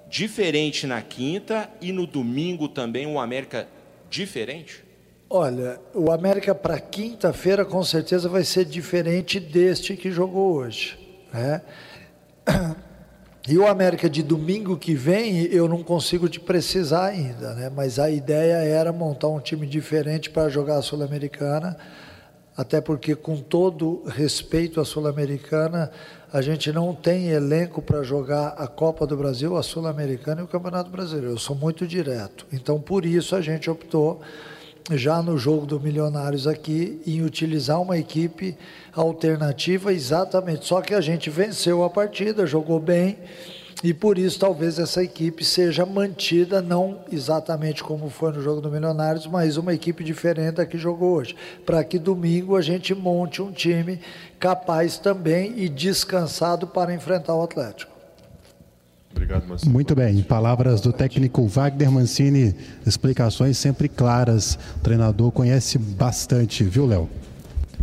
diferente 0.08 0.86
na 0.86 1.00
quinta 1.00 1.70
e 1.80 1.90
no 1.90 2.06
domingo 2.06 2.68
também 2.68 3.06
um 3.06 3.18
América 3.18 3.66
diferente? 4.10 4.84
Olha, 5.28 5.80
o 5.94 6.12
América 6.12 6.54
para 6.54 6.78
quinta-feira 6.78 7.64
com 7.64 7.82
certeza 7.82 8.28
vai 8.28 8.44
ser 8.44 8.64
diferente 8.64 9.40
deste 9.40 9.96
que 9.96 10.10
jogou 10.10 10.54
hoje. 10.54 10.98
Né? 11.32 11.60
E 13.46 13.58
o 13.58 13.66
América 13.66 14.08
de 14.08 14.22
domingo 14.22 14.74
que 14.74 14.94
vem, 14.94 15.42
eu 15.52 15.68
não 15.68 15.82
consigo 15.82 16.30
te 16.30 16.40
precisar 16.40 17.08
ainda, 17.08 17.52
né? 17.52 17.70
mas 17.74 17.98
a 17.98 18.10
ideia 18.10 18.54
era 18.54 18.90
montar 18.90 19.28
um 19.28 19.38
time 19.38 19.66
diferente 19.66 20.30
para 20.30 20.48
jogar 20.48 20.78
a 20.78 20.82
Sul-Americana, 20.82 21.76
até 22.56 22.80
porque, 22.80 23.14
com 23.14 23.36
todo 23.36 24.02
respeito 24.06 24.80
à 24.80 24.84
Sul-Americana, 24.84 25.90
a 26.32 26.40
gente 26.40 26.72
não 26.72 26.94
tem 26.94 27.28
elenco 27.28 27.82
para 27.82 28.02
jogar 28.02 28.54
a 28.56 28.66
Copa 28.66 29.06
do 29.06 29.14
Brasil, 29.14 29.56
a 29.58 29.62
Sul-Americana 29.62 30.40
e 30.40 30.44
o 30.44 30.48
Campeonato 30.48 30.88
Brasileiro. 30.88 31.32
Eu 31.32 31.38
sou 31.38 31.54
muito 31.54 31.86
direto. 31.86 32.46
Então, 32.50 32.80
por 32.80 33.04
isso, 33.04 33.36
a 33.36 33.42
gente 33.42 33.68
optou, 33.68 34.22
já 34.92 35.22
no 35.22 35.38
jogo 35.38 35.64
do 35.64 35.80
Milionários 35.80 36.46
aqui, 36.46 37.00
em 37.06 37.22
utilizar 37.22 37.80
uma 37.80 37.96
equipe 37.96 38.56
alternativa 38.92 39.92
exatamente. 39.92 40.66
Só 40.66 40.82
que 40.82 40.92
a 40.92 41.00
gente 41.00 41.30
venceu 41.30 41.82
a 41.82 41.90
partida, 41.90 42.46
jogou 42.46 42.78
bem 42.78 43.16
e 43.82 43.92
por 43.92 44.16
isso 44.18 44.38
talvez 44.38 44.78
essa 44.78 45.02
equipe 45.02 45.44
seja 45.44 45.84
mantida, 45.84 46.62
não 46.62 47.00
exatamente 47.10 47.82
como 47.82 48.08
foi 48.08 48.32
no 48.32 48.42
jogo 48.42 48.60
do 48.60 48.70
Milionários, 48.70 49.26
mas 49.26 49.56
uma 49.56 49.74
equipe 49.74 50.02
diferente 50.02 50.56
da 50.56 50.66
que 50.66 50.78
jogou 50.78 51.14
hoje. 51.14 51.36
Para 51.66 51.84
que 51.84 51.98
domingo 51.98 52.56
a 52.56 52.62
gente 52.62 52.94
monte 52.94 53.42
um 53.42 53.52
time 53.52 54.00
capaz 54.38 54.98
também 54.98 55.54
e 55.56 55.68
descansado 55.68 56.66
para 56.66 56.94
enfrentar 56.94 57.34
o 57.34 57.42
Atlético. 57.42 57.93
Obrigado, 59.24 59.48
Mancini. 59.48 59.72
Muito 59.72 59.94
bem. 59.94 60.22
Palavras 60.22 60.82
do 60.82 60.92
técnico 60.92 61.46
Wagner 61.46 61.90
Mancini. 61.90 62.54
Explicações 62.86 63.56
sempre 63.56 63.88
claras. 63.88 64.58
O 64.76 64.80
treinador 64.80 65.32
conhece 65.32 65.78
bastante, 65.78 66.62
viu, 66.62 66.84
Léo? 66.84 67.08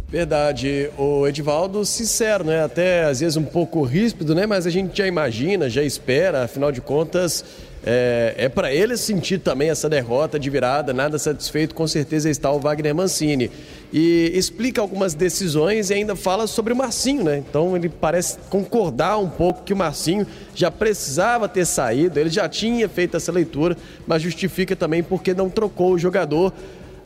Verdade. 0.08 0.92
O 1.00 1.28
Edivaldo, 1.28 1.84
sincero, 1.84 2.44
né? 2.44 2.64
Até 2.64 3.06
às 3.06 3.22
vezes 3.22 3.38
um 3.38 3.44
pouco 3.44 3.82
ríspido, 3.82 4.36
né? 4.36 4.46
Mas 4.46 4.68
a 4.68 4.70
gente 4.70 4.96
já 4.96 5.08
imagina, 5.08 5.68
já 5.68 5.82
espera, 5.82 6.44
afinal 6.44 6.72
de 6.72 6.80
contas, 6.80 7.44
é, 7.84 8.36
é 8.38 8.50
para 8.50 8.72
ele 8.72 8.96
sentir 8.96 9.40
também 9.40 9.72
essa 9.72 9.90
derrota 9.90 10.38
de 10.38 10.48
virada, 10.50 10.94
nada 10.94 11.18
satisfeito, 11.18 11.74
com 11.74 11.88
certeza 11.88 12.30
está 12.30 12.52
o 12.52 12.60
Wagner 12.60 12.94
Mancini. 12.94 13.50
E 13.94 14.32
explica 14.34 14.80
algumas 14.80 15.14
decisões 15.14 15.90
e 15.90 15.94
ainda 15.94 16.16
fala 16.16 16.48
sobre 16.48 16.72
o 16.72 16.76
Marcinho, 16.76 17.24
né? 17.24 17.38
Então 17.38 17.76
ele 17.76 17.90
parece 17.90 18.38
concordar 18.50 19.18
um 19.18 19.30
pouco 19.30 19.64
que 19.64 19.74
o 19.74 19.76
Marcinho 19.76 20.26
já 20.56 20.72
precisava 20.72 21.50
ter 21.50 21.66
saído, 21.66 22.20
ele 22.20 22.30
já 22.30 22.48
tinha 22.48 22.88
feito 22.88 23.18
essa 23.18 23.32
leitura, 23.32 23.76
mas 24.08 24.22
justifica 24.22 24.76
também 24.76 25.04
porque 25.04 25.34
não 25.34 25.50
trocou 25.50 25.94
o 25.94 25.98
jogador 25.98 26.54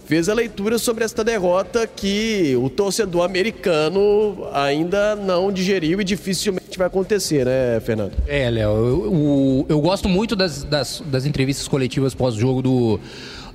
fez 0.05 0.29
a 0.29 0.33
leitura 0.33 0.77
sobre 0.77 1.03
esta 1.03 1.23
derrota 1.23 1.87
que 1.87 2.55
o 2.61 2.69
torcedor 2.69 3.23
americano 3.23 4.47
ainda 4.53 5.15
não 5.15 5.51
digeriu 5.51 5.99
e 5.99 6.03
dificilmente 6.03 6.77
vai 6.77 6.87
acontecer, 6.87 7.45
né, 7.45 7.79
Fernando? 7.79 8.13
É, 8.27 8.49
Léo, 8.49 8.71
eu, 8.71 9.05
eu, 9.05 9.65
eu, 9.69 9.81
gosto 9.81 10.07
muito 10.07 10.35
das, 10.35 10.63
das, 10.63 11.01
das 11.07 11.25
entrevistas 11.25 11.67
coletivas 11.67 12.13
pós-jogo 12.13 12.61
do 12.61 12.99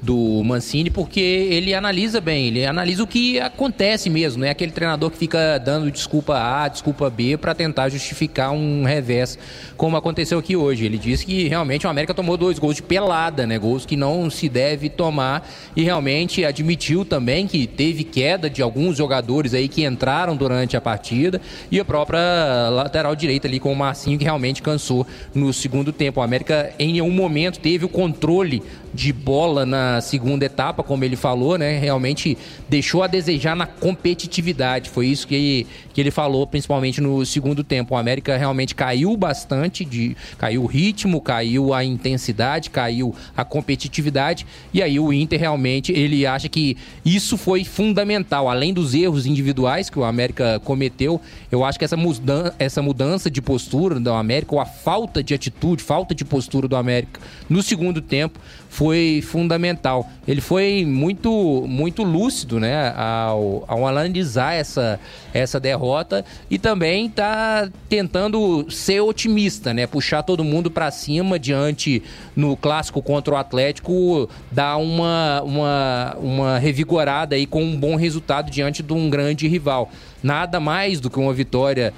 do 0.03 0.43
Mancini, 0.45 0.89
porque 0.89 1.21
ele 1.21 1.75
analisa 1.75 2.21
bem, 2.21 2.47
ele 2.47 2.65
analisa 2.65 3.03
o 3.03 3.07
que 3.07 3.39
acontece 3.39 4.09
mesmo, 4.09 4.41
né? 4.41 4.51
Aquele 4.51 4.73
treinador 4.73 5.11
que 5.11 5.19
fica 5.19 5.59
dando 5.59 5.91
desculpa 5.91 6.39
A, 6.39 6.69
desculpa 6.69 7.11
B 7.11 7.37
para 7.37 7.55
tentar 7.55 7.89
justificar 7.91 8.51
um 8.51 8.85
revés, 8.85 9.39
como 9.77 9.97
aconteceu 9.97 10.39
aqui 10.39 10.57
hoje. 10.57 10.87
Ele 10.87 10.97
disse 10.97 11.27
que 11.27 11.49
realmente 11.49 11.87
o 11.87 11.91
América 11.91 12.15
tomou 12.15 12.37
dois 12.37 12.59
gols 12.59 12.77
de 12.77 12.83
pelada, 12.83 13.47
né? 13.47 13.59
Gols 13.59 13.85
que 13.85 13.97
não 13.97 14.31
se 14.31 14.49
deve 14.49 14.89
tomar 14.89 15.47
e 15.77 15.83
realmente 15.83 16.45
admitiu 16.45 17.05
também 17.05 17.47
que 17.47 17.67
teve 17.67 18.03
queda 18.03 18.49
de 18.49 18.63
alguns 18.63 18.97
jogadores 18.97 19.53
aí 19.53 19.69
que 19.69 19.85
entraram 19.85 20.35
durante 20.35 20.77
a 20.77 20.81
partida 20.81 21.41
e 21.71 21.79
a 21.79 21.85
própria 21.85 22.71
lateral 22.71 23.15
direita 23.15 23.47
ali 23.47 23.61
com 23.61 23.73
o 23.73 23.77
Marcinho 23.77 24.19
que 24.19 24.25
realmente 24.25 24.63
cansou 24.63 25.07
no 25.35 25.53
segundo 25.53 25.93
tempo. 25.93 26.21
O 26.21 26.23
América 26.23 26.73
em 26.79 26.93
nenhum 26.93 27.11
momento 27.11 27.59
teve 27.59 27.85
o 27.85 27.89
controle 27.89 28.63
de 28.93 29.13
bola 29.13 29.65
na 29.65 29.90
segunda 30.01 30.45
etapa, 30.45 30.83
como 30.83 31.03
ele 31.03 31.17
falou, 31.17 31.57
né? 31.57 31.79
Realmente 31.79 32.37
deixou 32.69 33.03
a 33.03 33.07
desejar 33.07 33.57
na 33.57 33.67
competitividade. 33.67 34.91
Foi 34.91 35.07
isso 35.07 35.27
que, 35.27 35.67
que 35.95 36.01
ele 36.01 36.11
falou, 36.11 36.47
principalmente 36.47 37.01
no 37.01 37.25
segundo 37.25 37.65
tempo. 37.65 37.95
O 37.95 37.97
América 37.97 38.37
realmente 38.37 38.75
caiu 38.75 39.17
bastante, 39.17 39.87
de, 39.87 40.15
caiu 40.37 40.63
o 40.63 40.67
ritmo, 40.67 41.19
caiu 41.21 41.73
a 41.73 41.83
intensidade, 41.83 42.69
caiu 42.69 43.15
a 43.35 43.43
competitividade. 43.45 44.47
E 44.75 44.83
aí 44.83 45.01
o 45.01 45.13
Inter 45.13 45.41
realmente 45.41 45.93
ele 45.93 46.27
acha 46.27 46.49
que 46.49 46.77
isso 47.03 47.39
foi 47.39 47.65
fundamental. 47.65 48.51
Além 48.51 48.75
dos 48.75 48.93
erros 48.93 49.25
individuais 49.25 49.89
que 49.89 49.99
o 49.99 50.05
América 50.05 50.61
cometeu, 50.61 51.21
eu 51.51 51.65
acho 51.65 51.79
que 51.79 51.85
essa, 51.85 51.97
mudança, 51.97 52.55
essa 52.59 52.83
mudança 52.83 53.31
de 53.31 53.41
postura 53.41 53.99
do 53.99 54.13
América, 54.13 54.55
ou 54.55 54.61
a 54.61 54.67
falta 54.67 55.23
de 55.23 55.33
atitude, 55.33 55.83
falta 55.83 56.15
de 56.15 56.25
postura 56.25 56.69
do 56.69 56.77
América 56.77 57.21
no 57.49 57.63
segundo 57.63 58.03
tempo, 58.03 58.39
foi 58.69 59.23
fundamental. 59.27 59.80
Ele 60.27 60.41
foi 60.41 60.85
muito, 60.87 61.65
muito 61.67 62.03
lúcido 62.03 62.61
né, 62.61 62.93
ao, 62.97 63.65
ao 63.67 63.87
analisar 63.87 64.55
essa, 64.55 65.01
essa 65.33 65.59
derrota. 65.59 66.25
E 66.51 66.59
também 66.59 67.07
está 67.07 67.69
tentando 67.89 68.67
ser 68.71 69.01
otimista, 69.01 69.75
né, 69.75 69.87
puxar 69.87 70.23
todo 70.23 70.45
mundo 70.45 70.71
para 70.71 70.91
cima 70.91 71.39
diante 71.39 72.03
no 72.37 72.57
clássico 72.57 73.03
contra 73.03 73.35
o 73.35 73.37
Atlético, 73.37 74.29
dar 74.51 74.77
uma, 74.77 75.43
uma, 75.43 76.17
uma 76.21 76.59
revigorada 76.59 77.35
aí 77.35 77.47
com 77.47 77.63
um 77.63 77.77
bom 77.77 77.97
resultado 77.97 78.51
diante 78.51 78.83
de 78.83 78.93
um 78.93 79.11
grande 79.11 79.49
rival. 79.49 79.91
Nada 80.23 80.61
mais 80.61 81.01
do 81.01 81.09
que 81.09 81.19
uma 81.19 81.33
vitória 81.33 81.95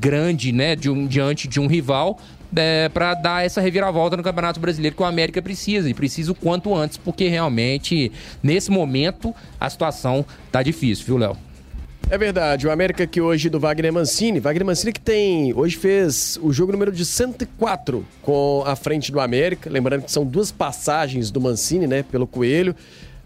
grande, 0.00 0.52
né, 0.52 0.74
de 0.74 0.88
um, 0.88 1.06
diante 1.06 1.46
de 1.46 1.60
um 1.60 1.66
rival, 1.66 2.18
é, 2.56 2.88
para 2.88 3.14
dar 3.14 3.44
essa 3.44 3.60
reviravolta 3.60 4.16
no 4.16 4.22
Campeonato 4.22 4.60
Brasileiro 4.60 4.96
que 4.96 5.02
o 5.02 5.06
América 5.06 5.40
precisa 5.40 5.88
e 5.88 5.94
precisa 5.94 6.32
o 6.32 6.34
quanto 6.34 6.74
antes, 6.74 6.96
porque 6.96 7.28
realmente 7.28 8.12
nesse 8.42 8.70
momento 8.70 9.34
a 9.60 9.68
situação 9.68 10.24
tá 10.50 10.62
difícil, 10.62 11.06
viu, 11.06 11.18
Léo? 11.18 11.36
É 12.10 12.18
verdade, 12.18 12.66
o 12.66 12.70
América 12.70 13.06
que 13.06 13.22
hoje 13.22 13.48
do 13.48 13.58
Wagner 13.58 13.90
Mancini, 13.90 14.38
Wagner 14.38 14.66
Mancini 14.66 14.92
que 14.92 15.00
tem, 15.00 15.54
hoje 15.54 15.76
fez 15.76 16.38
o 16.42 16.52
jogo 16.52 16.70
número 16.70 16.92
de 16.92 17.06
104 17.06 18.04
com 18.20 18.62
a 18.66 18.76
frente 18.76 19.10
do 19.10 19.18
América, 19.18 19.70
lembrando 19.70 20.02
que 20.02 20.12
são 20.12 20.26
duas 20.26 20.52
passagens 20.52 21.30
do 21.30 21.40
Mancini, 21.40 21.86
né, 21.86 22.02
pelo 22.02 22.26
Coelho, 22.26 22.76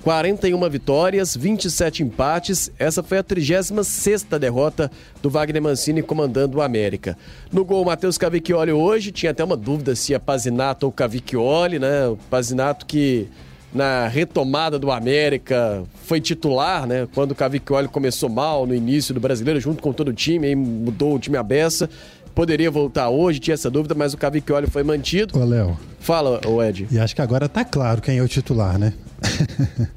41 0.02 0.68
vitórias, 0.70 1.36
27 1.36 2.02
empates. 2.02 2.70
Essa 2.78 3.02
foi 3.02 3.18
a 3.18 3.22
36 3.22 4.22
derrota 4.40 4.90
do 5.20 5.28
Wagner 5.28 5.62
Mancini 5.62 6.02
comandando 6.02 6.58
o 6.58 6.62
América. 6.62 7.16
No 7.52 7.64
gol, 7.64 7.84
Matheus 7.84 8.16
Cavicchioli 8.16 8.72
hoje. 8.72 9.10
Tinha 9.10 9.32
até 9.32 9.42
uma 9.42 9.56
dúvida 9.56 9.96
se 9.96 10.14
é 10.14 10.18
Pazinato 10.18 10.86
ou 10.86 10.92
Cavicchioli, 10.92 11.78
né? 11.78 12.08
O 12.08 12.16
Pazinato 12.30 12.86
que 12.86 13.28
na 13.74 14.06
retomada 14.06 14.78
do 14.78 14.90
América 14.90 15.82
foi 16.04 16.20
titular, 16.20 16.86
né? 16.86 17.08
Quando 17.14 17.32
o 17.32 17.34
Cavicchioli 17.34 17.88
começou 17.88 18.28
mal 18.28 18.66
no 18.66 18.74
início 18.74 19.12
do 19.12 19.20
Brasileiro, 19.20 19.60
junto 19.60 19.82
com 19.82 19.92
todo 19.92 20.08
o 20.08 20.12
time, 20.12 20.46
aí 20.46 20.54
mudou 20.54 21.14
o 21.14 21.18
time 21.18 21.36
à 21.36 21.42
beça 21.42 21.90
poderia 22.36 22.70
voltar 22.70 23.08
hoje, 23.08 23.40
tinha 23.40 23.54
essa 23.54 23.70
dúvida, 23.70 23.94
mas 23.94 24.12
o 24.12 24.18
Cavicchioli 24.18 24.66
foi 24.66 24.84
mantido. 24.84 25.40
Ô, 25.40 25.42
Léo. 25.42 25.74
Fala, 25.98 26.38
o 26.46 26.62
Ed. 26.62 26.86
E 26.90 26.98
acho 26.98 27.16
que 27.16 27.22
agora 27.22 27.48
tá 27.48 27.64
claro 27.64 28.02
quem 28.02 28.18
é 28.18 28.22
o 28.22 28.28
titular, 28.28 28.78
né? 28.78 28.92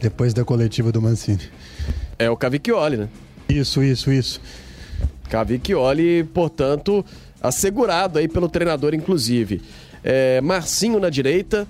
Depois 0.00 0.34
da 0.34 0.44
coletiva 0.44 0.92
do 0.92 1.00
Mancini. 1.00 1.42
É 2.18 2.28
o 2.30 2.36
Cavicchioli, 2.36 2.96
né? 2.96 3.08
Isso, 3.48 3.82
isso, 3.82 4.12
isso. 4.12 4.40
Cavicchioli, 5.28 6.24
portanto, 6.24 7.04
assegurado 7.40 8.18
aí 8.18 8.28
pelo 8.28 8.48
treinador, 8.48 8.94
inclusive. 8.94 9.62
É, 10.02 10.40
Marcinho 10.40 11.00
na 11.00 11.10
direita, 11.10 11.66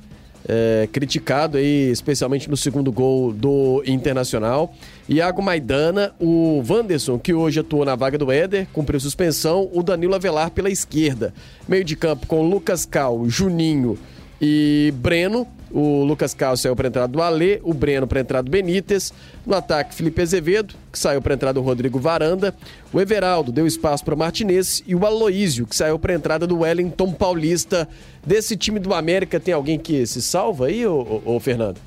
é, 0.49 0.89
criticado 0.93 1.59
aí, 1.59 1.91
especialmente 1.91 2.49
no 2.49 2.57
segundo 2.57 2.93
gol 2.93 3.33
do 3.33 3.83
Internacional. 3.87 4.75
Iago 5.09 5.43
Maidana, 5.43 6.13
o 6.21 6.63
Wanderson, 6.69 7.19
que 7.19 7.35
hoje 7.35 7.61
atuou 7.61 7.85
na 7.85 7.97
vaga 7.97 8.17
do 8.17 8.31
Éder, 8.31 8.67
cumpriu 8.73 9.01
suspensão, 9.01 9.69
o 9.73 9.83
Danilo 9.83 10.15
Avelar 10.15 10.51
pela 10.51 10.71
esquerda. 10.71 11.35
Meio 11.69 11.85
de 11.85 11.97
campo 11.97 12.27
com 12.27 12.49
Lucas 12.49 12.85
Cal, 12.85 13.29
Juninho 13.29 13.99
e 14.41 14.93
Breno. 14.97 15.47
O 15.79 16.05
Lucas 16.05 16.33
Cal 16.33 16.57
saiu 16.57 16.75
para 16.75 16.89
entrada 16.89 17.09
do 17.09 17.21
Alê, 17.21 17.61
o 17.63 17.75
Breno 17.75 18.07
para 18.07 18.21
entrada 18.21 18.45
do 18.45 18.51
Benítez. 18.51 19.13
No 19.45 19.55
ataque, 19.55 19.95
Felipe 19.95 20.23
Azevedo, 20.23 20.75
que 20.91 20.99
saiu 20.99 21.21
para 21.21 21.35
entrada 21.35 21.61
do 21.61 21.61
Rodrigo 21.61 22.01
Varanda. 22.01 22.55
O 22.95 22.99
Everaldo 22.99 23.53
deu 23.53 23.67
espaço 23.67 24.03
para 24.03 24.15
o 24.15 24.19
Martinez. 24.19 24.83
E 24.87 24.95
o 24.95 25.05
Aloísio, 25.05 25.67
que 25.67 25.77
saiu 25.77 25.99
para 25.99 26.15
entrada 26.15 26.47
do 26.47 26.61
Wellington 26.61 27.13
Paulista. 27.13 27.87
Desse 28.27 28.57
time 28.57 28.81
do 28.81 28.95
América, 28.95 29.39
tem 29.39 29.53
alguém 29.53 29.79
que 29.79 30.07
se 30.07 30.23
salva 30.23 30.69
aí, 30.69 30.87
ô, 30.87 31.23
ô, 31.27 31.35
ô 31.35 31.41
Fernando? 31.41 31.79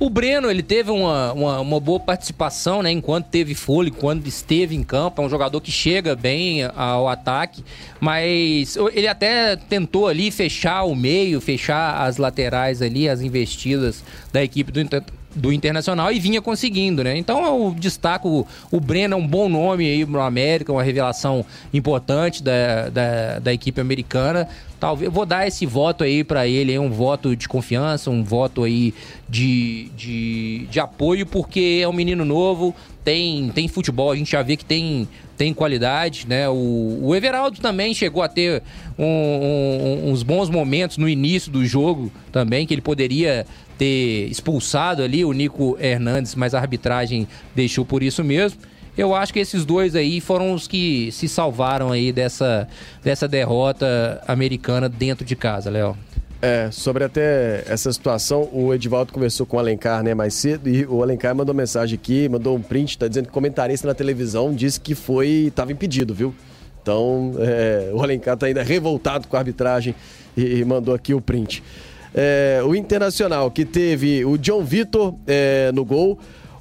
O 0.00 0.08
Breno, 0.08 0.48
ele 0.48 0.62
teve 0.62 0.92
uma, 0.92 1.32
uma, 1.32 1.60
uma, 1.60 1.80
boa 1.80 1.98
participação, 1.98 2.84
né? 2.84 2.90
Enquanto 2.92 3.26
teve 3.26 3.52
fôlego, 3.52 3.96
quando 3.96 4.24
esteve 4.28 4.76
em 4.76 4.82
campo. 4.84 5.20
É 5.20 5.24
um 5.24 5.28
jogador 5.28 5.60
que 5.60 5.72
chega 5.72 6.14
bem 6.14 6.62
ao 6.76 7.08
ataque. 7.08 7.64
Mas 8.00 8.76
ele 8.92 9.08
até 9.08 9.56
tentou 9.56 10.06
ali 10.06 10.30
fechar 10.30 10.84
o 10.84 10.94
meio, 10.94 11.40
fechar 11.40 12.02
as 12.06 12.16
laterais 12.16 12.80
ali, 12.80 13.08
as 13.08 13.22
investidas 13.22 14.04
da 14.32 14.42
equipe 14.42 14.70
do, 14.70 14.80
do 15.34 15.52
Internacional 15.52 16.12
e 16.12 16.20
vinha 16.20 16.40
conseguindo, 16.40 17.02
né? 17.02 17.16
Então 17.16 17.44
eu 17.44 17.74
destaco 17.76 18.46
o 18.70 18.80
Breno, 18.80 19.14
é 19.14 19.16
um 19.16 19.26
bom 19.26 19.48
nome 19.48 19.84
aí 19.84 20.04
no 20.04 20.20
América, 20.20 20.72
uma 20.72 20.82
revelação 20.82 21.44
importante 21.72 22.42
da, 22.42 22.88
da, 22.88 23.38
da 23.40 23.52
equipe 23.52 23.80
americana. 23.80 24.48
Talvez 24.78 25.12
vou 25.12 25.26
dar 25.26 25.46
esse 25.46 25.66
voto 25.66 26.04
aí 26.04 26.22
para 26.22 26.46
ele, 26.46 26.78
um 26.78 26.90
voto 26.90 27.34
de 27.34 27.48
confiança, 27.48 28.10
um 28.10 28.22
voto 28.22 28.62
aí 28.62 28.94
de, 29.28 29.90
de, 29.96 30.66
de 30.70 30.78
apoio, 30.78 31.26
porque 31.26 31.80
é 31.82 31.88
um 31.88 31.92
menino 31.92 32.24
novo, 32.24 32.74
tem, 33.04 33.50
tem 33.50 33.66
futebol, 33.66 34.12
a 34.12 34.16
gente 34.16 34.30
já 34.30 34.42
vê 34.42 34.56
que 34.56 34.64
tem, 34.64 35.08
tem 35.36 35.52
qualidade, 35.52 36.26
né? 36.28 36.48
O, 36.48 37.00
o 37.02 37.14
Everaldo 37.14 37.60
também 37.60 37.92
chegou 37.92 38.22
a 38.22 38.28
ter 38.28 38.62
um, 38.96 39.04
um, 39.04 40.10
uns 40.10 40.22
bons 40.22 40.48
momentos 40.48 40.96
no 40.96 41.08
início 41.08 41.50
do 41.50 41.66
jogo 41.66 42.12
também, 42.30 42.64
que 42.64 42.72
ele 42.72 42.82
poderia 42.82 43.46
ter 43.76 44.28
expulsado 44.30 45.02
ali 45.02 45.24
o 45.24 45.32
Nico 45.32 45.76
Hernandes, 45.80 46.34
mas 46.34 46.54
a 46.54 46.60
arbitragem 46.60 47.26
deixou 47.54 47.84
por 47.84 48.02
isso 48.02 48.22
mesmo. 48.22 48.60
Eu 48.98 49.14
acho 49.14 49.32
que 49.32 49.38
esses 49.38 49.64
dois 49.64 49.94
aí 49.94 50.20
foram 50.20 50.52
os 50.52 50.66
que 50.66 51.12
se 51.12 51.28
salvaram 51.28 51.92
aí 51.92 52.12
dessa, 52.12 52.66
dessa 53.00 53.28
derrota 53.28 54.20
americana 54.26 54.88
dentro 54.88 55.24
de 55.24 55.36
casa, 55.36 55.70
Léo. 55.70 55.96
É, 56.42 56.68
sobre 56.72 57.04
até 57.04 57.62
essa 57.68 57.92
situação, 57.92 58.48
o 58.52 58.74
Edivaldo 58.74 59.12
conversou 59.12 59.46
com 59.46 59.56
o 59.56 59.60
Alencar 59.60 60.02
né, 60.02 60.14
mais 60.14 60.34
cedo 60.34 60.68
e 60.68 60.84
o 60.84 61.00
Alencar 61.00 61.32
mandou 61.32 61.54
mensagem 61.54 61.94
aqui, 61.94 62.28
mandou 62.28 62.56
um 62.56 62.60
print, 62.60 62.98
tá 62.98 63.06
dizendo 63.06 63.26
que 63.26 63.32
comentarista 63.32 63.86
na 63.86 63.94
televisão 63.94 64.52
disse 64.52 64.80
que 64.80 64.96
foi, 64.96 65.46
estava 65.46 65.70
impedido, 65.70 66.12
viu? 66.12 66.34
Então, 66.82 67.34
é, 67.38 67.92
o 67.94 68.02
Alencar 68.02 68.36
tá 68.36 68.46
ainda 68.46 68.64
revoltado 68.64 69.28
com 69.28 69.36
a 69.36 69.38
arbitragem 69.38 69.94
e, 70.36 70.58
e 70.58 70.64
mandou 70.64 70.92
aqui 70.92 71.14
o 71.14 71.20
print. 71.20 71.62
É, 72.12 72.60
o 72.64 72.74
Internacional, 72.74 73.48
que 73.48 73.64
teve 73.64 74.24
o 74.24 74.36
John 74.36 74.64
Vitor 74.64 75.14
é, 75.24 75.70
no 75.72 75.84
gol, 75.84 76.18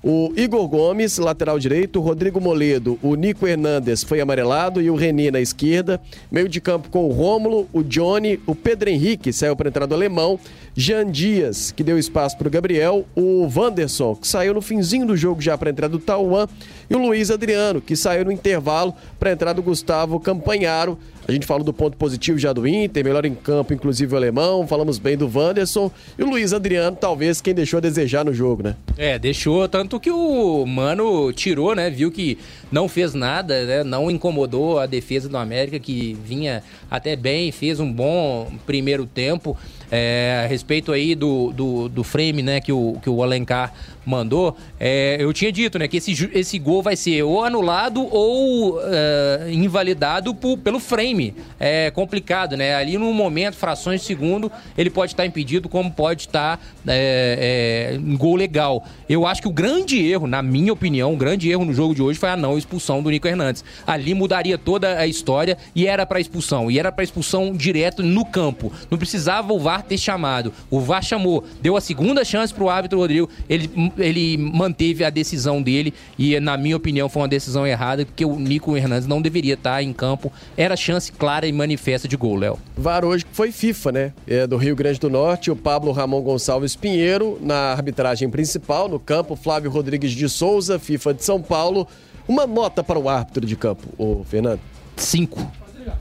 o 0.09 0.31
Igor 0.37 0.65
Gomes, 0.69 1.17
lateral 1.17 1.59
direito, 1.59 1.99
o 1.99 2.01
Rodrigo 2.01 2.39
Moledo, 2.39 2.97
o 3.03 3.13
Nico 3.13 3.45
Hernandes 3.45 4.05
foi 4.05 4.21
amarelado 4.21 4.81
e 4.81 4.89
o 4.89 4.95
Reni 4.95 5.29
na 5.29 5.41
esquerda. 5.41 5.99
Meio 6.31 6.47
de 6.47 6.61
campo 6.61 6.87
com 6.89 7.09
o 7.09 7.11
Rômulo, 7.11 7.67
o 7.73 7.83
Johnny, 7.83 8.39
o 8.47 8.55
Pedro 8.55 8.89
Henrique 8.89 9.33
saiu 9.33 9.53
para 9.53 9.67
entrar 9.67 9.85
do 9.85 9.93
alemão, 9.93 10.39
Jean 10.79 11.09
Dias, 11.11 11.71
que 11.71 11.83
deu 11.83 11.97
espaço 11.97 12.37
para 12.37 12.47
o 12.47 12.51
Gabriel, 12.51 13.03
o 13.15 13.49
Wanderson, 13.51 14.15
que 14.15 14.27
saiu 14.27 14.53
no 14.53 14.61
finzinho 14.61 15.07
do 15.07 15.17
jogo 15.17 15.41
já 15.41 15.57
para 15.57 15.71
entrar 15.71 15.87
do 15.87 15.97
Tauan, 15.97 16.47
e 16.87 16.95
o 16.95 16.99
Luiz 16.99 17.31
Adriano, 17.31 17.81
que 17.81 17.95
saiu 17.95 18.25
no 18.25 18.31
intervalo 18.31 18.93
para 19.19 19.31
entrar 19.31 19.53
do 19.53 19.63
Gustavo 19.63 20.19
Campanharo. 20.19 20.95
A 21.27 21.31
gente 21.31 21.47
falou 21.47 21.63
do 21.63 21.73
ponto 21.73 21.97
positivo 21.97 22.37
já 22.37 22.53
do 22.53 22.65
Inter, 22.65 23.03
melhor 23.03 23.25
em 23.25 23.33
campo, 23.33 23.73
inclusive 23.73 24.13
o 24.13 24.15
alemão. 24.15 24.65
Falamos 24.65 24.97
bem 24.97 25.17
do 25.17 25.27
Wanderson. 25.27 25.91
E 26.17 26.23
o 26.23 26.29
Luiz 26.29 26.53
Adriano, 26.53 26.95
talvez 26.95 27.41
quem 27.41 27.53
deixou 27.53 27.79
a 27.79 27.81
desejar 27.81 28.23
no 28.23 28.33
jogo, 28.33 28.63
né? 28.63 28.75
É, 28.97 29.19
deixou. 29.19 29.67
Tanto 29.67 29.99
que 29.99 30.09
o 30.09 30.65
Mano 30.65 31.33
tirou, 31.33 31.75
né? 31.75 31.89
Viu 31.89 32.11
que 32.11 32.37
não 32.71 32.87
fez 32.87 33.13
nada, 33.13 33.65
né? 33.65 33.83
Não 33.83 34.09
incomodou 34.09 34.79
a 34.79 34.85
defesa 34.85 35.27
do 35.27 35.35
América, 35.35 35.79
que 35.79 36.17
vinha 36.23 36.63
até 36.89 37.13
bem, 37.17 37.51
fez 37.51 37.81
um 37.81 37.91
bom 37.91 38.53
primeiro 38.65 39.05
tempo. 39.05 39.57
É, 39.89 40.41
a 40.43 40.47
respeito 40.47 40.91
aí 40.91 41.15
do, 41.15 41.51
do, 41.53 41.89
do, 41.89 42.03
frame 42.03 42.43
né, 42.43 42.59
que, 42.59 42.73
o, 42.73 42.97
que 43.01 43.09
o 43.09 43.23
Alencar 43.23 43.73
mandou, 44.05 44.55
é, 44.79 45.17
eu 45.19 45.31
tinha 45.33 45.51
dito 45.51 45.77
né, 45.77 45.87
que 45.87 45.97
esse, 45.97 46.29
esse 46.33 46.57
gol 46.59 46.81
vai 46.81 46.95
ser 46.95 47.23
ou 47.23 47.43
anulado 47.43 48.07
ou 48.09 48.79
é, 48.81 49.49
invalidado 49.51 50.33
por, 50.33 50.57
pelo 50.57 50.79
frame. 50.79 51.35
É 51.59 51.91
complicado, 51.91 52.55
né? 52.55 52.75
Ali 52.75 52.97
no 52.97 53.13
momento, 53.13 53.55
frações 53.55 54.01
de 54.01 54.07
segundo, 54.07 54.51
ele 54.77 54.89
pode 54.89 55.13
estar 55.13 55.25
impedido, 55.25 55.67
como 55.67 55.91
pode 55.91 56.21
estar 56.23 56.59
é, 56.87 57.91
é, 57.91 57.95
em 57.95 58.15
gol 58.15 58.35
legal. 58.35 58.85
Eu 59.09 59.25
acho 59.25 59.41
que 59.41 59.47
o 59.47 59.51
grande 59.51 60.05
erro, 60.05 60.27
na 60.27 60.41
minha 60.41 60.71
opinião, 60.71 61.13
o 61.13 61.17
grande 61.17 61.49
erro 61.49 61.65
no 61.65 61.73
jogo 61.73 61.93
de 61.93 62.01
hoje 62.01 62.19
foi 62.19 62.29
a 62.29 62.37
não 62.37 62.57
expulsão 62.57 63.01
do 63.01 63.09
Nico 63.09 63.27
Hernandes. 63.27 63.63
Ali 63.85 64.13
mudaria 64.13 64.57
toda 64.57 64.97
a 64.97 65.07
história 65.07 65.57
e 65.75 65.85
era 65.85 66.05
para 66.05 66.19
expulsão. 66.19 66.71
E 66.71 66.79
era 66.79 66.91
para 66.91 67.03
expulsão 67.03 67.53
direto 67.53 68.03
no 68.03 68.25
campo. 68.25 68.71
Não 68.89 68.97
precisava 68.97 69.53
o 69.53 69.59
VAR 69.59 69.76
VAR 69.77 69.83
ter 69.83 69.97
chamado. 69.97 70.53
O 70.69 70.79
VAR 70.79 71.03
chamou, 71.03 71.43
deu 71.61 71.77
a 71.77 71.81
segunda 71.81 72.25
chance 72.25 72.53
para 72.53 72.63
o 72.63 72.69
árbitro 72.69 72.99
Rodrigo, 72.99 73.29
ele, 73.49 73.69
ele 73.97 74.37
manteve 74.37 75.03
a 75.03 75.09
decisão 75.09 75.61
dele 75.61 75.93
e, 76.17 76.39
na 76.39 76.57
minha 76.57 76.75
opinião, 76.75 77.07
foi 77.07 77.21
uma 77.21 77.27
decisão 77.27 77.65
errada, 77.65 78.05
porque 78.05 78.25
o 78.25 78.39
Nico 78.39 78.75
Hernandes 78.75 79.07
não 79.07 79.21
deveria 79.21 79.53
estar 79.53 79.81
em 79.81 79.93
campo. 79.93 80.31
Era 80.55 80.75
chance 80.75 81.11
clara 81.11 81.47
e 81.47 81.51
manifesta 81.51 82.07
de 82.07 82.17
gol, 82.17 82.35
Léo. 82.35 82.59
VAR 82.75 83.05
hoje 83.05 83.25
foi 83.31 83.51
FIFA, 83.51 83.91
né? 83.91 84.13
É 84.27 84.47
do 84.47 84.57
Rio 84.57 84.75
Grande 84.75 84.99
do 84.99 85.09
Norte, 85.09 85.51
o 85.51 85.55
Pablo 85.55 85.91
Ramon 85.91 86.21
Gonçalves 86.21 86.75
Pinheiro 86.75 87.37
na 87.41 87.71
arbitragem 87.71 88.29
principal, 88.29 88.87
no 88.87 88.99
campo, 88.99 89.35
Flávio 89.35 89.69
Rodrigues 89.69 90.11
de 90.11 90.27
Souza, 90.27 90.79
FIFA 90.79 91.13
de 91.13 91.23
São 91.23 91.41
Paulo. 91.41 91.87
Uma 92.27 92.45
nota 92.45 92.83
para 92.83 92.99
o 92.99 93.07
árbitro 93.07 93.45
de 93.45 93.55
campo, 93.55 93.87
o 93.97 94.23
Fernando? 94.25 94.59
Cinco. 94.97 95.49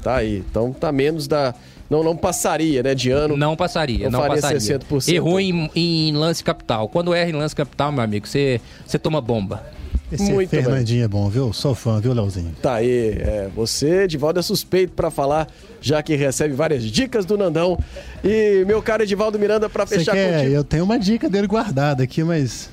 Tá 0.02 0.16
aí. 0.16 0.38
Então 0.50 0.72
tá 0.72 0.90
menos 0.90 1.28
da 1.28 1.54
não, 1.88 2.02
não 2.02 2.16
passaria, 2.16 2.82
né, 2.82 2.94
de 2.94 3.10
ano. 3.10 3.36
Não 3.36 3.56
passaria, 3.56 4.10
não, 4.10 4.20
não 4.20 4.28
passaria. 4.28 4.58
60%. 4.58 5.08
Errou 5.08 5.40
em, 5.40 5.70
em, 5.74 6.12
lance 6.12 6.42
capital. 6.42 6.88
Quando 6.88 7.14
erra 7.14 7.30
em 7.30 7.34
lance 7.34 7.54
capital, 7.54 7.92
meu 7.92 8.02
amigo, 8.02 8.26
você, 8.26 8.60
você 8.84 8.98
toma 8.98 9.20
bomba. 9.20 9.64
Esse 10.10 10.30
Muito 10.30 10.50
Fernandinho 10.50 11.00
bem. 11.00 11.04
é 11.04 11.08
bom, 11.08 11.28
viu? 11.28 11.52
Sou 11.52 11.74
fã, 11.74 12.00
viu, 12.00 12.12
Leozinho? 12.12 12.54
Tá 12.62 12.74
aí. 12.74 13.18
É, 13.18 13.48
você, 13.54 14.04
Edivaldo, 14.04 14.38
é 14.38 14.42
suspeito 14.42 14.92
para 14.92 15.10
falar, 15.10 15.48
já 15.80 16.00
que 16.00 16.14
recebe 16.14 16.54
várias 16.54 16.84
dicas 16.84 17.24
do 17.24 17.36
Nandão. 17.36 17.76
E 18.22 18.64
meu 18.66 18.80
caro 18.80 19.02
Edivaldo 19.02 19.36
Miranda, 19.36 19.68
para 19.68 19.84
fechar 19.84 20.12
quer? 20.12 20.38
contigo. 20.38 20.54
Eu 20.54 20.62
tenho 20.62 20.84
uma 20.84 20.96
dica 20.96 21.28
dele 21.28 21.48
guardada 21.48 22.04
aqui, 22.04 22.22
mas 22.22 22.70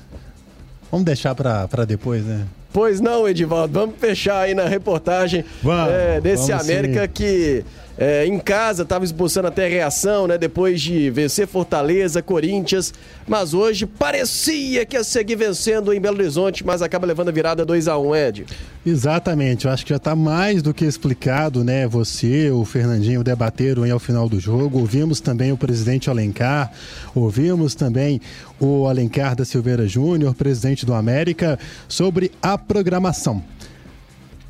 vamos 0.92 1.04
deixar 1.04 1.34
para 1.34 1.84
depois, 1.84 2.24
né? 2.24 2.46
Pois 2.72 3.00
não, 3.00 3.28
Edivaldo. 3.28 3.72
Vamos 3.72 3.96
fechar 3.98 4.42
aí 4.42 4.54
na 4.54 4.66
reportagem 4.66 5.44
vamos, 5.60 5.92
é, 5.92 6.20
desse 6.20 6.50
vamos 6.50 6.64
América 6.64 7.02
sim. 7.02 7.10
que 7.14 7.64
é, 7.96 8.26
em 8.26 8.38
casa, 8.38 8.82
estava 8.82 9.04
esboçando 9.04 9.48
até 9.48 9.68
reação, 9.68 10.26
né? 10.26 10.36
Depois 10.36 10.80
de 10.80 11.10
vencer 11.10 11.46
Fortaleza, 11.46 12.22
Corinthians. 12.22 12.92
Mas 13.26 13.54
hoje 13.54 13.86
parecia 13.86 14.84
que 14.84 14.96
ia 14.96 15.04
seguir 15.04 15.36
vencendo 15.36 15.92
em 15.92 16.00
Belo 16.00 16.18
Horizonte, 16.18 16.64
mas 16.64 16.82
acaba 16.82 17.06
levando 17.06 17.28
a 17.28 17.32
virada 17.32 17.64
2 17.64 17.88
a 17.88 17.98
1 17.98 18.08
um, 18.08 18.16
Ed. 18.16 18.46
Exatamente, 18.84 19.64
eu 19.64 19.70
acho 19.70 19.84
que 19.84 19.90
já 19.90 19.96
está 19.96 20.14
mais 20.14 20.62
do 20.62 20.74
que 20.74 20.84
explicado, 20.84 21.64
né? 21.64 21.86
Você, 21.86 22.50
o 22.50 22.64
Fernandinho 22.64 23.24
debateram 23.24 23.84
aí 23.84 23.90
ao 23.90 23.98
final 23.98 24.28
do 24.28 24.38
jogo. 24.38 24.80
Ouvimos 24.80 25.20
também 25.20 25.52
o 25.52 25.56
presidente 25.56 26.10
Alencar, 26.10 26.70
ouvimos 27.14 27.74
também 27.74 28.20
o 28.60 28.86
Alencar 28.86 29.34
da 29.34 29.44
Silveira 29.44 29.86
Júnior, 29.86 30.34
presidente 30.34 30.84
do 30.84 30.92
América, 30.92 31.58
sobre 31.88 32.30
a 32.42 32.58
programação. 32.58 33.42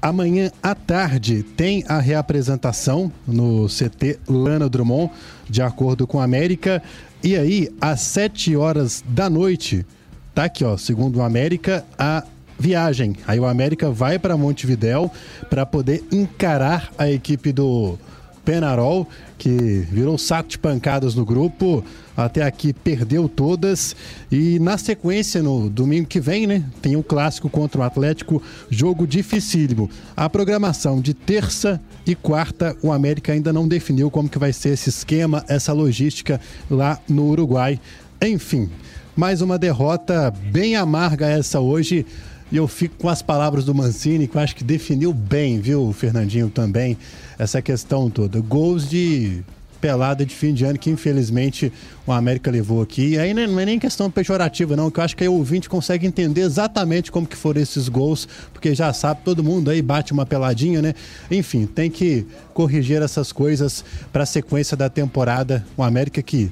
Amanhã 0.05 0.51
à 0.63 0.75
tarde 0.75 1.43
tem 1.43 1.83
a 1.89 1.99
reapresentação 1.99 3.11
no 3.27 3.67
CT 3.69 4.19
Lana 4.29 4.69
Drummond, 4.69 5.11
de 5.49 5.63
acordo 5.63 6.07
com 6.07 6.21
a 6.21 6.25
América. 6.25 6.83
E 7.23 7.35
aí, 7.35 7.71
às 7.81 8.03
7 8.03 8.55
horas 8.55 9.03
da 9.09 9.31
noite, 9.31 9.87
tá 10.35 10.45
aqui, 10.45 10.63
ó, 10.63 10.77
segundo 10.77 11.21
o 11.21 11.23
América, 11.23 11.87
a 11.99 12.23
viagem. 12.59 13.17
Aí 13.27 13.41
o 13.41 13.47
América 13.47 13.91
vai 13.91 14.19
para 14.19 14.37
Montevidéu 14.37 15.11
para 15.49 15.65
poder 15.65 16.05
encarar 16.13 16.93
a 16.99 17.11
equipe 17.11 17.51
do 17.51 17.99
Penarol, 18.45 19.09
que 19.39 19.87
virou 19.91 20.19
saco 20.19 20.51
de 20.51 20.59
pancadas 20.59 21.15
no 21.15 21.25
grupo, 21.25 21.83
até 22.17 22.43
aqui 22.43 22.73
perdeu 22.73 23.29
todas. 23.29 23.95
E 24.31 24.59
na 24.59 24.79
sequência, 24.79 25.43
no 25.43 25.69
domingo 25.69 26.07
que 26.07 26.21
vem, 26.21 26.47
né, 26.47 26.65
tem 26.81 26.97
um 26.97 27.03
clássico 27.03 27.49
contra 27.49 27.81
o 27.81 27.85
Atlético, 27.85 28.43
jogo 28.71 29.07
dificílimo. 29.07 29.91
A 30.17 30.29
programação 30.29 31.01
de 31.01 31.15
terça 31.15 31.81
e 32.07 32.15
quarta, 32.15 32.77
o 32.83 32.93
América 32.93 33.33
ainda 33.33 33.53
não 33.53 33.67
definiu 33.67 34.11
como 34.11 34.29
que 34.29 34.39
vai 34.39 34.53
ser 34.53 34.71
esse 34.71 34.89
esquema, 34.89 35.45
essa 35.49 35.73
logística 35.73 36.41
lá 36.71 36.99
no 37.09 37.27
Uruguai. 37.29 37.81
Enfim, 38.23 38.71
mais 39.17 39.41
uma 39.41 39.59
derrota 39.59 40.33
bem 40.51 40.77
amarga 40.77 41.27
essa 41.27 41.61
hoje 41.61 42.07
e 42.53 42.57
eu 42.57 42.69
fico 42.69 42.97
com 42.97 43.09
as 43.09 43.21
palavras 43.23 43.65
do 43.65 43.75
Mancini, 43.75 44.29
que 44.29 44.37
eu 44.37 44.41
acho 44.41 44.55
que 44.55 44.63
definiu 44.63 45.13
bem, 45.13 45.59
viu, 45.61 45.93
Fernandinho, 45.93 46.49
também, 46.49 46.97
essa 47.39 47.61
questão 47.61 48.09
toda. 48.09 48.41
Gols 48.41 48.89
de 48.89 49.43
pelada 49.85 50.25
de 50.25 50.35
fim 50.35 50.55
de 50.55 50.65
ano 50.65 50.79
que 50.79 50.89
infelizmente 50.89 51.71
o 52.07 52.13
América 52.13 52.51
levou 52.51 52.81
aqui. 52.81 53.11
E 53.11 53.19
aí 53.19 53.35
não 53.35 53.61
é 53.61 53.67
nem 53.67 53.79
questão 53.79 54.11
pejorativa, 54.11 54.75
não, 54.75 54.91
que 54.91 54.99
eu 54.99 55.05
acho 55.05 55.15
que 55.15 55.25
aí 55.25 55.29
o 55.29 55.35
ouvinte 55.35 55.69
consegue 55.69 56.07
entender 56.07 56.41
exatamente 56.41 57.13
como 57.13 57.27
que 57.27 57.37
foram 57.37 57.61
esses 57.61 57.87
gols, 57.87 58.27
porque 58.51 58.75
já 58.75 58.91
sabe, 58.95 59.21
todo 59.23 59.45
mundo 59.45 59.69
aí 59.71 59.83
bate 59.83 60.15
uma 60.15 60.25
peladinha, 60.25 60.81
né? 60.81 60.95
Enfim, 61.31 61.67
tem 61.67 61.91
que 61.91 62.27
corrigir 62.55 63.03
essas 63.03 63.31
coisas 63.31 63.85
para 64.11 64.23
a 64.23 64.27
sequência 64.27 64.75
da 64.75 64.89
temporada. 64.89 65.67
O 65.77 65.83
América 65.83 66.23
que 66.23 66.51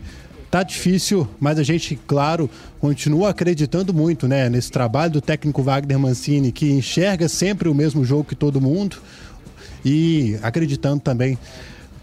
Tá 0.51 0.62
difícil, 0.62 1.26
mas 1.41 1.59
a 1.59 1.62
gente, 1.62 1.99
claro, 2.07 2.51
continua 2.78 3.30
acreditando 3.30 3.95
muito, 3.95 4.28
né, 4.28 4.51
nesse 4.51 4.70
trabalho 4.70 5.11
do 5.11 5.20
técnico 5.22 5.62
Wagner 5.62 5.99
Mancini, 5.99 6.53
que 6.53 6.70
enxerga 6.70 7.26
sempre 7.26 7.70
o 7.70 7.74
mesmo 7.74 8.05
jogo 8.05 8.24
que 8.24 8.35
todo 8.35 8.61
mundo 8.61 8.99
e 9.83 10.37
acreditando 10.43 11.01
também, 11.01 11.39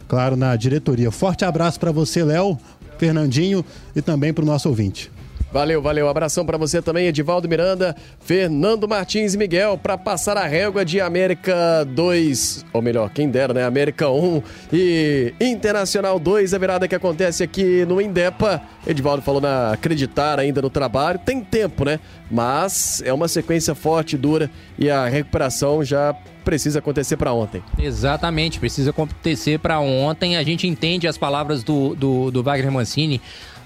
claro, 0.10 0.36
na 0.36 0.54
diretoria. 0.58 1.12
Forte 1.12 1.46
abraço 1.46 1.80
para 1.80 1.92
você, 1.92 2.24
Léo, 2.24 2.58
Fernandinho 2.98 3.64
e 3.96 4.02
também 4.02 4.34
para 4.34 4.44
o 4.44 4.46
nosso 4.46 4.68
ouvinte. 4.68 5.10
Valeu, 5.52 5.82
valeu. 5.82 6.08
Abração 6.08 6.46
para 6.46 6.60
você 6.60 6.80
também, 6.80 7.08
Edivaldo 7.08 7.50
Miranda, 7.50 7.96
Fernando 8.20 8.88
Martins 8.88 9.34
e 9.34 9.38
Miguel, 9.38 9.80
para 9.80 9.98
passar 9.98 10.38
a 10.38 10.46
régua 10.46 10.86
de 10.86 11.02
América 11.02 11.84
2, 11.86 12.66
ou 12.72 12.84
melhor, 12.84 13.10
quem 13.10 13.30
dera, 13.30 13.52
né? 13.52 13.66
América 13.66 14.12
1 14.12 14.44
e 14.72 15.34
Internacional 15.42 16.20
2, 16.20 16.54
a 16.54 16.58
virada 16.60 16.88
que 16.88 16.94
acontece 16.94 17.42
aqui 17.42 17.84
no 17.86 18.00
Indepa. 18.00 18.62
Edivaldo 18.86 19.24
falou 19.24 19.42
na 19.42 19.72
acreditar 19.72 20.40
ainda 20.40 20.62
no 20.62 20.70
trabalho. 20.70 21.20
Tem 21.26 21.42
tempo, 21.42 21.84
né? 21.84 22.00
Mas 22.30 23.02
é 23.04 23.12
uma 23.12 23.28
sequência 23.28 23.74
forte, 23.74 24.16
dura 24.18 24.52
e 24.78 24.88
a 24.88 25.08
recuperação 25.08 25.84
já 25.84 26.16
precisa 26.46 26.78
acontecer 26.78 27.18
para 27.18 27.34
ontem. 27.34 27.64
Exatamente, 27.78 28.60
precisa 28.60 28.92
acontecer 28.92 29.60
para 29.60 29.80
ontem. 29.80 30.38
A 30.38 30.44
gente 30.44 30.68
entende 30.68 31.08
as 31.08 31.18
palavras 31.18 31.64
do, 31.64 31.96
do, 31.96 32.30
do 32.30 32.44
Wagner 32.44 32.72
Mancini 32.72 33.20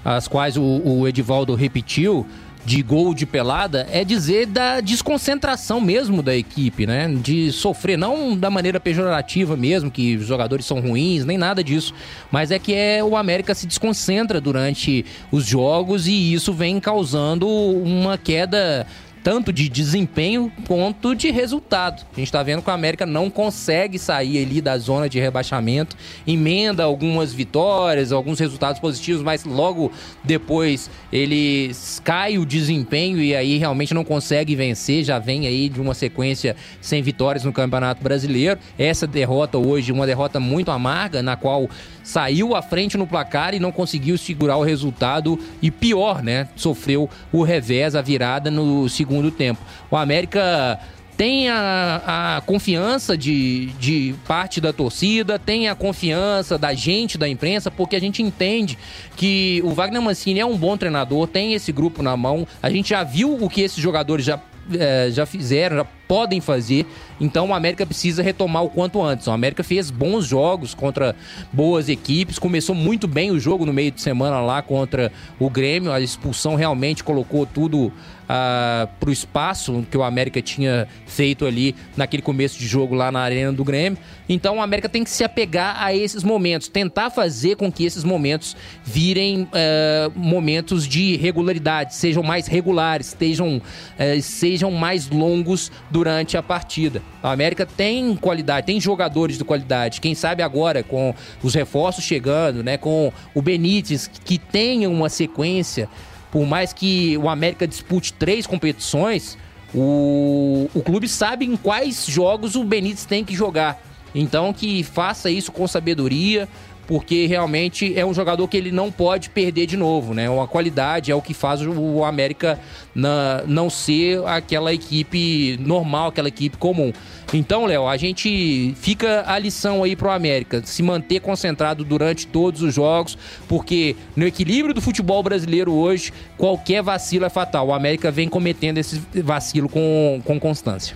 as 0.03 0.27
quais 0.27 0.57
o, 0.57 0.63
o 0.63 1.07
Edivaldo 1.07 1.55
repetiu, 1.55 2.25
de 2.65 2.81
gol 2.81 3.13
de 3.13 3.25
pelada 3.25 3.87
é 3.91 4.03
dizer 4.03 4.45
da 4.45 4.79
desconcentração 4.79 5.81
mesmo 5.81 6.21
da 6.23 6.35
equipe, 6.35 6.85
né? 6.85 7.09
De 7.09 7.51
sofrer, 7.51 7.97
não 7.97 8.37
da 8.37 8.49
maneira 8.49 8.79
pejorativa 8.79 9.57
mesmo, 9.57 9.91
que 9.91 10.15
os 10.15 10.25
jogadores 10.25 10.65
são 10.65 10.79
ruins, 10.79 11.25
nem 11.25 11.37
nada 11.37 11.63
disso, 11.63 11.93
mas 12.31 12.51
é 12.51 12.59
que 12.59 12.73
é 12.73 13.03
o 13.03 13.17
América 13.17 13.53
se 13.53 13.67
desconcentra 13.67 14.39
durante 14.39 15.05
os 15.31 15.45
jogos 15.45 16.07
e 16.07 16.33
isso 16.33 16.53
vem 16.53 16.79
causando 16.79 17.47
uma 17.47 18.17
queda 18.17 18.87
tanto 19.23 19.53
de 19.53 19.69
desempenho 19.69 20.51
quanto 20.67 21.15
de 21.15 21.31
resultado. 21.31 22.05
A 22.11 22.15
gente 22.15 22.27
está 22.27 22.43
vendo 22.43 22.61
que 22.61 22.69
o 22.69 22.73
América 22.73 23.05
não 23.05 23.29
consegue 23.29 23.97
sair 23.97 24.43
ali 24.43 24.59
da 24.59 24.77
zona 24.77 25.07
de 25.07 25.19
rebaixamento, 25.19 25.95
emenda 26.27 26.83
algumas 26.83 27.33
vitórias, 27.33 28.11
alguns 28.11 28.39
resultados 28.39 28.79
positivos, 28.79 29.23
mas 29.23 29.45
logo 29.45 29.91
depois 30.23 30.89
ele 31.11 31.71
cai 32.03 32.37
o 32.37 32.45
desempenho 32.45 33.21
e 33.21 33.33
aí 33.33 33.57
realmente 33.57 33.93
não 33.93 34.03
consegue 34.03 34.55
vencer, 34.55 35.03
já 35.03 35.19
vem 35.19 35.47
aí 35.47 35.69
de 35.69 35.79
uma 35.79 35.93
sequência 35.93 36.55
sem 36.81 37.01
vitórias 37.01 37.45
no 37.45 37.53
Campeonato 37.53 38.03
Brasileiro. 38.03 38.59
Essa 38.77 39.07
derrota 39.07 39.57
hoje, 39.57 39.91
uma 39.91 40.05
derrota 40.05 40.39
muito 40.39 40.69
amarga, 40.69 41.23
na 41.23 41.37
qual 41.37 41.69
saiu 42.03 42.55
à 42.55 42.61
frente 42.61 42.97
no 42.97 43.07
placar 43.07 43.53
e 43.53 43.59
não 43.59 43.71
conseguiu 43.71 44.17
segurar 44.17 44.57
o 44.57 44.63
resultado 44.63 45.39
e 45.61 45.71
pior, 45.71 46.21
né? 46.21 46.49
Sofreu 46.55 47.09
o 47.31 47.43
revés, 47.43 47.95
a 47.95 48.01
virada 48.01 48.51
no 48.51 48.87
segundo 48.89 49.31
tempo. 49.31 49.61
O 49.89 49.95
América 49.95 50.79
tem 51.15 51.49
a, 51.49 52.37
a, 52.37 52.41
confiança 52.41 53.17
de, 53.17 53.67
de 53.79 54.15
parte 54.27 54.59
da 54.59 54.73
torcida, 54.73 55.37
tem 55.37 55.69
a 55.69 55.75
confiança 55.75 56.57
da 56.57 56.73
gente, 56.73 57.17
da 57.17 57.29
imprensa, 57.29 57.69
porque 57.69 57.95
a 57.95 57.99
gente 57.99 58.21
entende 58.21 58.77
que 59.15 59.61
o 59.63 59.69
Wagner 59.69 60.01
Mancini 60.01 60.39
é 60.39 60.45
um 60.45 60.57
bom 60.57 60.75
treinador, 60.75 61.27
tem 61.27 61.53
esse 61.53 61.71
grupo 61.71 62.01
na 62.01 62.17
mão, 62.17 62.47
a 62.61 62.69
gente 62.69 62.89
já 62.89 63.03
viu 63.03 63.35
o 63.35 63.49
que 63.49 63.61
esses 63.61 63.77
jogadores 63.77 64.25
já, 64.25 64.39
é, 64.71 65.09
já 65.11 65.25
fizeram, 65.25 65.77
já 65.77 65.85
podem 66.07 66.39
fazer. 66.39 66.85
Então 67.19 67.49
o 67.49 67.53
América 67.53 67.85
precisa 67.85 68.21
retomar 68.21 68.63
o 68.63 68.69
quanto 68.69 69.01
antes. 69.01 69.27
O 69.27 69.31
América 69.31 69.63
fez 69.63 69.89
bons 69.89 70.25
jogos 70.25 70.73
contra 70.73 71.15
boas 71.51 71.89
equipes, 71.89 72.37
começou 72.37 72.75
muito 72.75 73.07
bem 73.07 73.31
o 73.31 73.39
jogo 73.39 73.65
no 73.65 73.73
meio 73.73 73.91
de 73.91 74.01
semana 74.01 74.39
lá 74.39 74.61
contra 74.61 75.11
o 75.39 75.49
Grêmio. 75.49 75.91
A 75.91 75.99
expulsão 75.99 76.55
realmente 76.55 77.03
colocou 77.03 77.45
tudo 77.45 77.91
uh, 78.23 78.87
para 78.99 79.09
o 79.09 79.11
espaço 79.11 79.85
que 79.89 79.97
o 79.97 80.03
América 80.03 80.41
tinha 80.41 80.87
feito 81.05 81.45
ali 81.45 81.75
naquele 81.95 82.21
começo 82.21 82.59
de 82.59 82.67
jogo 82.67 82.95
lá 82.95 83.11
na 83.11 83.19
arena 83.19 83.51
do 83.51 83.63
Grêmio. 83.63 83.97
Então 84.27 84.57
o 84.57 84.61
América 84.61 84.87
tem 84.87 85.03
que 85.03 85.09
se 85.09 85.23
apegar 85.23 85.81
a 85.81 85.93
esses 85.93 86.23
momentos, 86.23 86.67
tentar 86.67 87.09
fazer 87.09 87.55
com 87.55 87.71
que 87.71 87.83
esses 87.83 88.03
momentos 88.03 88.55
virem 88.83 89.43
uh, 89.43 90.11
momentos 90.15 90.87
de 90.87 91.17
regularidade, 91.17 91.95
sejam 91.95 92.23
mais 92.23 92.47
regulares, 92.47 93.07
estejam, 93.07 93.57
uh, 93.57 94.21
sejam 94.21 94.71
mais 94.71 95.09
longos 95.09 95.71
durante 95.89 96.37
a 96.37 96.43
partida. 96.43 97.01
A 97.21 97.31
América 97.31 97.65
tem 97.65 98.15
qualidade, 98.15 98.65
tem 98.65 98.79
jogadores 98.79 99.37
de 99.37 99.43
qualidade. 99.43 100.01
Quem 100.01 100.15
sabe 100.15 100.41
agora, 100.41 100.83
com 100.83 101.13
os 101.41 101.53
reforços 101.53 102.03
chegando, 102.03 102.63
né, 102.63 102.77
com 102.77 103.11
o 103.33 103.41
Benítez, 103.41 104.07
que 104.07 104.37
tenha 104.37 104.89
uma 104.89 105.09
sequência, 105.09 105.89
por 106.33 106.47
mais 106.47 106.73
que 106.73 107.15
o 107.19 107.29
América 107.29 107.67
dispute 107.67 108.11
três 108.11 108.47
competições, 108.47 109.37
o, 109.71 110.67
o 110.73 110.81
clube 110.81 111.07
sabe 111.07 111.45
em 111.45 111.55
quais 111.55 112.07
jogos 112.07 112.55
o 112.55 112.63
Benítez 112.63 113.05
tem 113.05 113.23
que 113.23 113.35
jogar. 113.35 113.79
Então 114.15 114.51
que 114.51 114.81
faça 114.81 115.29
isso 115.29 115.51
com 115.51 115.67
sabedoria, 115.67 116.49
porque 116.87 117.25
realmente 117.25 117.97
é 117.97 118.05
um 118.05 118.13
jogador 118.13 118.47
que 118.47 118.57
ele 118.57 118.71
não 118.71 118.91
pode 118.91 119.29
perder 119.29 119.65
de 119.65 119.77
novo, 119.77 120.13
né? 120.13 120.29
Uma 120.29 120.47
qualidade 120.47 121.11
é 121.11 121.15
o 121.15 121.21
que 121.21 121.33
faz 121.33 121.61
o 121.61 122.03
América 122.03 122.59
na, 122.93 123.43
não 123.47 123.69
ser 123.69 124.25
aquela 124.25 124.73
equipe 124.73 125.57
normal, 125.59 126.09
aquela 126.09 126.27
equipe 126.27 126.57
comum. 126.57 126.91
Então, 127.33 127.65
Léo, 127.65 127.87
a 127.87 127.97
gente 127.97 128.75
fica 128.75 129.23
a 129.25 129.39
lição 129.39 129.83
aí 129.83 129.95
pro 129.95 130.11
América, 130.11 130.61
se 130.63 130.83
manter 130.83 131.19
concentrado 131.19 131.83
durante 131.83 132.27
todos 132.27 132.61
os 132.61 132.75
jogos, 132.75 133.17
porque 133.47 133.95
no 134.15 134.27
equilíbrio 134.27 134.73
do 134.73 134.81
futebol 134.81 135.23
brasileiro 135.23 135.73
hoje, 135.73 136.13
qualquer 136.37 136.83
vacilo 136.83 137.25
é 137.25 137.29
fatal. 137.29 137.67
O 137.67 137.73
América 137.73 138.11
vem 138.11 138.29
cometendo 138.29 138.77
esse 138.77 139.01
vacilo 139.23 139.67
com, 139.67 140.21
com 140.23 140.39
constância. 140.39 140.95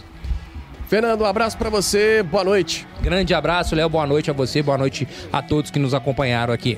Fernando, 0.87 1.21
um 1.21 1.25
abraço 1.25 1.57
para 1.57 1.69
você, 1.69 2.23
boa 2.23 2.45
noite. 2.45 2.87
Grande 3.01 3.33
abraço, 3.33 3.75
Léo, 3.75 3.89
boa 3.89 4.07
noite 4.07 4.31
a 4.31 4.33
você, 4.33 4.63
boa 4.63 4.77
noite 4.77 5.05
a 5.33 5.41
todos 5.41 5.69
que 5.69 5.77
nos 5.77 5.93
acompanharam 5.93 6.53
aqui. 6.53 6.77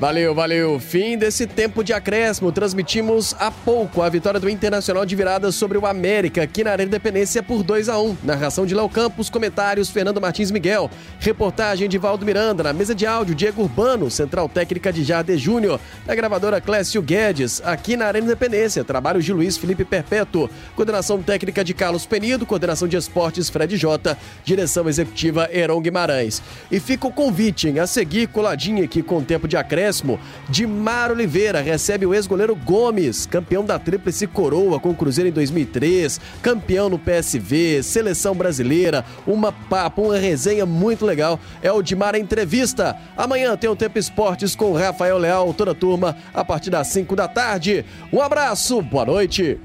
Valeu, 0.00 0.34
valeu. 0.34 0.80
Fim 0.80 1.18
desse 1.18 1.46
tempo 1.46 1.84
de 1.84 1.92
acréscimo. 1.92 2.50
Transmitimos 2.50 3.36
há 3.38 3.50
pouco 3.50 4.00
a 4.00 4.08
vitória 4.08 4.40
do 4.40 4.48
Internacional 4.48 5.04
de 5.04 5.14
virada 5.14 5.52
sobre 5.52 5.76
o 5.76 5.84
América, 5.84 6.42
aqui 6.42 6.64
na 6.64 6.70
Arena 6.70 6.88
Independência 6.88 7.42
por 7.42 7.62
2 7.62 7.90
a 7.90 8.00
1 8.00 8.16
Narração 8.24 8.64
de 8.64 8.74
Léo 8.74 8.88
Campos, 8.88 9.28
comentários 9.28 9.90
Fernando 9.90 10.18
Martins 10.18 10.50
Miguel. 10.50 10.90
Reportagem 11.18 11.86
de 11.86 11.98
Valdo 11.98 12.24
Miranda. 12.24 12.62
Na 12.62 12.72
mesa 12.72 12.94
de 12.94 13.04
áudio, 13.04 13.34
Diego 13.34 13.60
Urbano, 13.60 14.10
Central 14.10 14.48
Técnica 14.48 14.90
de 14.90 15.04
Jardim 15.04 15.36
Júnior. 15.36 15.78
Na 16.06 16.14
gravadora 16.14 16.62
Clécio 16.62 17.02
Guedes, 17.02 17.60
aqui 17.62 17.94
na 17.94 18.06
Arena 18.06 18.24
Independência. 18.24 18.82
Trabalho 18.82 19.20
de 19.20 19.34
Luiz 19.34 19.58
Felipe 19.58 19.84
Perpétuo. 19.84 20.48
Coordenação 20.74 21.22
técnica 21.22 21.62
de 21.62 21.74
Carlos 21.74 22.06
Penido. 22.06 22.46
Coordenação 22.46 22.88
de 22.88 22.96
esportes 22.96 23.50
Fred 23.50 23.76
Jota. 23.76 24.16
Direção 24.46 24.88
executiva 24.88 25.46
Heron 25.52 25.82
Guimarães. 25.82 26.42
E 26.72 26.80
fica 26.80 27.06
o 27.06 27.12
convite 27.12 27.78
a 27.78 27.86
seguir 27.86 28.28
coladinho 28.28 28.82
aqui 28.82 29.02
com 29.02 29.18
o 29.18 29.22
tempo 29.22 29.46
de 29.46 29.58
acréscimo 29.58 29.89
acréscimo, 29.90 30.18
Dimar 30.48 31.10
Oliveira 31.10 31.60
recebe 31.60 32.06
o 32.06 32.14
ex-goleiro 32.14 32.54
Gomes, 32.54 33.26
campeão 33.26 33.64
da 33.64 33.78
Tríplice 33.78 34.26
Coroa 34.26 34.78
com 34.78 34.90
o 34.90 34.94
Cruzeiro 34.94 35.28
em 35.28 35.32
2003, 35.32 36.20
campeão 36.40 36.88
no 36.88 36.98
PSV, 36.98 37.82
seleção 37.82 38.34
brasileira, 38.34 39.04
uma 39.26 39.52
papo, 39.52 40.02
uma 40.02 40.16
resenha 40.16 40.64
muito 40.64 41.04
legal. 41.04 41.38
É 41.60 41.72
o 41.72 41.82
Dimar 41.82 42.14
Entrevista. 42.14 42.96
Amanhã 43.16 43.56
tem 43.56 43.68
o 43.68 43.76
Tempo 43.76 43.98
Esportes 43.98 44.54
com 44.54 44.72
Rafael 44.72 45.18
Leal, 45.18 45.52
toda 45.52 45.72
a 45.72 45.74
turma, 45.74 46.16
a 46.32 46.44
partir 46.44 46.70
das 46.70 46.86
5 46.88 47.16
da 47.16 47.26
tarde. 47.26 47.84
Um 48.12 48.20
abraço, 48.20 48.80
boa 48.80 49.04
noite. 49.04 49.58